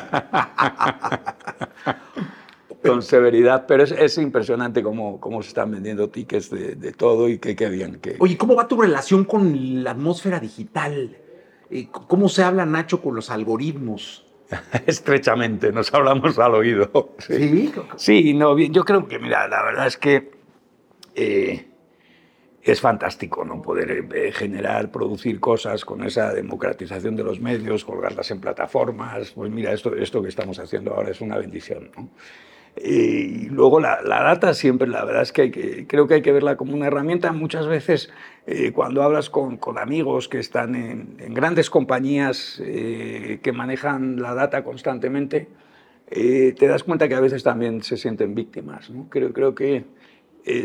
con 2.83 3.03
severidad, 3.03 3.67
pero 3.67 3.85
es, 3.85 3.93
es 3.93 4.19
impresionante 4.19 4.83
cómo, 4.83 5.21
cómo, 5.21 5.43
se 5.43 5.49
están 5.49 5.71
vendiendo 5.71 6.09
tickets 6.09 6.51
de, 6.51 6.75
de 6.75 6.93
todo 6.93 7.29
y 7.29 7.39
qué 7.39 7.69
bien. 7.69 8.01
Que... 8.01 8.17
Oye, 8.19 8.37
¿cómo 8.37 8.55
va 8.55 8.67
tu 8.67 8.81
relación 8.81 9.25
con 9.25 9.85
la 9.85 9.93
atmósfera 9.93 10.41
digital? 10.41 11.17
Eh, 11.71 11.89
¿Cómo 11.91 12.29
se 12.29 12.43
habla, 12.43 12.67
Nacho, 12.67 13.01
con 13.01 13.15
los 13.15 13.31
algoritmos? 13.31 14.27
Estrechamente, 14.87 15.73
nos 15.73 15.93
hablamos 15.93 16.39
al 16.39 16.55
oído. 16.55 17.15
Sí, 17.19 17.73
sí, 17.97 18.35
no, 18.35 18.59
yo 18.59 18.85
creo 18.85 19.07
que, 19.07 19.19
mira, 19.19 19.49
la 19.49 19.63
verdad 19.63 19.87
es 19.87 19.97
que 19.97 20.31
eh, 21.15 21.67
es 22.63 22.81
fantástico 22.81 23.45
¿no? 23.45 23.61
poder 23.61 24.07
eh, 24.15 24.33
generar, 24.33 24.91
producir 24.91 25.41
cosas 25.41 25.85
con 25.85 26.05
esa 26.05 26.33
democratización 26.33 27.17
de 27.17 27.25
los 27.25 27.41
medios, 27.41 27.85
colgarlas 27.85 28.31
en 28.31 28.41
plataformas. 28.41 29.33
Pues 29.33 29.51
mira, 29.51 29.73
esto, 29.73 29.95
esto 29.97 30.23
que 30.23 30.29
estamos 30.29 30.59
haciendo 30.59 30.95
ahora 30.95 31.11
es 31.11 31.21
una 31.21 31.37
bendición. 31.39 31.91
¿no? 31.97 32.11
Y 32.77 33.49
luego 33.51 33.81
la, 33.81 34.01
la, 34.03 34.23
data 34.23 34.55
siempre, 34.55 34.89
la 34.89 35.05
verdad 35.05 35.23
es 35.23 35.33
que, 35.33 35.43
hay 35.43 35.51
que, 35.51 35.87
creo 35.87 36.09
que 36.09 36.15
hay 36.15 36.23
que 36.23 36.33
verla 36.33 36.57
como 36.57 36.75
una 36.75 36.87
herramienta. 36.87 37.33
Muchas 37.33 37.67
veces 37.67 38.11
eh, 38.47 38.73
cuando 38.73 39.03
hablas 39.03 39.29
con, 39.29 39.59
con, 39.59 39.79
amigos 39.79 40.29
que 40.29 40.39
están 40.39 40.75
en, 40.75 41.17
en 41.19 41.35
grandes 41.35 41.69
compañías 41.69 42.63
eh, 42.65 43.41
que 43.43 43.53
manejan 43.53 44.23
la 44.23 44.35
data 44.35 44.65
constantemente, 44.65 45.49
eh, 46.11 46.55
te 46.59 46.67
das 46.67 46.83
cuenta 46.83 47.09
que 47.09 47.15
a 47.15 47.21
veces 47.21 47.43
también 47.43 47.83
se 47.83 47.99
sienten 47.99 48.35
víctimas. 48.35 48.89
¿no? 48.89 49.09
Creo, 49.11 49.33
creo 49.33 49.55
que 49.55 49.85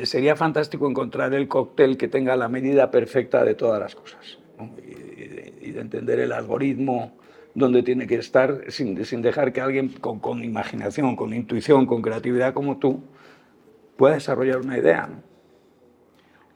sería 0.03 0.35
fantástico 0.35 0.89
encontrar 0.89 1.33
el 1.35 1.47
cóctel 1.47 1.97
que 1.97 2.07
tenga 2.07 2.35
la 2.35 2.47
medida 2.47 2.89
perfecta 2.89 3.43
de 3.43 3.53
todas 3.53 3.79
las 3.79 3.93
cosas 3.93 4.39
¿no? 4.57 4.71
y, 4.79 5.67
y 5.67 5.71
de 5.71 5.81
entender 5.81 6.19
el 6.19 6.31
algoritmo 6.31 7.16
donde 7.57 7.81
tiene 7.81 8.05
que 8.05 8.15
estar 8.15 8.65
sin, 8.67 9.03
sin 9.03 9.23
dejar 9.23 9.51
que 9.51 9.61
alguien 9.61 9.89
con, 9.89 10.19
con, 10.19 10.43
imaginación, 10.43 11.15
con 11.15 11.33
intuición, 11.33 11.87
con 11.87 12.03
creatividad 12.03 12.53
como 12.53 12.77
tú 12.77 13.01
pueda 13.97 14.13
desarrollar 14.13 14.57
una 14.57 14.77
idea. 14.77 15.07
¿no? 15.07 15.23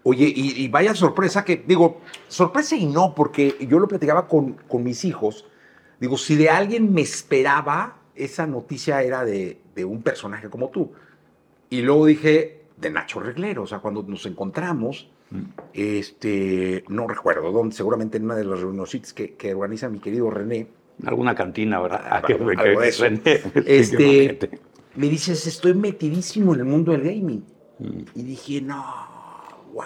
Oye, 0.04 0.32
y, 0.36 0.64
y, 0.64 0.68
vaya 0.68 0.94
sorpresa 0.94 1.44
que, 1.44 1.64
digo, 1.66 2.02
sorpresa 2.28 2.76
y 2.76 2.86
no, 2.86 3.16
porque 3.16 3.56
yo 3.68 3.80
lo 3.80 3.88
platicaba 3.88 4.28
con, 4.28 4.54
con 4.54 4.84
mis 4.84 5.04
hijos. 5.04 5.48
Digo, 6.00 6.20
si 6.20 6.36
de 6.36 6.52
alguien 6.52 6.94
me 6.94 7.02
esperaba, 7.02 7.98
esa 8.14 8.46
noticia 8.46 9.02
era 9.02 9.26
de, 9.26 9.60
de 9.74 9.86
un 9.86 10.04
personaje 10.04 10.52
como 10.52 10.70
tú. 10.70 10.92
Y 11.72 11.82
luego 11.82 12.06
dije, 12.06 12.62
de 12.78 12.92
Nacho 12.92 13.20
Reglero, 13.22 13.64
o 13.64 13.68
sea, 13.68 13.80
cuando 13.80 14.04
nos 14.04 14.28
encontramos, 14.28 15.10
mm. 15.32 15.42
este, 15.74 16.84
no 16.90 17.08
recuerdo 17.08 17.52
dónde, 17.52 17.76
seguramente 17.76 18.18
en 18.18 18.26
una 18.26 18.36
de 18.36 18.46
las 18.46 18.60
reuniones 18.60 19.14
que, 19.14 19.34
que 19.34 19.56
organiza 19.56 19.90
mi 19.90 20.00
querido 20.00 20.30
René, 20.30 20.68
alguna 21.06 21.36
cantina, 21.36 21.80
¿verdad? 21.80 22.02
Ah, 22.12 22.22
que, 22.22 22.38
que, 22.38 22.46
que 22.46 22.92
René, 23.00 23.42
este, 23.66 24.60
me 24.96 25.08
dices, 25.08 25.48
estoy 25.48 25.74
metidísimo 25.74 26.54
en 26.54 26.62
el 26.62 26.66
mundo 26.66 26.92
del 26.92 27.04
gaming. 27.04 27.44
Mm. 27.80 28.02
Y 28.16 28.24
dije, 28.24 28.62
no, 28.62 28.84
wow. 29.74 29.86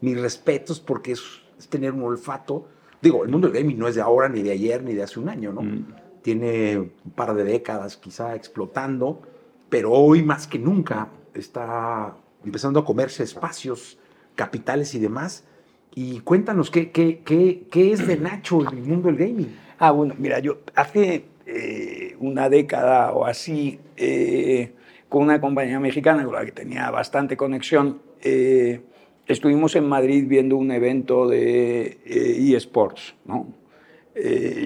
Mis 0.00 0.20
respetos 0.20 0.80
porque 0.80 1.12
es, 1.12 1.22
es, 1.58 1.68
tener 1.68 1.92
un 1.92 2.02
olfato. 2.02 2.68
Digo, 3.00 3.24
el 3.24 3.30
mundo 3.30 3.48
del 3.48 3.62
gaming 3.62 3.78
no 3.78 3.88
es 3.88 3.94
de 3.94 4.00
ahora, 4.00 4.28
ni 4.28 4.42
de 4.42 4.52
ayer, 4.52 4.82
ni 4.82 4.94
de 4.94 5.02
hace 5.02 5.20
un 5.20 5.28
año, 5.28 5.52
¿no? 5.52 5.62
Mm. 5.62 5.86
Tiene 6.22 6.78
un 6.78 7.12
par 7.14 7.34
de 7.34 7.44
décadas 7.44 7.96
quizá 7.96 8.34
explotando, 8.34 9.22
pero 9.68 9.92
hoy 9.92 10.24
más 10.24 10.46
que 10.46 10.58
nunca 10.58 11.08
está 11.34 12.16
empezando 12.44 12.80
a 12.80 12.84
comerse 12.84 13.22
espacios, 13.22 13.98
capitales 14.34 14.94
y 14.94 14.98
demás. 14.98 15.44
Y 15.94 16.20
cuéntanos, 16.20 16.70
¿qué, 16.70 16.90
qué, 16.90 17.22
qué, 17.24 17.68
qué 17.70 17.92
es 17.92 18.06
de 18.06 18.16
Nacho 18.16 18.60
en 18.62 18.78
el 18.78 18.84
mundo 18.84 19.08
del 19.08 19.16
gaming? 19.16 19.65
Ah, 19.78 19.90
bueno, 19.90 20.14
mira, 20.16 20.38
yo 20.38 20.60
hace 20.74 21.24
eh, 21.44 22.16
una 22.18 22.48
década 22.48 23.12
o 23.12 23.26
así, 23.26 23.78
eh, 23.96 24.72
con 25.10 25.24
una 25.24 25.38
compañía 25.38 25.78
mexicana 25.78 26.24
con 26.24 26.34
la 26.34 26.46
que 26.46 26.52
tenía 26.52 26.90
bastante 26.90 27.36
conexión, 27.36 28.00
eh, 28.22 28.80
estuvimos 29.26 29.76
en 29.76 29.86
Madrid 29.86 30.24
viendo 30.26 30.56
un 30.56 30.70
evento 30.70 31.28
de 31.28 31.98
eSports, 32.56 33.14
¿no? 33.26 33.48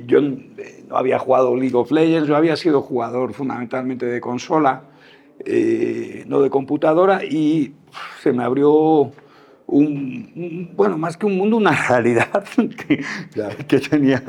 yo 0.06 0.20
no 0.20 0.96
había 0.96 1.18
jugado 1.18 1.56
League 1.56 1.74
of 1.74 1.90
Legends, 1.90 2.28
yo 2.28 2.36
había 2.36 2.54
sido 2.54 2.82
jugador 2.82 3.32
fundamentalmente 3.34 4.06
de 4.06 4.20
consola, 4.20 4.84
no 6.26 6.40
de 6.40 6.50
computadora, 6.50 7.24
y 7.24 7.74
se 8.22 8.32
me 8.32 8.44
abrió 8.44 9.10
un, 9.70 10.32
un, 10.34 10.70
bueno, 10.76 10.98
más 10.98 11.16
que 11.16 11.26
un 11.26 11.36
mundo, 11.36 11.56
una 11.56 11.72
realidad 11.88 12.44
que, 12.56 13.02
claro. 13.32 13.56
que 13.66 13.78
tenía 13.78 14.22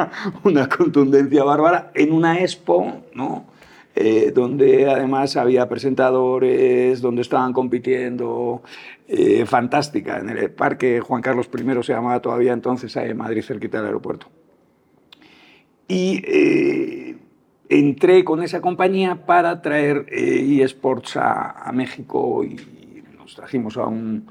una 0.44 0.70
contundencia 0.70 1.44
bárbara 1.44 1.92
en 1.94 2.14
una 2.14 2.40
expo, 2.40 3.04
¿no? 3.14 3.46
Eh, 3.94 4.32
donde 4.34 4.90
además 4.90 5.36
había 5.36 5.68
presentadores, 5.68 7.02
donde 7.02 7.24
estaban 7.24 7.52
compitiendo, 7.52 8.62
eh, 9.06 9.46
fantástica, 9.46 10.20
en 10.20 10.30
el 10.30 10.50
parque 10.52 11.02
Juan 11.02 11.22
Carlos 11.22 11.50
I 11.54 11.84
se 11.84 11.92
llamaba 11.92 12.22
todavía 12.22 12.54
entonces, 12.54 12.96
en 12.96 13.18
Madrid, 13.18 13.44
cerquita 13.44 13.80
del 13.80 13.88
aeropuerto. 13.88 14.28
Y 15.90 16.24
eh, 16.26 17.18
entré 17.68 18.24
con 18.24 18.42
esa 18.42 18.62
compañía 18.62 19.26
para 19.26 19.62
traer 19.62 20.06
eSports 20.10 21.18
a, 21.18 21.52
a 21.52 21.74
México 21.74 22.46
y 22.46 22.56
nos 23.18 23.36
trajimos 23.36 23.76
a 23.76 23.88
un, 23.88 24.26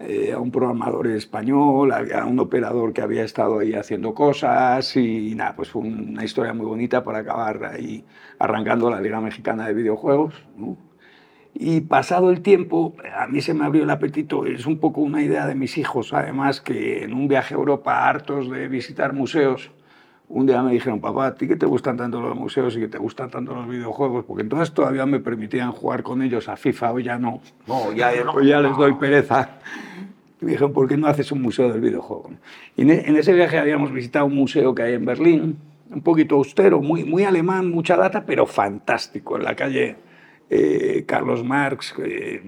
eh, 0.00 0.32
a 0.32 0.38
un 0.38 0.50
programador 0.50 1.08
español, 1.08 1.92
a 1.92 2.24
un 2.24 2.38
operador 2.38 2.94
que 2.94 3.02
había 3.02 3.22
estado 3.22 3.58
ahí 3.58 3.74
haciendo 3.74 4.14
cosas 4.14 4.96
y 4.96 5.34
nada, 5.34 5.54
pues 5.54 5.68
fue 5.68 5.82
una 5.82 6.24
historia 6.24 6.54
muy 6.54 6.64
bonita 6.64 7.04
para 7.04 7.18
acabar 7.18 7.64
ahí 7.66 8.06
arrancando 8.38 8.88
la 8.88 9.00
Liga 9.00 9.20
Mexicana 9.20 9.66
de 9.66 9.74
Videojuegos. 9.74 10.34
Y 11.52 11.82
pasado 11.82 12.30
el 12.30 12.40
tiempo, 12.40 12.94
a 13.14 13.26
mí 13.26 13.42
se 13.42 13.52
me 13.52 13.66
abrió 13.66 13.82
el 13.82 13.90
apetito, 13.90 14.46
es 14.46 14.64
un 14.64 14.78
poco 14.78 15.02
una 15.02 15.22
idea 15.22 15.46
de 15.46 15.54
mis 15.54 15.76
hijos, 15.76 16.14
además 16.14 16.62
que 16.62 17.04
en 17.04 17.12
un 17.12 17.28
viaje 17.28 17.54
a 17.54 17.58
Europa 17.58 18.08
hartos 18.08 18.50
de 18.50 18.68
visitar 18.68 19.12
museos, 19.12 19.70
un 20.30 20.46
día 20.46 20.62
me 20.62 20.72
dijeron, 20.72 21.00
papá, 21.00 21.26
¿a 21.26 21.34
ti 21.34 21.48
que 21.48 21.56
te 21.56 21.66
gustan 21.66 21.96
tanto 21.96 22.20
los 22.20 22.36
museos 22.36 22.76
y 22.76 22.80
que 22.80 22.88
te 22.88 22.98
gustan 22.98 23.30
tanto 23.30 23.52
los 23.52 23.68
videojuegos? 23.68 24.24
Porque 24.24 24.42
entonces 24.42 24.72
todavía 24.72 25.04
me 25.04 25.18
permitían 25.18 25.72
jugar 25.72 26.04
con 26.04 26.22
ellos 26.22 26.48
a 26.48 26.56
FIFA, 26.56 26.92
hoy 26.92 27.02
ya 27.02 27.18
no. 27.18 27.40
No, 27.66 27.92
ya, 27.92 28.12
no. 28.24 28.32
Hoy 28.32 28.46
ya 28.46 28.60
les 28.60 28.76
doy 28.76 28.94
pereza. 28.94 29.58
Y 30.40 30.44
me 30.44 30.52
dijeron, 30.52 30.72
¿por 30.72 30.88
qué 30.88 30.96
no 30.96 31.08
haces 31.08 31.32
un 31.32 31.42
museo 31.42 31.70
del 31.70 31.80
videojuego? 31.80 32.30
Y 32.76 32.82
en 32.82 33.16
ese 33.16 33.32
viaje 33.32 33.58
habíamos 33.58 33.92
visitado 33.92 34.26
un 34.26 34.36
museo 34.36 34.72
que 34.72 34.82
hay 34.82 34.94
en 34.94 35.04
Berlín, 35.04 35.58
un 35.90 36.00
poquito 36.02 36.36
austero, 36.36 36.80
muy, 36.80 37.02
muy 37.02 37.24
alemán, 37.24 37.68
mucha 37.68 37.96
data, 37.96 38.24
pero 38.24 38.46
fantástico, 38.46 39.36
en 39.36 39.42
la 39.42 39.56
calle 39.56 39.96
eh, 40.48 41.04
Carlos 41.08 41.42
Marx, 41.42 41.92
eh, 41.98 42.40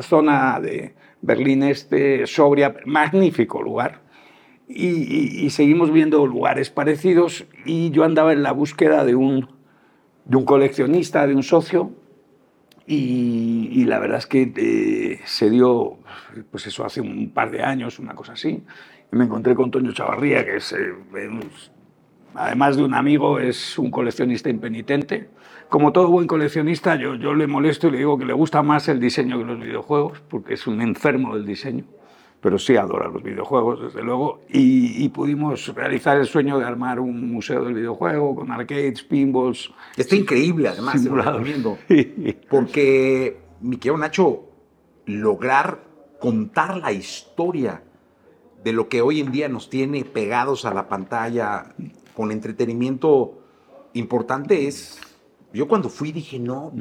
zona 0.00 0.58
de 0.60 0.94
Berlín 1.20 1.62
Este, 1.62 2.26
sobria, 2.26 2.74
magnífico 2.86 3.62
lugar 3.62 4.09
y, 4.72 5.44
y, 5.44 5.50
seguimos 5.50 5.92
viendo 5.92 6.26
lugares 6.26 6.70
parecidos 6.70 7.44
y 7.64 7.90
yo 7.90 8.04
andaba 8.04 8.32
en 8.32 8.42
la 8.42 8.52
búsqueda 8.52 9.04
de 9.04 9.14
un, 9.14 9.48
de 10.24 10.36
un 10.36 10.44
coleccionista, 10.44 11.26
de 11.26 11.34
un 11.34 11.42
socio 11.42 11.92
y, 12.86 13.68
y 13.72 13.84
la 13.84 13.98
verdad 13.98 14.18
es 14.18 14.26
que 14.26 14.52
eh, 14.56 15.20
se 15.24 15.50
dio, 15.50 15.98
pues 16.50 16.66
eso 16.66 16.84
hace 16.84 17.00
un 17.00 17.30
par 17.30 17.50
de 17.50 17.62
años, 17.62 17.98
una 17.98 18.14
cosa 18.14 18.32
así. 18.32 18.62
Y 19.12 19.16
me 19.16 19.24
encontré 19.24 19.54
con 19.54 19.70
Toño 19.70 19.92
Chavarría, 19.92 20.44
que 20.44 20.56
es, 20.56 20.72
eh, 20.72 20.94
además 22.34 22.76
de 22.76 22.84
un 22.84 22.94
amigo, 22.94 23.38
es 23.38 23.78
un 23.78 23.90
coleccionista 23.90 24.50
impenitente. 24.50 25.30
Como 25.68 25.92
todo 25.92 26.08
buen 26.08 26.26
coleccionista, 26.26 26.96
yo, 26.96 27.14
yo 27.14 27.34
le 27.34 27.46
molesto 27.46 27.88
y 27.88 27.92
le 27.92 27.98
digo 27.98 28.18
que 28.18 28.24
le 28.24 28.32
gusta 28.32 28.62
más 28.62 28.88
el 28.88 28.98
diseño 28.98 29.38
que 29.38 29.44
los 29.44 29.60
videojuegos, 29.60 30.20
porque 30.28 30.54
es 30.54 30.66
un 30.66 30.80
enfermo 30.80 31.36
del 31.36 31.46
diseño 31.46 31.84
pero 32.40 32.58
sí 32.58 32.76
adora 32.76 33.08
los 33.08 33.22
videojuegos, 33.22 33.82
desde 33.82 34.02
luego, 34.02 34.40
y, 34.48 35.04
y, 35.04 35.08
pudimos 35.10 35.74
realizar 35.74 36.16
el 36.16 36.26
sueño 36.26 36.58
de 36.58 36.64
armar 36.64 36.98
un 36.98 37.30
museo 37.30 37.62
del 37.64 37.74
videojuego 37.74 38.34
con 38.34 38.50
arcades, 38.50 39.02
pinballs. 39.02 39.70
Está 39.96 40.16
increíble, 40.16 40.68
además. 40.68 41.00
Sí. 41.88 42.36
Porque, 42.48 43.40
mi 43.60 43.76
querido 43.76 43.98
Nacho, 43.98 44.44
lograr 45.06 45.84
contar 46.18 46.78
la 46.78 46.92
historia 46.92 47.82
de 48.62 48.72
lo 48.72 48.88
que 48.88 49.02
hoy 49.02 49.20
en 49.20 49.32
día 49.32 49.48
nos 49.48 49.70
tiene 49.70 50.04
pegados 50.04 50.64
a 50.64 50.74
la 50.74 50.88
pantalla 50.88 51.74
con 52.14 52.30
entretenimiento 52.30 53.38
importante 53.94 54.66
es, 54.66 55.00
yo 55.52 55.66
cuando 55.66 55.88
fui 55.88 56.12
dije, 56.12 56.38
no, 56.38 56.72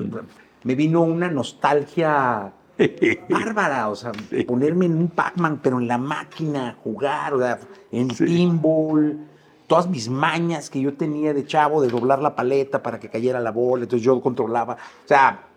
me 0.64 0.76
vino 0.76 1.02
una 1.02 1.30
nostalgia 1.30 2.54
bárbara, 3.30 3.90
o 3.90 3.96
sea, 3.96 4.12
ponerme 4.48 4.86
en 4.86 4.96
un 4.96 5.08
Pac-Man, 5.10 5.60
pero 5.62 5.80
en 5.80 5.88
la 5.88 5.98
máquina, 5.98 6.78
jugar, 6.84 7.34
o 7.34 7.40
sea, 7.40 7.60
en 7.92 8.08
pinball, 8.10 9.28
todas 9.68 9.88
mis 9.88 10.10
mañas 10.10 10.70
que 10.70 10.82
yo 10.82 10.94
tenía 10.94 11.34
de 11.34 11.46
chavo, 11.46 11.82
de 11.82 11.90
doblar 11.90 12.22
la 12.22 12.36
paleta 12.36 12.82
para 12.82 13.00
que 13.00 13.10
cayera 13.10 13.40
la 13.40 13.52
bola, 13.52 13.84
entonces 13.84 14.06
yo 14.06 14.20
controlaba, 14.22 14.74
o 14.74 15.08
sea, 15.08 15.48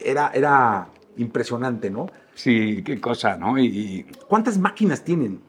era, 0.00 0.30
era 0.34 0.88
impresionante, 1.16 1.90
¿no? 1.90 2.06
Sí, 2.34 2.82
qué 2.84 3.00
cosa, 3.00 3.36
¿no? 3.36 3.58
Y, 3.58 4.06
¿Cuántas 4.28 4.58
máquinas 4.58 5.02
tienen? 5.02 5.40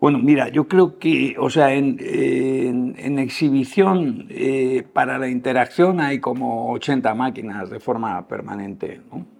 Bueno, 0.00 0.18
mira, 0.18 0.48
yo 0.48 0.66
creo 0.66 0.98
que, 0.98 1.36
o 1.38 1.50
sea, 1.50 1.74
en, 1.74 1.98
en, 2.00 3.18
exhibición 3.18 4.26
eh, 4.30 4.82
para 4.94 5.18
la 5.18 5.28
interacción 5.28 6.00
hay 6.00 6.20
como 6.20 6.72
80 6.72 7.14
máquinas 7.14 7.68
de 7.68 7.80
forma 7.80 8.26
permanente, 8.26 9.02
¿no? 9.12 9.39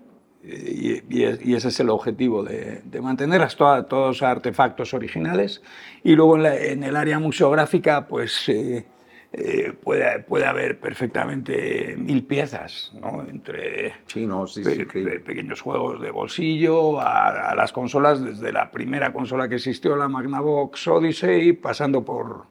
Y, 0.51 1.03
y, 1.09 1.55
ese 1.55 1.69
es 1.69 1.81
el 1.81 1.91
objetivo, 1.91 2.43
de, 2.43 2.81
de 2.85 3.01
mantenerlas 3.01 3.57
todos 3.57 3.87
los 3.91 4.23
artefactos 4.23 4.95
originales. 4.95 5.63
Y 6.03 6.15
luego 6.15 6.37
en, 6.37 6.43
la, 6.43 6.57
en, 6.57 6.83
el 6.83 6.97
área 6.97 7.19
museográfica, 7.19 8.07
pues 8.09 8.49
eh, 8.49 8.85
eh, 9.33 9.73
puede, 9.81 10.21
puede 10.21 10.47
haber 10.47 10.81
perfectamente 10.81 11.95
mil 11.97 12.25
piezas, 12.25 12.93
¿no? 13.01 13.25
entre 13.29 13.95
sí, 14.07 14.27
no, 14.27 14.49
sí, 14.49 14.65
sí, 14.65 14.85
pe 14.85 15.21
pequeños 15.21 15.61
juegos 15.61 16.01
de 16.01 16.11
bolsillo 16.11 17.01
a, 17.01 17.51
a, 17.51 17.55
las 17.55 17.71
consolas, 17.73 18.25
desde 18.25 18.53
la 18.53 18.73
primera 18.73 19.13
consola 19.13 19.49
que 19.49 19.55
existió, 19.57 19.95
la 19.95 20.09
Magnavox 20.09 20.89
Odyssey, 20.89 21.53
pasando 21.53 22.05
por, 22.05 22.47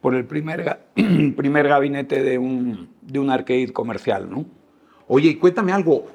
por 0.00 0.16
el 0.16 0.24
primer, 0.24 0.80
primer 1.36 1.68
gabinete 1.68 2.22
de 2.22 2.36
un, 2.36 2.90
de 3.00 3.18
un 3.20 3.30
arcade 3.30 3.72
comercial. 3.72 4.28
¿no? 4.28 4.44
Oye, 5.06 5.38
cuéntame 5.38 5.72
algo. 5.72 6.06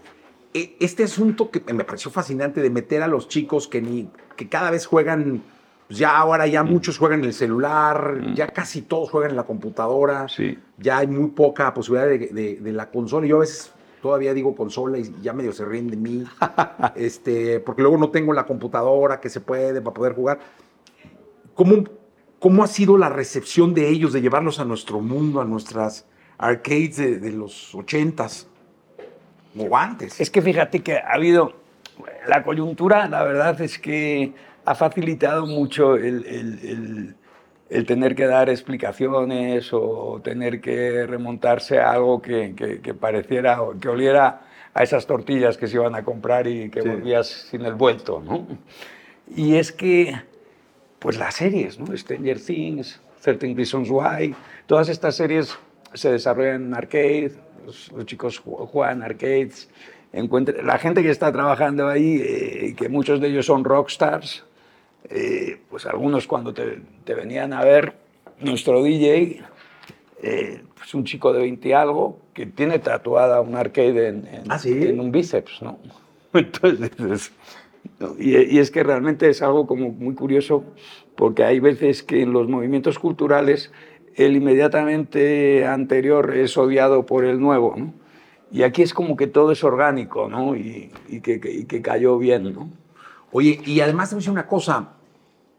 E, 0.54 0.76
este 0.80 1.04
asunto 1.04 1.52
que 1.52 1.62
me 1.74 1.84
pareció 1.84 2.10
fascinante 2.12 2.62
de 2.62 2.70
meter 2.70 3.04
a 3.04 3.08
los 3.08 3.28
chicos 3.28 3.68
que, 3.68 3.82
ni, 3.82 4.10
que 4.36 4.50
cada 4.50 4.72
vez 4.72 4.86
juegan 4.86 5.44
pues 5.90 5.98
ya 5.98 6.16
ahora 6.16 6.46
ya 6.46 6.64
mm. 6.64 6.70
muchos 6.70 7.00
juegan 7.00 7.22
en 7.22 7.26
el 7.26 7.34
celular, 7.34 8.22
mm. 8.22 8.36
ya 8.36 8.48
casi 8.48 8.84
todos 8.84 9.10
juegan 9.10 9.32
en 9.32 9.38
la 9.38 9.44
computadora, 9.44 10.28
sí. 10.28 10.56
ya 10.78 11.00
hay 11.00 11.08
muy 11.08 11.32
poca 11.32 11.74
posibilidad 11.74 12.08
de, 12.08 12.28
de, 12.28 12.56
de, 12.58 12.72
la 12.72 12.92
consola. 12.92 13.26
Yo 13.26 13.38
a 13.38 13.40
veces 13.40 13.74
todavía 14.00 14.36
digo 14.36 14.56
consola 14.56 15.00
y 15.00 15.12
ya 15.20 15.34
medio 15.34 15.52
se 15.52 15.66
ríen 15.66 15.90
de 15.90 15.98
mí, 15.98 16.26
este, 16.96 17.60
porque 17.60 17.82
luego 17.82 17.98
no 17.98 18.12
tengo 18.12 18.34
la 18.34 18.46
computadora 18.46 19.20
que 19.20 19.30
se 19.32 19.42
puede 19.42 19.82
para 19.82 19.94
poder 19.96 20.14
jugar. 20.14 20.40
¿Cómo, 21.56 21.86
¿Cómo 22.38 22.64
ha 22.64 22.68
sido 22.68 22.96
la 22.96 23.10
recepción 23.10 23.74
de 23.74 23.90
ellos, 23.90 24.14
de 24.14 24.22
llevarlos 24.22 24.60
a 24.60 24.66
nuestro 24.66 25.00
mundo, 25.00 25.42
a 25.42 25.46
nuestras 25.46 26.06
arcades 26.38 26.98
de, 26.98 27.18
de 27.18 27.32
los 27.32 27.74
ochentas 27.74 28.48
antes? 29.74 30.20
Es 30.20 30.30
que 30.30 30.42
fíjate 30.42 30.82
que 30.82 30.98
ha 30.98 31.14
habido, 31.14 31.54
la 32.28 32.44
coyuntura, 32.44 33.08
la 33.08 33.24
verdad 33.24 33.60
es 33.62 33.80
que 33.80 34.34
ha 34.66 34.76
facilitado 34.76 35.46
mucho 35.46 35.96
el, 35.96 36.26
el, 36.26 36.60
el, 36.64 37.16
el, 37.70 37.86
tener 37.86 38.16
que 38.16 38.26
dar 38.26 38.50
explicaciones 38.50 39.70
o 39.74 40.22
tener 40.24 40.62
que 40.62 41.06
remontarse 41.08 41.80
a 41.80 41.92
algo 41.92 42.22
que, 42.22 42.54
que, 42.56 42.82
que, 42.82 42.94
pareciera, 42.94 43.60
que 43.82 43.90
oliera 43.90 44.42
a 44.74 44.84
esas 44.84 45.08
tortillas 45.08 45.58
que 45.58 45.68
se 45.68 45.76
iban 45.76 45.96
a 45.96 46.04
comprar 46.04 46.48
y 46.48 46.70
que 46.70 46.82
sí. 46.82 46.88
volvías 46.88 47.28
sin 47.28 47.66
el 47.66 47.74
vuelto, 47.74 48.22
¿no? 48.24 48.48
Y 49.36 49.56
es 49.56 49.72
que, 49.72 50.16
pues 51.00 51.18
las 51.18 51.36
series, 51.36 51.80
¿no? 51.80 51.96
Stranger 51.96 52.40
Things, 52.40 53.02
13 53.22 53.54
Reasons 53.56 53.90
Why, 53.90 54.36
todas 54.66 54.90
estas 54.90 55.16
series 55.16 55.58
se 55.94 56.12
desarrollan 56.12 56.68
en 56.68 56.74
arcade, 56.74 57.34
los, 57.70 57.92
los 57.92 58.06
chicos 58.06 58.40
juegan 58.40 59.04
arcades, 59.04 59.70
encuentra, 60.12 60.62
la 60.64 60.78
gente 60.80 61.04
que 61.04 61.12
está 61.12 61.32
trabajando 61.32 61.88
ahí, 61.88 62.20
eh, 62.22 62.76
que 62.76 62.90
muchos 62.90 63.22
de 63.22 63.28
ellos 63.28 63.46
son 63.46 63.64
rockstars, 63.64 64.44
eh, 65.10 65.60
pues 65.70 65.86
algunos 65.86 66.26
cuando 66.28 66.54
te, 66.54 66.82
te, 67.04 67.14
venían 67.14 67.54
a 67.54 67.64
ver, 67.64 67.94
nuestro 68.40 68.84
DJ, 68.84 69.42
eh, 70.24 70.62
pues 70.76 70.94
un 70.94 71.04
chico 71.04 71.32
de 71.32 71.42
20 71.42 71.70
y 71.70 71.72
algo, 71.74 72.20
que 72.34 72.48
tiene 72.48 72.80
tatuada 72.80 73.40
un 73.42 73.56
arcade 73.56 74.08
en, 74.08 74.28
en, 74.28 74.44
¿Ah, 74.50 74.58
sí? 74.58 74.72
en 74.72 75.00
un 75.00 75.12
bíceps, 75.12 75.62
¿no? 75.62 75.78
Entonces, 76.34 77.32
no, 78.00 78.16
y, 78.20 78.36
y, 78.56 78.60
es 78.60 78.72
que 78.72 78.84
realmente 78.84 79.30
es 79.30 79.42
algo 79.42 79.68
como 79.68 79.90
muy 79.90 80.16
curioso, 80.16 80.64
porque 81.16 81.44
hay 81.44 81.60
veces 81.60 82.02
que 82.04 82.24
en 82.24 82.34
los 82.34 82.48
movimientos 82.48 82.98
culturales 82.98 83.72
el 84.20 84.36
inmediatamente 84.36 85.66
anterior 85.66 86.36
es 86.36 86.58
odiado 86.58 87.06
por 87.06 87.24
el 87.24 87.40
nuevo, 87.40 87.76
¿no? 87.78 87.94
Y 88.52 88.64
aquí 88.64 88.82
es 88.82 88.94
como 88.94 89.16
que 89.16 89.28
todo 89.28 89.54
es 89.54 89.64
orgánico, 89.64 90.28
¿no? 90.28 90.58
Y, 90.58 90.92
y, 91.08 91.22
que, 91.22 91.40
y 91.42 91.64
que, 91.64 91.82
cayó 91.82 92.18
bien, 92.18 92.52
¿no? 92.54 92.70
Oye, 93.32 93.62
y 93.66 93.80
además 93.80 94.10
te 94.10 94.16
voy 94.16 94.20
a 94.20 94.22
decir 94.22 94.32
una 94.32 94.46
cosa, 94.46 94.90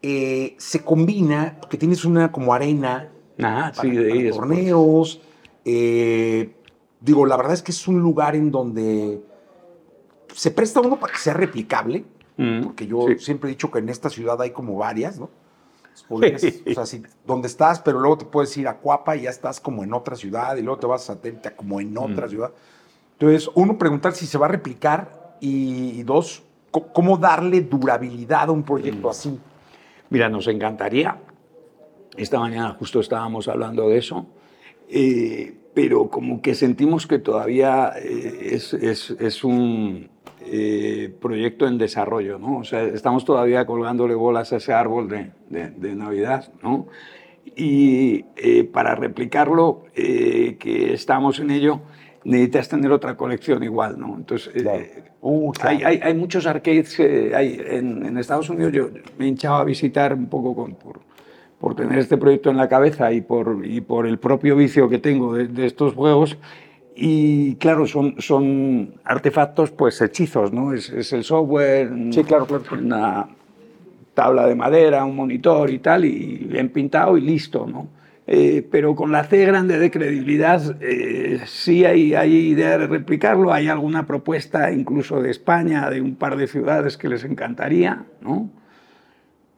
eh, 0.03 0.53
se 0.59 0.83
combina, 0.83 1.57
porque 1.59 1.77
tienes 1.77 2.05
una 2.05 2.31
como 2.31 2.53
arena 2.53 3.09
ah, 3.41 3.71
para, 3.75 3.81
sí, 3.81 3.89
de 3.89 4.09
para 4.09 4.29
torneos, 4.29 5.21
eh, 5.65 6.51
digo, 6.99 7.25
la 7.25 7.37
verdad 7.37 7.53
es 7.53 7.63
que 7.63 7.71
es 7.71 7.87
un 7.87 7.99
lugar 7.99 8.35
en 8.35 8.51
donde 8.51 9.21
se 10.35 10.51
presta 10.51 10.81
uno 10.81 10.99
para 10.99 11.13
que 11.13 11.19
sea 11.19 11.33
replicable, 11.33 12.03
mm, 12.37 12.61
porque 12.61 12.85
yo 12.85 13.07
sí. 13.07 13.17
siempre 13.17 13.49
he 13.49 13.53
dicho 13.53 13.71
que 13.71 13.79
en 13.79 13.89
esta 13.89 14.11
ciudad 14.11 14.39
hay 14.39 14.51
como 14.51 14.75
varias, 14.75 15.19
¿no? 15.19 15.31
Podrías, 16.07 16.43
o 16.43 16.73
sea, 16.73 16.85
si, 16.85 17.03
donde 17.25 17.47
estás, 17.47 17.79
pero 17.79 17.99
luego 17.99 18.17
te 18.17 18.25
puedes 18.25 18.55
ir 18.57 18.67
a 18.67 18.77
Cuapa 18.77 19.15
y 19.15 19.21
ya 19.21 19.29
estás 19.29 19.59
como 19.59 19.83
en 19.83 19.93
otra 19.93 20.15
ciudad, 20.15 20.57
y 20.57 20.61
luego 20.61 20.79
te 20.79 20.87
vas 20.87 21.03
a 21.03 21.13
Satélite 21.13 21.55
como 21.55 21.79
en 21.79 21.97
otra 21.97 22.27
mm. 22.27 22.29
ciudad. 22.29 22.51
Entonces, 23.13 23.49
uno, 23.55 23.77
preguntar 23.77 24.13
si 24.13 24.25
se 24.25 24.37
va 24.37 24.47
a 24.47 24.49
replicar, 24.49 25.37
y, 25.39 25.99
y 25.99 26.03
dos, 26.03 26.43
cómo 26.71 27.17
darle 27.17 27.61
durabilidad 27.61 28.49
a 28.49 28.51
un 28.51 28.63
proyecto 28.63 29.07
mm. 29.07 29.11
así. 29.11 29.39
Mira, 30.09 30.29
nos 30.29 30.47
encantaría. 30.47 31.17
Esta 32.17 32.39
mañana 32.39 32.75
justo 32.77 32.99
estábamos 32.99 33.47
hablando 33.47 33.87
de 33.87 33.97
eso, 33.97 34.27
eh, 34.89 35.55
pero 35.73 36.09
como 36.09 36.41
que 36.41 36.53
sentimos 36.55 37.07
que 37.07 37.19
todavía 37.19 37.93
eh, 37.97 38.49
es, 38.51 38.73
es, 38.73 39.11
es, 39.11 39.43
un 39.45 40.09
eh, 40.53 41.09
proyecto 41.21 41.65
en 41.65 41.77
desarrollo, 41.77 42.37
¿no? 42.37 42.57
O 42.57 42.63
sea, 42.65 42.83
estamos 42.83 43.23
todavía 43.23 43.65
colgándole 43.65 44.15
bolas 44.15 44.51
a 44.51 44.57
ese 44.57 44.73
árbol 44.73 45.07
de, 45.07 45.31
de, 45.49 45.69
de 45.69 45.95
Navidad, 45.95 46.51
¿no? 46.61 46.87
Y 47.55 48.25
eh, 48.35 48.65
para 48.65 48.95
replicarlo, 48.95 49.85
eh, 49.95 50.57
que 50.59 50.93
estamos 50.93 51.39
en 51.39 51.51
ello, 51.51 51.79
necesitas 52.25 52.67
tener 52.67 52.91
otra 52.91 53.15
colección 53.15 53.63
igual, 53.63 53.97
¿no? 53.97 54.15
Entonces, 54.17 54.51
claro. 54.61 54.79
eh, 54.79 55.03
uh, 55.21 55.51
claro. 55.53 55.77
Hay, 55.77 55.83
hay, 55.83 55.99
hay, 56.03 56.13
muchos 56.15 56.45
arcades 56.45 56.97
que 56.97 57.33
hay 57.33 57.57
en, 57.65 58.05
en, 58.05 58.17
Estados 58.17 58.49
Unidos. 58.49 58.73
Yo 58.73 58.89
me 59.17 59.25
he 59.25 59.27
hinchado 59.29 59.55
a 59.55 59.63
visitar 59.63 60.13
un 60.13 60.27
poco 60.27 60.53
con, 60.53 60.75
por, 60.75 60.99
por, 61.61 61.75
tener 61.75 61.97
este 61.97 62.17
proyecto 62.17 62.49
en 62.49 62.57
la 62.57 62.67
cabeza 62.67 63.13
y 63.13 63.21
por, 63.21 63.65
y 63.65 63.79
por 63.79 64.05
el 64.05 64.19
propio 64.19 64.57
vicio 64.57 64.89
que 64.89 64.97
tengo 64.97 65.33
de, 65.33 65.47
de 65.47 65.65
estos 65.65 65.93
juegos. 65.93 66.37
Y 67.03 67.55
claro, 67.55 67.87
son, 67.87 68.13
son 68.19 68.93
artefactos, 69.03 69.71
pues 69.71 69.99
hechizos, 70.01 70.53
¿no? 70.53 70.71
Es, 70.71 70.87
es 70.91 71.11
el 71.13 71.23
software, 71.23 71.91
sí, 72.11 72.23
claro, 72.23 72.45
claro. 72.45 72.63
una 72.79 73.27
tabla 74.13 74.45
de 74.45 74.53
madera, 74.53 75.03
un 75.03 75.15
monitor 75.15 75.71
y 75.71 75.79
tal, 75.79 76.05
y 76.05 76.45
bien 76.47 76.69
pintado 76.69 77.17
y 77.17 77.21
listo, 77.21 77.65
¿no? 77.65 77.87
Eh, 78.27 78.67
pero 78.69 78.95
con 78.95 79.11
la 79.11 79.23
C 79.23 79.43
grande 79.47 79.79
de 79.79 79.89
credibilidad 79.89 80.77
eh, 80.79 81.41
sí 81.47 81.85
hay, 81.85 82.13
hay, 82.13 82.35
idea 82.35 82.77
de 82.77 82.85
replicarlo, 82.85 83.51
hay 83.51 83.67
alguna 83.67 84.05
propuesta 84.05 84.71
incluso 84.71 85.23
de 85.23 85.31
España, 85.31 85.89
de 85.89 86.01
un 86.01 86.13
par 86.13 86.37
de 86.37 86.45
ciudades 86.45 86.97
que 86.97 87.09
les 87.09 87.23
encantaría, 87.23 88.05
¿no? 88.21 88.51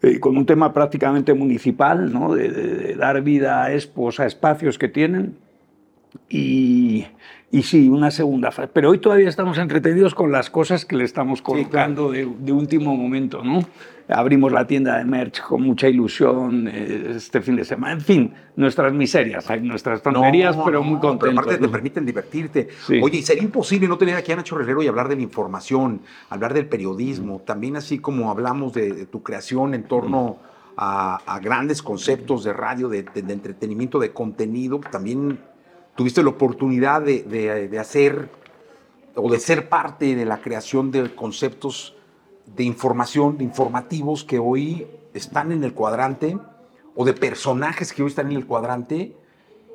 Eh, 0.02 0.18
con 0.22 0.38
un 0.38 0.46
tema 0.46 0.74
prácticamente 0.74 1.34
municipal, 1.34 2.10
¿no? 2.14 2.34
de, 2.36 2.48
de, 2.48 2.68
de, 2.76 2.96
dar 2.96 3.22
vida 3.22 3.66
a 3.66 3.74
expos, 3.74 4.22
a 4.22 4.26
espacios 4.28 4.80
que 4.80 4.88
tienen. 4.88 5.43
Y, 6.30 7.06
y 7.52 7.64
sí, 7.64 7.90
una 7.90 8.12
segunda 8.12 8.52
fase. 8.52 8.70
Pero 8.74 8.90
hoy 8.90 8.98
todavía 8.98 9.30
estamos 9.30 9.58
entretenidos 9.58 10.16
con 10.16 10.32
las 10.32 10.50
cosas 10.50 10.86
que 10.86 10.96
le 10.96 11.04
estamos 11.04 11.42
colocando 11.42 12.12
sí, 12.12 12.20
claro. 12.22 12.36
de, 12.40 12.46
de, 12.46 12.52
último 12.52 12.96
momento, 12.96 13.44
¿no? 13.44 13.64
Abrimos 14.08 14.52
la 14.52 14.68
tienda 14.68 14.98
de 14.98 15.06
merch 15.06 15.42
con 15.42 15.62
mucha 15.62 15.88
ilusión 15.88 16.68
eh, 16.68 17.14
este 17.16 17.42
fin 17.42 17.56
de 17.56 17.64
semana. 17.64 17.94
En 17.94 18.02
fin, 18.02 18.34
nuestras 18.56 18.92
miserias, 18.94 19.46
nuestras 19.62 20.02
tonterías, 20.02 20.58
no, 20.58 20.66
pero 20.66 20.84
muy 20.84 21.00
contentos. 21.00 21.30
Pero 21.30 21.40
aparte 21.40 21.58
te 21.58 21.70
permiten 21.70 22.06
divertirte. 22.06 22.70
Sí. 22.86 23.00
Oye, 23.02 23.22
sería 23.22 23.44
imposible 23.44 23.88
no 23.88 23.98
tener 23.98 24.16
aquí 24.16 24.32
a 24.32 24.36
Nacho 24.36 24.60
Herrero 24.60 24.82
y 24.82 24.88
hablar 24.88 25.08
de 25.08 25.16
la 25.16 25.22
información, 25.22 26.02
hablar 26.30 26.54
del 26.54 26.66
periodismo, 26.66 27.38
mm. 27.38 27.46
también 27.46 27.76
así 27.76 28.00
como 28.00 28.30
hablamos 28.30 28.74
de, 28.74 28.92
de 28.94 29.06
tu 29.06 29.22
creación 29.24 29.74
en 29.74 29.84
torno... 29.84 30.38
Mm. 30.50 30.54
A, 30.76 31.18
a, 31.28 31.38
grandes 31.38 31.84
conceptos 31.84 32.44
de 32.44 32.52
radio, 32.52 32.90
de, 32.90 33.04
de, 33.04 33.22
de, 33.22 33.34
entretenimiento, 33.34 34.00
de 34.00 34.12
contenido, 34.12 34.80
también 34.80 35.38
tuviste 35.96 36.24
la 36.24 36.30
oportunidad 36.30 37.02
de, 37.02 37.24
de, 37.70 37.80
hacer 37.80 38.30
o 39.16 39.32
de 39.32 39.40
ser 39.40 39.70
parte 39.70 40.16
de 40.16 40.26
la 40.26 40.42
creación 40.42 40.92
de 40.92 41.14
conceptos 41.14 41.96
de 42.46 42.64
información, 42.64 43.38
de 43.38 43.44
informativos 43.44 44.24
que 44.24 44.40
hoy 44.40 44.88
están 45.14 45.52
en 45.52 45.64
el 45.64 45.74
cuadrante 45.74 46.38
o 46.96 47.06
de 47.06 47.14
personajes 47.14 47.94
que 47.94 48.04
hoy 48.04 48.10
están 48.10 48.32
en 48.32 48.38
el 48.38 48.46
cuadrante 48.46 49.16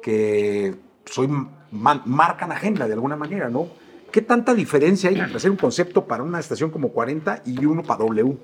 que 0.03 0.75
marcan 1.71 2.53
agenda 2.53 2.87
de 2.87 2.95
alguna 2.95 3.16
manera, 3.16 3.49
¿no? 3.49 3.69
¿Qué 4.11 4.23
tanta 4.23 4.55
diferencia 4.55 5.11
hay 5.11 5.19
entre 5.19 5.37
hacer 5.37 5.51
un 5.51 5.57
concepto 5.57 6.07
para 6.07 6.23
una 6.23 6.41
estación 6.41 6.71
como 6.71 6.91
40 6.91 7.43
y 7.45 7.64
uno 7.66 7.83
para 7.83 8.05
W? 8.05 8.37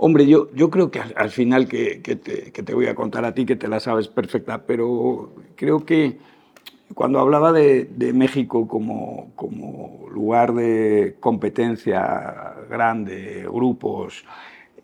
Hombre, 0.00 0.26
yo, 0.26 0.48
yo 0.54 0.70
creo 0.70 0.92
que 0.92 1.00
al, 1.00 1.30
final 1.30 1.66
que, 1.66 2.00
que, 2.02 2.14
te, 2.14 2.74
voy 2.74 2.86
a 2.86 2.94
contar 2.94 3.24
a 3.24 3.34
ti, 3.34 3.44
que 3.44 3.56
te 3.56 3.66
la 3.66 3.80
sabes 3.80 4.06
perfecta, 4.06 4.64
pero 4.64 5.32
creo 5.56 5.84
que 5.84 6.18
cuando 6.94 7.18
hablaba 7.18 7.52
de, 7.52 7.84
de 7.84 8.12
México 8.12 8.68
como, 8.68 9.32
como, 9.34 10.06
lugar 10.12 10.54
de 10.54 11.16
competencia 11.18 12.54
grande, 12.70 13.44
grupos, 13.50 14.24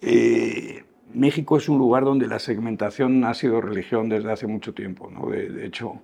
eh, 0.02 0.82
México 1.12 1.58
es 1.58 1.68
un 1.68 1.78
lugar 1.78 2.04
donde 2.04 2.26
la 2.26 2.40
segmentación 2.40 3.24
ha 3.24 3.34
sido 3.34 3.60
religión 3.60 4.08
desde 4.08 4.32
hace 4.32 4.48
mucho 4.48 4.74
tiempo. 4.74 5.10
¿no? 5.12 5.30
De 5.30 5.64
hecho, 5.64 6.00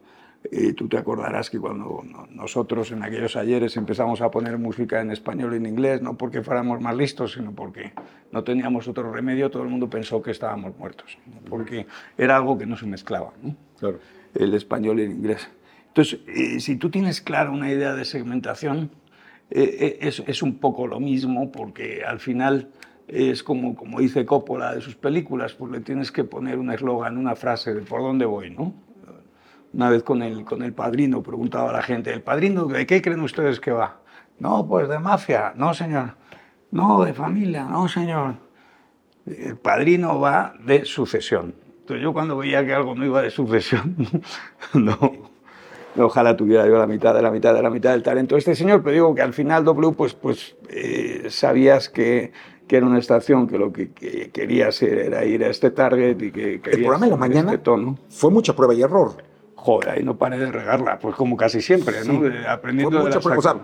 y 0.51 0.73
tú 0.73 0.89
te 0.89 0.97
acordarás 0.97 1.51
que 1.51 1.59
cuando 1.59 2.03
nosotros 2.31 2.91
en 2.93 3.03
aquellos 3.03 3.37
ayeres 3.37 3.77
empezamos 3.77 4.23
a 4.23 4.31
poner 4.31 4.57
música 4.57 5.01
en 5.01 5.11
español 5.11 5.53
y 5.53 5.57
en 5.57 5.67
inglés, 5.67 6.01
no 6.01 6.17
porque 6.17 6.43
fuéramos 6.43 6.81
más 6.81 6.97
listos, 6.97 7.33
sino 7.33 7.53
porque 7.53 7.93
no 8.33 8.43
teníamos 8.43 8.89
otro 8.89 9.13
remedio, 9.13 9.51
todo 9.51 9.63
el 9.63 9.69
mundo 9.69 9.91
pensó 9.91 10.23
que 10.23 10.31
estábamos 10.31 10.77
muertos, 10.79 11.19
porque 11.49 11.87
era 12.17 12.37
algo 12.37 12.57
que 12.57 12.67
no 12.67 12.77
se 12.77 12.87
mezclaba, 12.87 13.33
¿no? 13.43 13.55
claro. 13.79 13.99
el 14.35 14.55
español 14.55 15.01
y 15.01 15.03
el 15.05 15.13
inglés. 15.13 15.49
Entonces, 15.89 16.21
eh, 16.27 16.61
si 16.61 16.77
tú 16.77 16.89
tienes 16.89 17.21
clara 17.21 17.51
una 17.51 17.71
idea 17.71 17.95
de 17.95 18.05
segmentación, 18.05 18.91
eh, 19.51 19.77
eh, 19.81 19.99
es, 20.03 20.23
es, 20.27 20.43
un 20.43 20.59
poco 20.59 20.87
lo 20.87 21.01
mismo, 21.01 21.51
porque 21.51 22.03
al 22.07 22.21
final 22.21 22.71
es 23.09 23.43
como, 23.43 23.75
como 23.75 23.99
dice 23.99 24.25
Coppola 24.25 24.75
de 24.75 24.81
sus 24.81 24.95
películas, 24.95 25.55
pues 25.55 25.73
le 25.73 25.81
tienes 25.81 26.13
que 26.13 26.23
poner 26.23 26.59
un 26.59 26.71
eslogan, 26.71 27.19
una 27.19 27.35
frase 27.35 27.75
de 27.75 27.83
por 27.83 28.01
dónde 28.01 28.25
voy, 28.25 28.51
¿no? 28.51 28.73
Una 29.73 29.89
vez 29.89 30.03
con 30.03 30.23
el, 30.23 30.45
con 30.45 30.63
el 30.63 30.73
padrino 30.73 31.23
preguntaba 31.23 31.71
a 31.71 31.73
la 31.73 31.83
gente, 31.83 32.13
¿el 32.13 32.23
padrino 32.23 32.65
de 32.65 32.87
qué 32.87 33.01
creen 33.01 33.21
ustedes 33.21 33.61
que 33.61 33.71
va? 33.71 34.01
No, 34.41 34.67
pues 34.67 34.89
de 34.89 34.99
mafia, 34.99 35.53
no 35.55 35.75
señor. 35.75 36.15
No, 36.73 37.05
de 37.05 37.15
familia, 37.15 37.65
no 37.65 37.89
señor. 37.89 38.35
El 39.27 39.57
padrino 39.57 40.19
va 40.19 40.55
de 40.65 40.85
sucesión. 40.85 41.55
Entonces 41.81 42.03
yo 42.03 42.13
cuando 42.13 42.37
veía 42.37 42.65
que 42.65 42.73
algo 42.73 42.95
no 42.95 43.05
iba 43.05 43.23
de 43.23 43.31
sucesión, 43.31 43.97
no, 44.75 44.99
ojalá 45.99 46.37
tuviera 46.37 46.67
yo 46.67 46.79
la 46.79 46.87
mitad 46.87 47.15
de 47.15 47.23
la 47.23 47.31
mitad 47.31 47.55
de 47.55 47.63
la 47.63 47.71
mitad 47.71 47.93
del 47.93 48.03
talento 48.03 48.35
de 48.35 48.41
este 48.41 48.55
señor, 48.57 48.83
pero 48.83 48.95
digo 48.95 49.15
que 49.15 49.23
al 49.23 49.33
final 49.33 49.65
W, 49.65 49.93
pues, 49.93 50.15
pues 50.15 50.57
eh, 50.69 51.27
sabías 51.29 51.89
que, 51.89 52.33
que, 52.67 52.77
era 52.77 52.87
una 52.87 52.99
estación 52.99 53.47
que 53.47 53.59
lo 53.59 53.73
que, 53.73 53.93
que, 53.93 54.31
quería 54.31 54.69
hacer 54.69 54.99
era 54.99 55.25
ir 55.25 55.45
a 55.45 55.49
este 55.49 55.71
target 55.71 56.21
y 56.23 56.33
que 56.33 56.55
El 56.65 56.81
programa 56.81 57.07
de 57.07 57.11
la 57.11 57.17
mañana 57.17 57.55
este 57.55 57.71
fue 58.09 58.31
mucha 58.31 58.55
prueba 58.55 58.75
y 58.75 58.83
error 58.83 59.30
joder, 59.61 59.91
ahí 59.91 60.03
no 60.03 60.17
paré 60.17 60.39
de 60.39 60.51
regarla, 60.51 60.99
pues 60.99 61.15
como 61.15 61.37
casi 61.37 61.61
siempre, 61.61 62.05
¿no? 62.05 62.23
Aprendiendo 62.49 62.99
de 62.99 63.05
mucha, 63.05 63.19
o 63.19 63.43
sea, 63.43 63.57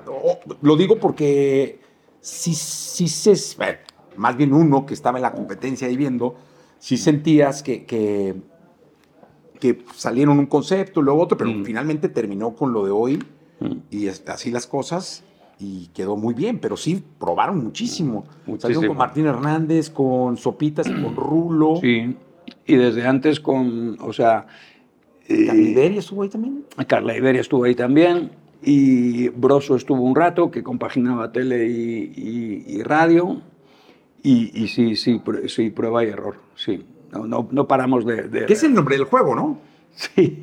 Lo 0.61 0.77
digo 0.77 0.99
porque 0.99 1.81
sí, 2.21 2.55
sí 2.55 3.09
se... 3.09 3.35
Bueno, 3.57 3.79
más 4.17 4.37
bien 4.37 4.53
uno 4.53 4.85
que 4.85 4.95
estaba 4.95 5.19
en 5.19 5.23
la 5.23 5.33
competencia 5.33 5.89
ahí 5.89 5.97
viendo, 5.97 6.37
sí 6.79 6.99
sentías 6.99 7.63
que, 7.63 7.87
que, 7.87 8.35
que 9.59 9.85
salieron 9.95 10.39
un 10.39 10.47
concepto, 10.47 11.01
luego 11.01 11.23
otro, 11.23 11.39
pero 11.39 11.51
mm. 11.51 11.65
finalmente 11.65 12.09
terminó 12.09 12.55
con 12.55 12.73
lo 12.73 12.85
de 12.85 12.91
hoy 12.91 13.19
mm. 13.61 13.73
y 13.91 14.09
así 14.09 14.51
las 14.51 14.67
cosas 14.67 15.25
y 15.59 15.87
quedó 15.95 16.17
muy 16.17 16.35
bien, 16.35 16.59
pero 16.59 16.77
sí 16.77 17.03
probaron 17.19 17.65
muchísimo. 17.65 18.27
muchísimo. 18.45 18.61
Salieron 18.61 18.87
con 18.89 18.97
Martín 18.99 19.27
Hernández, 19.27 19.89
con 19.89 20.37
Sopitas, 20.37 20.87
con 20.87 21.17
Rulo. 21.17 21.77
Sí, 21.81 22.15
y 22.67 22.77
desde 22.77 23.07
antes 23.07 23.41
con, 23.41 23.97
o 24.01 24.13
sea, 24.13 24.47
¿Carla 25.29 25.55
Iberia 25.55 25.99
estuvo 25.99 26.23
ahí 26.23 26.29
también? 26.29 26.65
Carla 26.87 27.17
Iberia 27.17 27.41
estuvo 27.41 27.65
ahí 27.65 27.75
también. 27.75 28.31
Y 28.63 29.29
Broso 29.29 29.77
estuvo 29.77 30.03
un 30.03 30.15
rato, 30.15 30.51
que 30.51 30.63
compaginaba 30.63 31.33
tele 31.33 31.67
y, 31.67 32.65
y, 32.67 32.83
radio. 32.83 33.43
Y, 34.23 34.51
y, 34.61 34.69
sí, 34.69 34.97
sí, 34.97 35.21
sí, 35.47 35.71
prueba 35.71 36.05
y 36.05 36.09
error. 36.09 36.37
Sí. 36.55 36.85
No, 37.13 37.27
no, 37.27 37.49
no 37.51 37.69
paramos 37.69 38.05
de, 38.05 38.23
de, 38.29 38.47
¿Qué 38.47 38.55
es 38.55 38.65
el 38.65 38.75
nombre 38.75 38.97
del 38.97 39.05
juego, 39.05 39.35
no? 39.35 39.59
Sí. 39.93 40.39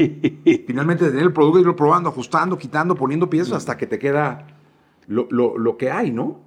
Finalmente, 0.67 1.07
tener 1.07 1.23
el 1.23 1.33
producto, 1.33 1.59
irlo 1.59 1.75
probando, 1.75 2.09
ajustando, 2.09 2.57
quitando, 2.57 2.95
poniendo 2.95 3.29
piezas 3.29 3.53
hasta 3.53 3.77
que 3.77 3.87
te 3.87 3.99
queda 3.99 4.47
lo, 5.07 5.27
lo, 5.29 5.57
lo 5.57 5.77
que 5.77 5.91
hay, 5.91 6.11
¿no? 6.11 6.39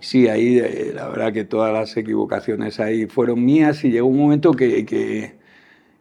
Sí, 0.00 0.28
ahí 0.28 0.58
eh, 0.58 0.92
la 0.94 1.08
verdad 1.08 1.32
que 1.32 1.44
todas 1.44 1.72
las 1.72 1.96
equivocaciones 1.96 2.78
ahí 2.80 3.06
fueron 3.06 3.44
mías 3.44 3.84
y 3.84 3.90
llegó 3.90 4.08
un 4.08 4.18
momento 4.18 4.52
que, 4.52 4.84
que, 4.84 5.38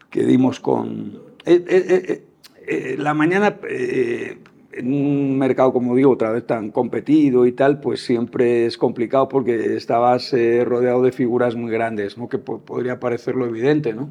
que 0.09 0.23
dimos 0.25 0.59
con, 0.59 1.21
eh, 1.45 1.63
eh, 1.67 2.23
eh, 2.67 2.95
la 2.97 3.13
mañana 3.13 3.59
en 3.65 4.93
un 4.93 5.37
mercado, 5.37 5.73
como 5.73 5.95
digo, 5.95 6.11
otra 6.11 6.31
vez 6.31 6.47
tan 6.47 6.71
competido 6.71 7.45
y 7.45 7.51
tal, 7.51 7.79
pues 7.79 8.03
siempre 8.03 8.65
es 8.65 8.77
complicado 8.77 9.29
porque 9.29 9.75
estabas 9.75 10.33
rodeado 10.65 11.03
de 11.03 11.11
figuras 11.11 11.55
muy 11.55 11.71
grandes, 11.71 12.17
¿no? 12.17 12.27
que 12.27 12.39
podría 12.39 12.99
parecerlo 12.99 13.45
evidente. 13.45 13.93
¿no? 13.93 14.09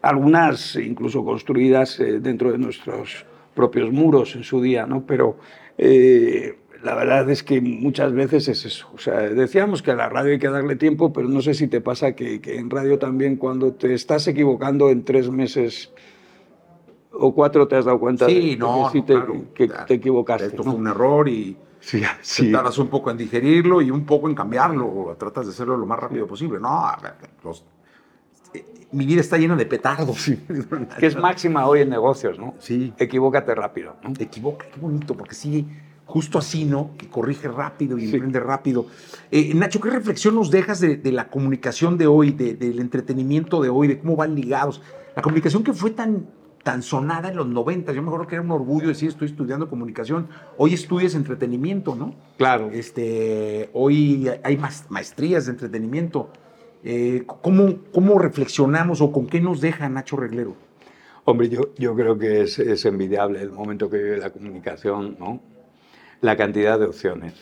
Algunas 0.00 0.76
incluso 0.76 1.24
construidas 1.24 1.98
dentro 1.98 2.52
de 2.52 2.58
nuestros 2.58 3.26
propios 3.54 3.92
muros 3.92 4.34
en 4.34 4.44
su 4.44 4.62
día, 4.62 4.86
¿no? 4.86 5.04
pero 5.04 5.36
la 5.76 6.94
verdad 6.94 7.28
es 7.30 7.42
que 7.42 7.60
muchas 7.60 8.12
veces 8.12 8.48
es 8.48 8.64
eso. 8.64 8.88
O 8.94 8.98
sea, 8.98 9.20
decíamos 9.20 9.82
que 9.82 9.90
a 9.90 9.94
la 9.94 10.08
radio 10.08 10.32
hay 10.32 10.38
que 10.38 10.48
darle 10.48 10.76
tiempo, 10.76 11.12
pero 11.12 11.28
no 11.28 11.42
sé 11.42 11.54
si 11.54 11.68
te 11.68 11.80
pasa 11.80 12.12
que, 12.12 12.40
que 12.40 12.56
en 12.56 12.70
radio 12.70 12.98
también 12.98 13.36
cuando 13.36 13.74
te 13.74 13.92
estás 13.92 14.26
equivocando 14.26 14.90
en 14.90 15.04
tres 15.04 15.30
meses 15.30 15.92
o 17.14 17.34
cuatro 17.34 17.68
te 17.68 17.76
has 17.76 17.84
dado 17.84 17.98
cuenta 17.98 18.26
sí, 18.26 18.50
de, 18.50 18.56
no, 18.56 18.90
que, 18.92 19.02
te, 19.02 19.14
que 19.54 19.68
te, 19.68 19.94
equivocaste. 19.94 20.46
Esto 20.46 20.62
fue 20.62 20.74
un 20.74 20.86
error 20.86 21.28
y 21.28 21.56
sí, 21.80 22.02
sí. 22.20 22.50
tardas 22.50 22.78
un 22.78 22.88
poco 22.88 23.10
en 23.10 23.16
digerirlo 23.16 23.82
y 23.82 23.90
un 23.90 24.04
poco 24.04 24.28
en 24.28 24.34
cambiarlo, 24.34 24.86
o 24.86 25.16
tratas 25.16 25.46
de 25.46 25.52
hacerlo 25.52 25.76
lo 25.76 25.86
más 25.86 25.98
rápido 25.98 26.26
posible. 26.26 26.58
No, 26.58 26.90
los, 27.44 27.64
eh, 28.54 28.64
mi 28.92 29.06
vida 29.06 29.20
está 29.20 29.36
llena 29.36 29.56
de 29.56 29.66
petardos. 29.66 30.30
que 30.98 31.06
es 31.06 31.16
máxima 31.16 31.66
hoy 31.66 31.80
en 31.80 31.90
negocios, 31.90 32.38
¿no? 32.38 32.54
Sí. 32.58 32.92
Equivócate 32.98 33.54
rápido. 33.54 33.96
¿no? 34.02 34.12
Equivoca, 34.18 34.66
qué 34.72 34.80
bonito, 34.80 35.16
porque 35.16 35.34
sí, 35.34 35.66
justo 36.06 36.38
así, 36.38 36.64
¿no? 36.64 36.90
Que 36.96 37.08
corrige 37.08 37.48
rápido 37.48 37.98
y 37.98 38.04
emprende 38.04 38.40
rápido. 38.40 38.86
Eh, 39.30 39.52
Nacho, 39.54 39.80
¿qué 39.80 39.90
reflexión 39.90 40.34
nos 40.34 40.50
dejas 40.50 40.80
de, 40.80 40.96
de 40.96 41.12
la 41.12 41.28
comunicación 41.28 41.98
de 41.98 42.06
hoy, 42.06 42.32
de, 42.32 42.54
del 42.54 42.80
entretenimiento 42.80 43.62
de 43.62 43.68
hoy, 43.68 43.88
de 43.88 43.98
cómo 43.98 44.16
van 44.16 44.34
ligados? 44.34 44.80
La 45.14 45.22
comunicación 45.22 45.62
que 45.62 45.72
fue 45.72 45.90
tan 45.90 46.26
tan 46.62 46.82
sonada 46.82 47.28
en 47.28 47.36
los 47.36 47.46
90. 47.46 47.92
Yo 47.92 48.02
me 48.02 48.08
acuerdo 48.08 48.26
que 48.26 48.36
era 48.36 48.42
un 48.42 48.50
orgullo 48.50 48.88
decir, 48.88 49.08
estoy 49.08 49.28
estudiando 49.28 49.68
comunicación. 49.68 50.28
Hoy 50.56 50.74
estudias 50.74 51.14
entretenimiento, 51.14 51.94
¿no? 51.94 52.14
Claro. 52.38 52.70
Este, 52.72 53.70
hoy 53.72 54.30
hay 54.42 54.58
maestrías 54.88 55.46
de 55.46 55.52
entretenimiento. 55.52 56.30
Eh, 56.84 57.24
¿cómo, 57.26 57.76
¿Cómo 57.92 58.18
reflexionamos 58.18 59.00
o 59.00 59.12
con 59.12 59.26
qué 59.26 59.40
nos 59.40 59.60
deja 59.60 59.88
Nacho 59.88 60.16
Reglero? 60.16 60.54
Hombre, 61.24 61.48
yo, 61.48 61.72
yo 61.78 61.94
creo 61.94 62.18
que 62.18 62.42
es, 62.42 62.58
es 62.58 62.84
envidiable 62.84 63.40
el 63.40 63.52
momento 63.52 63.88
que 63.88 63.98
vive 63.98 64.16
la 64.16 64.30
comunicación, 64.30 65.16
¿no? 65.18 65.40
La 66.20 66.36
cantidad 66.36 66.78
de 66.78 66.86
opciones, 66.86 67.34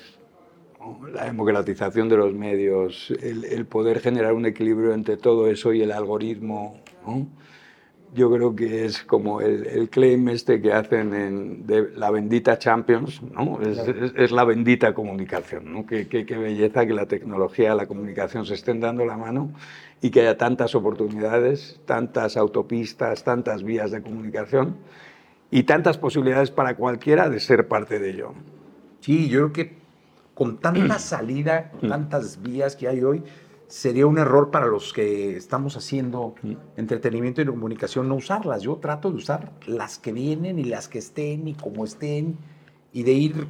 ¿no? 0.78 1.08
la 1.08 1.24
democratización 1.24 2.08
de 2.10 2.16
los 2.18 2.34
medios, 2.34 3.10
el, 3.22 3.44
el, 3.44 3.64
poder 3.64 4.00
generar 4.00 4.34
un 4.34 4.44
equilibrio 4.44 4.92
entre 4.92 5.16
todo 5.16 5.48
eso 5.48 5.72
y 5.72 5.80
el 5.80 5.92
algoritmo, 5.92 6.80
¿no? 7.06 7.26
Yo 8.14 8.30
creo 8.30 8.56
que 8.56 8.84
es 8.84 9.04
como 9.04 9.40
el, 9.40 9.66
el 9.66 9.88
claim 9.88 10.28
este 10.28 10.60
que 10.60 10.72
hacen 10.72 11.14
en, 11.14 11.66
de 11.66 11.90
la 11.96 12.10
bendita 12.10 12.58
Champions, 12.58 13.22
¿no? 13.22 13.60
Es, 13.60 13.78
es, 13.78 14.12
es 14.16 14.30
la 14.32 14.44
bendita 14.44 14.94
comunicación, 14.94 15.72
¿no? 15.72 15.86
Qué, 15.86 16.08
qué, 16.08 16.26
qué, 16.26 16.36
belleza 16.36 16.86
que 16.86 16.92
la 16.92 17.06
tecnología, 17.06 17.74
la 17.74 17.86
comunicación 17.86 18.46
se 18.46 18.54
estén 18.54 18.80
dando 18.80 19.04
la 19.04 19.16
mano 19.16 19.52
y 20.02 20.10
que 20.10 20.20
haya 20.22 20.36
tantas 20.36 20.74
oportunidades, 20.74 21.80
tantas 21.84 22.36
autopistas, 22.36 23.22
tantas 23.22 23.62
vías 23.62 23.90
de 23.90 24.02
comunicación 24.02 24.76
y 25.50 25.64
tantas 25.64 25.98
posibilidades 25.98 26.50
para 26.50 26.76
cualquiera 26.76 27.28
de 27.28 27.40
ser 27.40 27.68
parte 27.68 27.98
de 27.98 28.10
ello. 28.10 28.32
Sí, 29.00 29.28
yo 29.28 29.38
creo 29.38 29.52
que 29.52 29.78
con 30.34 30.58
tanta 30.58 30.98
salida, 30.98 31.70
tantas 31.86 32.42
vías 32.42 32.76
que 32.76 32.88
hay 32.88 33.02
hoy, 33.02 33.22
sería 33.70 34.06
un 34.06 34.18
error 34.18 34.50
para 34.50 34.66
los 34.66 34.92
que 34.92 35.36
estamos 35.36 35.76
haciendo 35.76 36.34
entretenimiento 36.76 37.40
y 37.40 37.46
comunicación 37.46 38.08
no 38.08 38.16
usarlas. 38.16 38.62
Yo 38.62 38.76
trato 38.76 39.10
de 39.10 39.16
usar 39.16 39.52
las 39.66 39.98
que 39.98 40.12
vienen 40.12 40.58
y 40.58 40.64
las 40.64 40.88
que 40.88 40.98
estén 40.98 41.46
y 41.46 41.54
como 41.54 41.84
estén 41.84 42.36
y 42.92 43.04
de 43.04 43.12
ir 43.12 43.46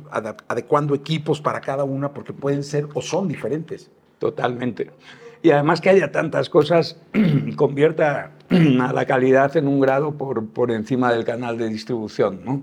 adecuando 0.46 0.94
equipos 0.94 1.40
para 1.40 1.60
cada 1.62 1.84
una 1.84 2.12
porque 2.12 2.34
pueden 2.34 2.62
ser 2.62 2.86
o 2.94 3.00
son 3.00 3.28
diferentes. 3.28 3.90
Totalmente. 4.18 4.90
Y 5.42 5.50
además 5.50 5.80
que 5.80 5.88
haya 5.88 6.12
tantas 6.12 6.50
cosas 6.50 7.00
convierta 7.56 8.32
a 8.50 8.92
la 8.92 9.06
calidad 9.06 9.56
en 9.56 9.66
un 9.66 9.80
grado 9.80 10.12
por, 10.12 10.46
por 10.48 10.70
encima 10.70 11.10
del 11.12 11.24
canal 11.24 11.56
de 11.56 11.68
distribución, 11.68 12.44
¿no? 12.44 12.62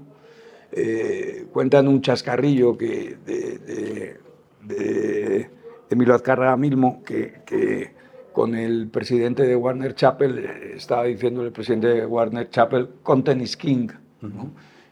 eh, 0.72 1.48
cuentan 1.52 1.88
un 1.88 2.02
chascarrillo 2.02 2.78
que 2.78 3.18
de, 3.26 3.58
de, 3.58 4.20
de 4.64 5.50
Emilio 5.90 6.16
Azcárraga 6.16 6.58
mismo, 6.58 7.04
que, 7.04 7.42
que, 7.46 7.92
con 8.34 8.56
el 8.56 8.88
presidente 8.90 9.44
de 9.44 9.56
Warner 9.56 9.96
Chappell, 9.96 10.38
eh, 10.40 10.74
estaba 10.76 11.06
diciendo 11.06 11.42
el 11.42 11.52
presidente 11.52 11.88
de 11.88 12.06
Warner 12.06 12.50
Chappell, 12.50 12.90
content 13.04 13.42
is 13.42 13.58
king, 13.58 13.90
¿no? 14.22 14.52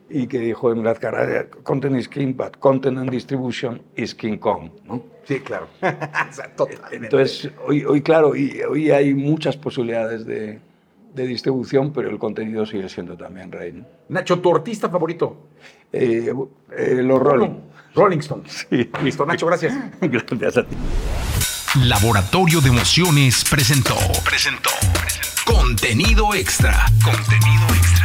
y 0.10 0.28
que 0.28 0.40
dijo 0.40 0.72
Emilio 0.72 0.92
Azcárraga, 0.92 1.48
content 1.64 1.98
is 1.98 2.08
king, 2.08 2.34
but 2.36 2.58
content 2.60 2.98
and 2.98 3.10
distribution 3.10 3.82
is 3.96 4.14
King 4.14 4.38
Kong. 4.38 4.70
¿no? 4.86 5.04
Sí, 5.24 5.40
claro. 5.40 5.68
o 5.82 6.34
sea, 6.34 6.56
totalmente. 6.56 6.98
Entonces, 6.98 7.52
hoy, 7.68 7.84
hoy 7.84 8.02
claro, 8.02 8.30
hoy, 8.30 8.62
hoy 8.70 8.92
hay 8.92 9.14
muchas 9.14 9.58
posibilidades 9.58 10.26
de, 10.26 10.60
de 11.16 11.28
distribución, 11.28 11.92
pero 11.92 12.10
el 12.10 12.20
contenido 12.20 12.66
sigue 12.66 12.88
siendo 12.90 13.18
también 13.18 13.52
rey. 13.52 13.72
¿no? 13.74 13.86
Nacho, 14.10 14.40
¿tu 14.40 14.54
artista 14.54 14.90
favorito? 14.90 15.38
Eh, 15.92 16.32
eh, 16.78 17.02
los 17.02 17.20
Rolling. 17.20 17.56
Rolling 17.96 18.20
Stones. 18.20 18.68
Sí. 18.70 18.90
Listo, 19.04 19.26
Nacho, 19.26 19.46
gracias. 19.46 19.74
Gracias 20.02 20.58
a 20.58 20.64
ti. 20.64 20.76
Laboratorio 21.84 22.62
de 22.62 22.70
Emociones 22.70 23.44
presentó. 23.44 23.98
Presentó. 24.24 24.70
Contenido 25.46 26.34
extra. 26.34 26.86
Contenido 27.04 27.66
extra. 27.76 28.05